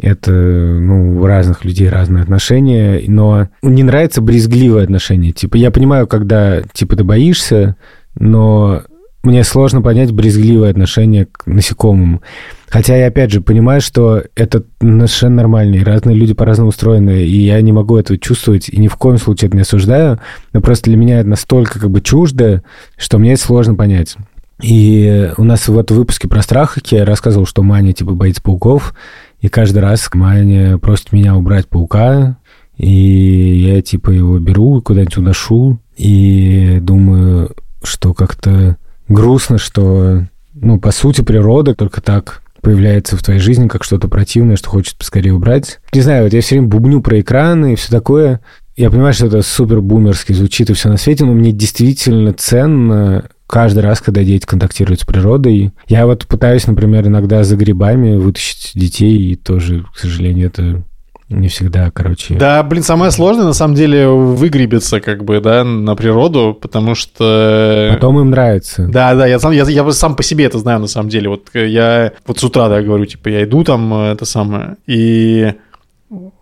это, 0.00 0.30
ну, 0.30 1.22
у 1.22 1.26
разных 1.26 1.64
людей 1.64 1.88
разные 1.88 2.22
отношения, 2.22 3.02
но 3.08 3.48
не 3.62 3.82
нравится 3.82 4.20
брезгливое 4.20 4.84
отношение. 4.84 5.32
Типа, 5.32 5.56
я 5.56 5.72
понимаю, 5.72 6.06
когда, 6.06 6.62
типа, 6.72 6.94
ты 6.94 7.02
боишься, 7.02 7.74
но 8.14 8.82
мне 9.26 9.44
сложно 9.44 9.82
понять 9.82 10.12
брезгливое 10.12 10.70
отношение 10.70 11.26
к 11.26 11.46
насекомым. 11.46 12.22
Хотя 12.68 12.96
я, 12.96 13.08
опять 13.08 13.30
же, 13.30 13.40
понимаю, 13.40 13.80
что 13.80 14.22
это 14.34 14.64
совершенно 14.80 15.36
нормально, 15.36 15.76
и 15.76 15.84
разные 15.84 16.16
люди 16.16 16.34
по-разному 16.34 16.70
устроены, 16.70 17.24
и 17.24 17.38
я 17.38 17.60
не 17.60 17.72
могу 17.72 17.96
этого 17.96 18.18
чувствовать, 18.18 18.68
и 18.68 18.78
ни 18.78 18.88
в 18.88 18.96
коем 18.96 19.18
случае 19.18 19.48
это 19.48 19.56
не 19.56 19.62
осуждаю, 19.62 20.20
но 20.52 20.60
просто 20.60 20.84
для 20.90 20.96
меня 20.96 21.20
это 21.20 21.28
настолько 21.28 21.78
как 21.78 21.90
бы 21.90 22.00
чуждо, 22.00 22.62
что 22.96 23.18
мне 23.18 23.34
это 23.34 23.42
сложно 23.42 23.74
понять. 23.74 24.16
И 24.62 25.32
у 25.36 25.44
нас 25.44 25.68
вот 25.68 25.90
в 25.90 25.94
выпуске 25.94 26.28
про 26.28 26.42
страх 26.42 26.78
я 26.90 27.04
рассказывал, 27.04 27.46
что 27.46 27.62
Маня, 27.62 27.92
типа, 27.92 28.12
боится 28.12 28.42
пауков, 28.42 28.94
и 29.40 29.48
каждый 29.48 29.78
раз 29.78 30.08
Маня 30.14 30.78
просит 30.78 31.12
меня 31.12 31.36
убрать 31.36 31.68
паука, 31.68 32.38
и 32.76 32.90
я, 32.90 33.82
типа, 33.82 34.10
его 34.10 34.38
беру 34.38 34.80
куда-нибудь 34.82 35.18
уношу, 35.18 35.78
и 35.96 36.78
думаю, 36.80 37.52
что 37.82 38.14
как-то 38.14 38.76
грустно, 39.08 39.58
что, 39.58 40.26
ну, 40.54 40.80
по 40.80 40.90
сути, 40.90 41.22
природа 41.22 41.74
только 41.74 42.00
так 42.00 42.42
появляется 42.60 43.16
в 43.16 43.22
твоей 43.22 43.40
жизни 43.40 43.68
как 43.68 43.84
что-то 43.84 44.08
противное, 44.08 44.56
что 44.56 44.70
хочет 44.70 44.96
поскорее 44.96 45.32
убрать. 45.32 45.78
Не 45.92 46.00
знаю, 46.00 46.24
вот 46.24 46.32
я 46.32 46.40
все 46.40 46.56
время 46.56 46.68
бубню 46.68 47.00
про 47.00 47.20
экраны 47.20 47.72
и 47.72 47.76
все 47.76 47.90
такое. 47.90 48.40
Я 48.76 48.90
понимаю, 48.90 49.14
что 49.14 49.26
это 49.26 49.42
супер 49.42 49.80
бумерски 49.80 50.32
звучит 50.32 50.68
и 50.68 50.74
все 50.74 50.88
на 50.88 50.96
свете, 50.96 51.24
но 51.24 51.32
мне 51.32 51.52
действительно 51.52 52.32
ценно 52.32 53.28
каждый 53.46 53.80
раз, 53.80 54.00
когда 54.00 54.24
дети 54.24 54.44
контактируют 54.44 55.00
с 55.00 55.04
природой. 55.04 55.72
Я 55.88 56.06
вот 56.06 56.26
пытаюсь, 56.26 56.66
например, 56.66 57.06
иногда 57.06 57.44
за 57.44 57.56
грибами 57.56 58.16
вытащить 58.16 58.72
детей, 58.74 59.16
и 59.16 59.36
тоже, 59.36 59.84
к 59.94 59.98
сожалению, 59.98 60.48
это 60.48 60.82
не 61.28 61.48
всегда, 61.48 61.90
короче. 61.90 62.34
Да, 62.34 62.62
блин, 62.62 62.84
самое 62.84 63.10
сложное 63.10 63.46
на 63.46 63.52
самом 63.52 63.74
деле 63.74 64.06
выгребиться 64.08 65.00
как 65.00 65.24
бы, 65.24 65.40
да, 65.40 65.64
на 65.64 65.96
природу, 65.96 66.56
потому 66.60 66.94
что... 66.94 67.90
Потом 67.94 68.20
им 68.20 68.30
нравится. 68.30 68.86
Да, 68.86 69.14
да, 69.14 69.26
я 69.26 69.40
сам, 69.40 69.50
я, 69.52 69.64
я 69.64 69.90
сам 69.90 70.14
по 70.14 70.22
себе 70.22 70.44
это 70.44 70.58
знаю 70.58 70.78
на 70.78 70.86
самом 70.86 71.08
деле. 71.08 71.28
Вот 71.28 71.48
я 71.54 72.12
вот 72.26 72.38
с 72.38 72.44
утра, 72.44 72.68
да, 72.68 72.80
говорю, 72.80 73.06
типа, 73.06 73.28
я 73.28 73.42
иду 73.42 73.64
там, 73.64 73.92
это 73.92 74.24
самое, 74.24 74.76
и 74.86 75.54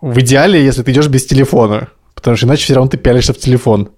в 0.01 0.19
идеале, 0.19 0.63
если 0.63 0.83
ты 0.83 0.91
идешь 0.91 1.07
без 1.07 1.25
телефона, 1.25 1.89
потому 2.13 2.37
что 2.37 2.45
иначе 2.45 2.63
все 2.63 2.75
равно 2.75 2.89
ты 2.89 2.97
пялишься 2.97 3.33
в 3.33 3.37
телефон. 3.37 3.89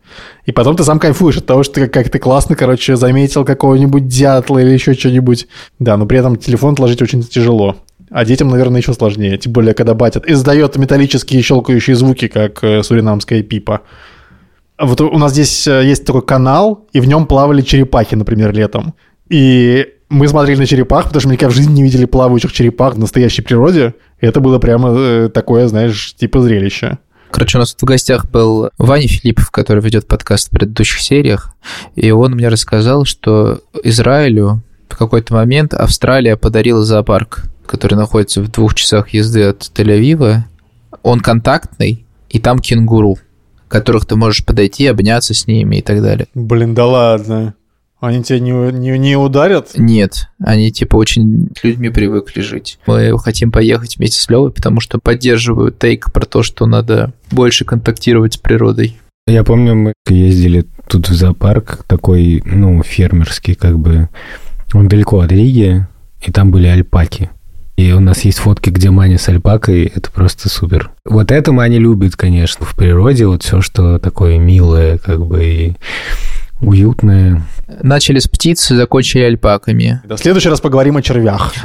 И 0.45 0.51
потом 0.51 0.75
ты 0.75 0.83
сам 0.83 0.99
кайфуешь 0.99 1.37
от 1.37 1.45
того, 1.45 1.63
что 1.63 1.75
ты 1.75 1.81
как, 1.81 1.93
как 1.93 2.09
ты 2.09 2.19
классно, 2.19 2.55
короче, 2.55 2.95
заметил 2.95 3.43
какого-нибудь 3.43 4.07
дятла 4.07 4.59
или 4.59 4.69
еще 4.69 4.93
что-нибудь. 4.93 5.47
Да, 5.79 5.97
но 5.97 6.05
при 6.05 6.19
этом 6.19 6.37
телефон 6.37 6.73
отложить 6.73 7.01
очень 7.01 7.23
тяжело. 7.23 7.75
А 8.09 8.25
детям, 8.25 8.47
наверное, 8.47 8.81
еще 8.81 8.93
сложнее. 8.93 9.37
Тем 9.37 9.51
более, 9.51 9.73
когда 9.73 9.93
батят 9.93 10.27
издает 10.27 10.77
металлические 10.77 11.41
щелкающие 11.41 11.95
звуки, 11.95 12.27
как 12.27 12.63
э, 12.63 12.83
суринамская 12.83 13.43
пипа. 13.43 13.81
Вот 14.79 15.01
у 15.01 15.17
нас 15.17 15.31
здесь 15.31 15.67
э, 15.67 15.85
есть 15.85 16.05
такой 16.05 16.21
канал, 16.21 16.87
и 16.93 16.99
в 16.99 17.07
нем 17.07 17.25
плавали 17.25 17.61
черепахи, 17.61 18.15
например, 18.15 18.53
летом. 18.53 18.93
И 19.29 19.87
мы 20.09 20.27
смотрели 20.27 20.59
на 20.59 20.65
черепах, 20.65 21.05
потому 21.05 21.19
что 21.19 21.27
мы 21.29 21.33
никогда 21.33 21.51
в 21.51 21.55
жизни 21.55 21.73
не 21.73 21.83
видели 21.83 22.05
плавающих 22.05 22.53
черепах 22.53 22.95
в 22.95 22.99
настоящей 22.99 23.41
природе. 23.41 23.95
И 24.21 24.25
это 24.25 24.39
было 24.39 24.59
прямо 24.59 24.93
э, 24.95 25.29
такое, 25.33 25.67
знаешь, 25.67 26.15
типа 26.15 26.41
зрелище. 26.41 26.99
Короче, 27.31 27.57
у 27.57 27.59
нас 27.59 27.75
в 27.77 27.83
гостях 27.83 28.29
был 28.29 28.69
Ваня 28.77 29.07
Филиппов, 29.07 29.51
который 29.51 29.83
ведет 29.83 30.07
подкаст 30.07 30.47
в 30.47 30.51
предыдущих 30.51 31.01
сериях, 31.01 31.53
и 31.95 32.09
он 32.11 32.31
мне 32.31 32.47
рассказал, 32.47 33.03
что 33.03 33.59
Израилю 33.83 34.63
в 34.87 34.97
какой-то 34.97 35.33
момент 35.33 35.73
Австралия 35.73 36.37
подарила 36.37 36.83
зоопарк, 36.83 37.43
который 37.67 37.95
находится 37.95 38.41
в 38.41 38.51
двух 38.51 38.73
часах 38.75 39.09
езды 39.09 39.43
от 39.43 39.71
Тель-Авива. 39.75 40.43
Он 41.03 41.19
контактный, 41.19 42.05
и 42.29 42.39
там 42.39 42.59
кенгуру, 42.59 43.17
которых 43.67 44.05
ты 44.05 44.15
можешь 44.15 44.45
подойти, 44.45 44.87
обняться 44.87 45.33
с 45.33 45.47
ними 45.47 45.77
и 45.77 45.81
так 45.81 46.01
далее. 46.01 46.27
Блин, 46.33 46.73
да 46.73 46.85
ладно. 46.85 47.53
Они 47.99 48.23
тебя 48.23 48.39
не, 48.39 48.51
не, 48.51 48.97
не 48.99 49.15
ударят? 49.15 49.71
Нет, 49.75 50.27
они 50.39 50.71
типа 50.71 50.97
очень 50.97 51.49
с 51.59 51.63
людьми 51.63 51.89
привыкли 51.89 52.41
жить. 52.41 52.77
Мы 52.85 53.17
хотим 53.17 53.51
поехать 53.51 53.97
вместе 53.97 54.21
с 54.21 54.29
Левой, 54.29 54.51
потому 54.51 54.81
что 54.81 54.99
поддерживают 54.99 55.79
тейк 55.79 56.13
про 56.13 56.25
то, 56.25 56.43
что 56.43 56.67
надо 56.67 57.13
больше 57.31 57.65
контактировать 57.65 58.35
с 58.35 58.37
природой. 58.37 58.97
Я 59.25 59.43
помню, 59.43 59.75
мы 59.75 59.93
ездили 60.07 60.65
тут 60.87 61.09
в 61.09 61.13
зоопарк 61.13 61.83
такой, 61.87 62.43
ну, 62.45 62.83
фермерский, 62.83 63.55
как 63.55 63.79
бы. 63.79 64.09
Он 64.73 64.87
далеко 64.87 65.19
от 65.21 65.31
Риги, 65.31 65.87
и 66.21 66.31
там 66.31 66.51
были 66.51 66.67
альпаки. 66.67 67.29
И 67.77 67.91
у 67.91 67.99
нас 67.99 68.25
есть 68.25 68.39
фотки, 68.39 68.71
где 68.71 68.89
Маня 68.89 69.19
с 69.19 69.29
альпакой. 69.29 69.85
Это 69.85 70.11
просто 70.11 70.49
супер. 70.49 70.89
Вот 71.05 71.31
это 71.31 71.51
Маня 71.51 71.77
любит, 71.77 72.15
конечно, 72.15 72.65
в 72.65 72.75
природе. 72.75 73.27
Вот 73.27 73.43
все, 73.43 73.61
что 73.61 73.99
такое 73.99 74.39
милое, 74.39 74.97
как 74.97 75.23
бы, 75.23 75.45
и 75.45 75.73
уютное. 76.59 77.43
Начали 77.83 78.17
с 78.17 78.27
птиц, 78.27 78.67
закончили 78.69 79.21
альпаками. 79.21 80.01
В 80.09 80.17
следующий 80.17 80.49
раз 80.49 80.59
поговорим 80.59 80.97
о 80.97 81.03
червях. 81.03 81.53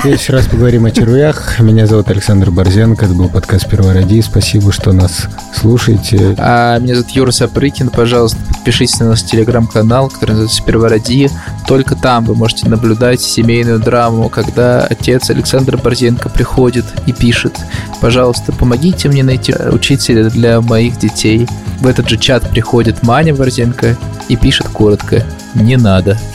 Следующий 0.00 0.32
раз 0.32 0.46
поговорим 0.46 0.86
о 0.86 0.90
червях. 0.90 1.60
Меня 1.60 1.86
зовут 1.86 2.08
Александр 2.10 2.50
Борзенко. 2.50 3.04
Это 3.04 3.14
был 3.14 3.28
подкаст 3.28 3.68
«Первороди». 3.68 4.22
Спасибо, 4.22 4.72
что 4.72 4.92
нас 4.92 5.28
слушаете. 5.54 6.34
А 6.38 6.78
меня 6.78 6.94
зовут 6.94 7.10
Юра 7.10 7.30
Сапрыкин. 7.30 7.90
Пожалуйста, 7.90 8.38
подпишитесь 8.48 8.98
на 9.00 9.10
наш 9.10 9.22
телеграм-канал, 9.22 10.08
который 10.08 10.30
называется 10.30 10.62
«Первороди». 10.64 11.30
Только 11.68 11.94
там 11.94 12.24
вы 12.24 12.34
можете 12.34 12.68
наблюдать 12.70 13.20
семейную 13.20 13.78
драму, 13.80 14.30
когда 14.30 14.80
отец 14.80 15.28
Александр 15.28 15.76
Борзенко 15.76 16.30
приходит 16.30 16.86
и 17.06 17.12
пишет 17.12 17.54
«Пожалуйста, 18.00 18.52
помогите 18.52 19.08
мне 19.08 19.22
найти 19.22 19.52
учителя 19.52 20.30
для 20.30 20.62
моих 20.62 20.98
детей». 20.98 21.46
В 21.80 21.86
этот 21.86 22.08
же 22.08 22.16
чат 22.16 22.48
приходит 22.48 23.02
Маня 23.02 23.34
Борзенко 23.34 23.96
и 24.28 24.36
пишет 24.36 24.68
коротко 24.68 25.22
«Не 25.54 25.76
надо». 25.76 26.18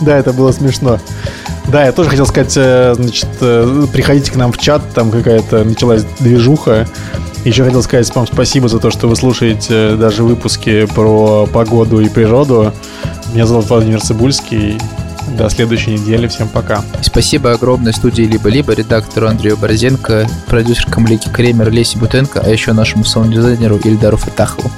Да, 0.00 0.18
это 0.18 0.34
было 0.34 0.52
смешно. 0.52 0.98
Да, 1.68 1.84
я 1.84 1.92
тоже 1.92 2.10
хотел 2.10 2.26
сказать, 2.26 2.52
э, 2.56 2.94
значит, 2.94 3.28
э, 3.40 3.86
приходите 3.92 4.30
к 4.30 4.36
нам 4.36 4.52
в 4.52 4.58
чат, 4.58 4.82
там 4.94 5.10
какая-то 5.10 5.64
началась 5.64 6.04
движуха. 6.18 6.86
Еще 7.44 7.64
хотел 7.64 7.82
сказать 7.82 8.14
вам 8.14 8.26
спасибо 8.26 8.68
за 8.68 8.78
то, 8.78 8.90
что 8.90 9.06
вы 9.06 9.16
слушаете 9.16 9.96
даже 9.96 10.22
выпуски 10.22 10.86
про 10.86 11.46
погоду 11.46 12.00
и 12.00 12.08
природу. 12.08 12.72
Меня 13.32 13.46
зовут 13.46 13.68
Владимир 13.68 14.00
Цибульский. 14.00 14.78
До 15.36 15.50
следующей 15.50 15.92
недели. 15.92 16.26
Всем 16.26 16.48
пока. 16.48 16.82
Спасибо 17.02 17.52
огромной 17.52 17.92
студии 17.92 18.22
«Либо-либо», 18.22 18.72
редактору 18.72 19.28
Андрею 19.28 19.58
Борзенко, 19.58 20.26
продюсеркам 20.46 21.06
Лики 21.06 21.28
Кремер, 21.28 21.70
Лесе 21.70 21.98
Бутенко, 21.98 22.40
а 22.40 22.48
еще 22.48 22.72
нашему 22.72 23.04
саунд-дизайнеру 23.04 23.76
Ильдару 23.76 24.16
Фатахову. 24.16 24.70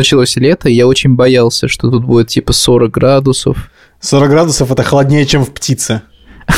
Началось 0.00 0.34
лето, 0.36 0.70
и 0.70 0.72
я 0.72 0.86
очень 0.86 1.14
боялся, 1.14 1.68
что 1.68 1.90
тут 1.90 2.06
будет 2.06 2.28
типа 2.28 2.54
40 2.54 2.90
градусов. 2.90 3.70
40 4.00 4.30
градусов 4.30 4.72
это 4.72 4.82
холоднее, 4.82 5.26
чем 5.26 5.44
в 5.44 5.52
птице. 5.52 6.00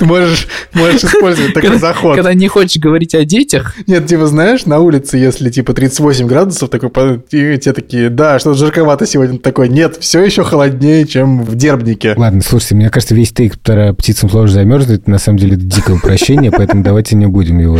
Ты 0.00 0.06
можешь, 0.06 0.48
можешь 0.72 1.04
использовать 1.04 1.52
такой 1.52 1.72
когда, 1.72 1.88
заход. 1.88 2.16
Когда 2.16 2.32
не 2.32 2.48
хочешь 2.48 2.80
говорить 2.80 3.14
о 3.14 3.26
детях. 3.26 3.74
Нет, 3.86 4.06
типа, 4.06 4.26
знаешь, 4.26 4.64
на 4.64 4.78
улице, 4.78 5.18
если 5.18 5.50
типа 5.50 5.74
38 5.74 6.26
градусов, 6.26 6.70
такой, 6.70 6.90
и 7.30 7.58
те 7.58 7.74
такие, 7.74 8.08
да, 8.08 8.38
что-то 8.38 8.56
жарковато 8.56 9.04
сегодня. 9.04 9.38
Такой, 9.38 9.68
нет, 9.68 9.98
все 10.00 10.24
еще 10.24 10.42
холоднее, 10.42 11.06
чем 11.06 11.42
в 11.42 11.54
Дербнике. 11.54 12.14
Ладно, 12.16 12.40
слушайте, 12.40 12.76
мне 12.76 12.88
кажется, 12.88 13.14
весь 13.14 13.30
тейк 13.30 13.58
про 13.58 13.92
птицам 13.92 14.30
сложно 14.30 14.54
замерзнуть, 14.54 15.06
на 15.06 15.18
самом 15.18 15.38
деле 15.38 15.56
это 15.56 15.64
дикое 15.64 15.96
упрощение, 15.96 16.50
поэтому 16.50 16.82
давайте 16.82 17.14
не 17.14 17.26
будем 17.26 17.58
его... 17.58 17.78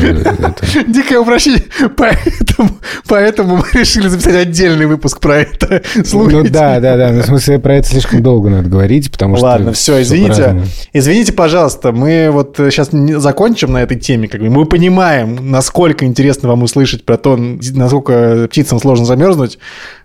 Дикое 0.86 1.20
упрощение, 1.20 1.64
поэтому, 1.96 2.70
поэтому 3.08 3.56
мы 3.56 3.80
решили 3.80 4.08
записать 4.08 4.34
отдельный 4.34 4.84
выпуск 4.84 5.20
про 5.20 5.38
это. 5.38 5.80
Ну 6.12 6.44
да, 6.50 6.80
да, 6.80 6.98
да, 6.98 7.12
в 7.12 7.24
смысле 7.24 7.58
про 7.60 7.76
это 7.76 7.88
слишком 7.88 8.22
долго 8.22 8.50
надо 8.50 8.68
говорить, 8.68 9.10
потому 9.10 9.36
что... 9.36 9.46
Ладно, 9.46 9.72
все, 9.72 10.02
извините. 10.02 10.62
Извините, 10.92 11.32
пожалуйста, 11.32 11.92
мы 11.92 12.09
мы 12.10 12.30
вот 12.30 12.56
сейчас 12.56 12.90
закончим 12.90 13.72
на 13.72 13.82
этой 13.82 13.98
теме, 13.98 14.26
как 14.26 14.40
бы 14.40 14.50
мы 14.50 14.66
понимаем, 14.66 15.50
насколько 15.50 16.04
интересно 16.04 16.48
вам 16.48 16.62
услышать 16.62 17.04
про 17.04 17.16
то, 17.16 17.36
насколько 17.36 18.48
птицам 18.50 18.80
сложно 18.80 19.04
замерзнуть, 19.06 19.58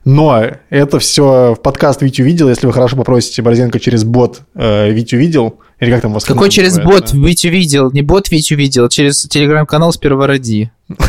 но 0.04 0.44
это 0.70 1.00
все 1.00 1.56
в 1.58 1.62
подкаст 1.62 2.04
Витю 2.04 2.24
видел, 2.24 2.50
если 2.50 2.68
вы 2.68 2.74
хорошо 2.74 2.96
попросите 2.96 3.42
Борзенко 3.42 3.80
через 3.80 4.04
бот 4.04 4.42
э, 4.54 4.92
Витю 4.92 5.18
видел, 5.18 5.60
или 5.80 5.92
как 5.92 6.02
там 6.02 6.14
вас 6.14 6.24
Какой 6.24 6.50
через 6.50 6.80
бот 6.80 7.12
Витю 7.12 7.50
видел? 7.50 7.92
Не 7.92 8.02
бот 8.02 8.30
Витю 8.30 8.56
видел, 8.56 8.88
через 8.88 9.24
телеграм-канал 9.24 9.92
сперва 9.92 10.28
ради. 10.28 10.72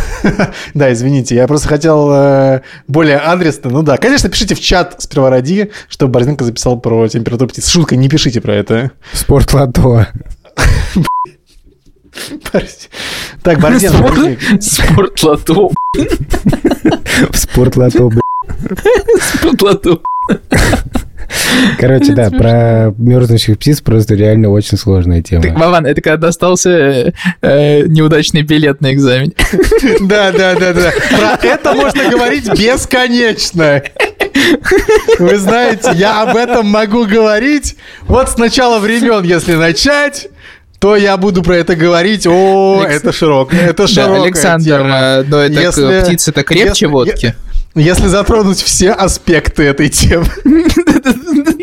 Да, 0.75 0.93
извините, 0.93 1.35
я 1.37 1.47
просто 1.47 1.69
хотел 1.69 2.11
э, 2.11 2.63
более 2.89 3.19
адресно. 3.19 3.71
Ну 3.71 3.83
да, 3.83 3.97
конечно, 3.97 4.29
пишите 4.29 4.55
в 4.55 4.61
чат 4.61 4.97
сперва 4.99 5.31
ради, 5.31 5.71
чтобы 5.89 6.13
Борзенко 6.13 6.45
записал 6.45 6.81
про 6.81 7.07
температуру 7.09 7.51
птиц. 7.51 7.69
Шутка, 7.69 7.95
не 7.97 8.09
пишите 8.09 8.41
про 8.41 8.55
это. 8.55 8.91
Спорт 9.13 9.53
лото. 9.53 10.07
Так, 13.43 13.61
Борзен, 13.61 13.93
Спорт 14.61 15.23
лото. 15.23 15.71
Спорт 17.33 17.77
лото, 17.77 18.11
Спорт 19.21 19.63
лото. 19.63 20.03
Короче, 21.79 22.13
да, 22.13 22.31
про 22.31 22.95
мерзнущих 22.99 23.59
птиц 23.59 23.81
просто 23.81 24.15
реально 24.15 24.51
очень 24.51 24.77
сложная 24.77 25.23
тема. 25.23 25.43
Так, 25.43 25.59
Вован, 25.59 25.87
это 25.87 26.01
когда 26.01 26.17
достался 26.17 27.13
э, 27.41 27.83
неудачный 27.87 28.43
билет 28.43 28.81
на 28.81 28.93
экзамен. 28.93 29.33
Да, 30.01 30.33
да, 30.33 30.55
да, 30.55 30.73
да. 30.73 30.93
Про 31.11 31.47
это 31.47 31.75
можно 31.75 32.11
говорить 32.11 32.49
бесконечно. 32.59 33.83
Вы 35.19 35.39
знаете, 35.39 35.93
я 35.95 36.23
об 36.23 36.37
этом 36.37 36.67
могу 36.67 37.07
говорить 37.07 37.77
вот 38.03 38.29
с 38.31 38.37
начала 38.37 38.79
времен, 38.79 39.23
если 39.25 39.55
начать 39.55 40.29
то 40.87 40.95
я 40.95 41.17
буду 41.17 41.43
про 41.43 41.57
это 41.57 41.75
говорить. 41.75 42.29
О, 42.29 42.79
Алекс... 42.79 43.03
это 43.03 43.13
широкое, 43.13 43.71
это 43.71 43.89
широкая 43.89 44.19
да, 44.19 44.23
Александр, 44.23 44.65
тема. 44.65 45.25
но 45.27 45.41
это 45.41 45.61
если, 45.61 46.01
птица-то 46.05 46.45
крепче 46.45 46.69
если, 46.69 46.87
водки. 46.87 47.35
Если 47.75 48.07
затронуть 48.07 48.63
все 48.63 48.93
аспекты 48.93 49.65
этой 49.65 49.89
темы. 49.89 50.29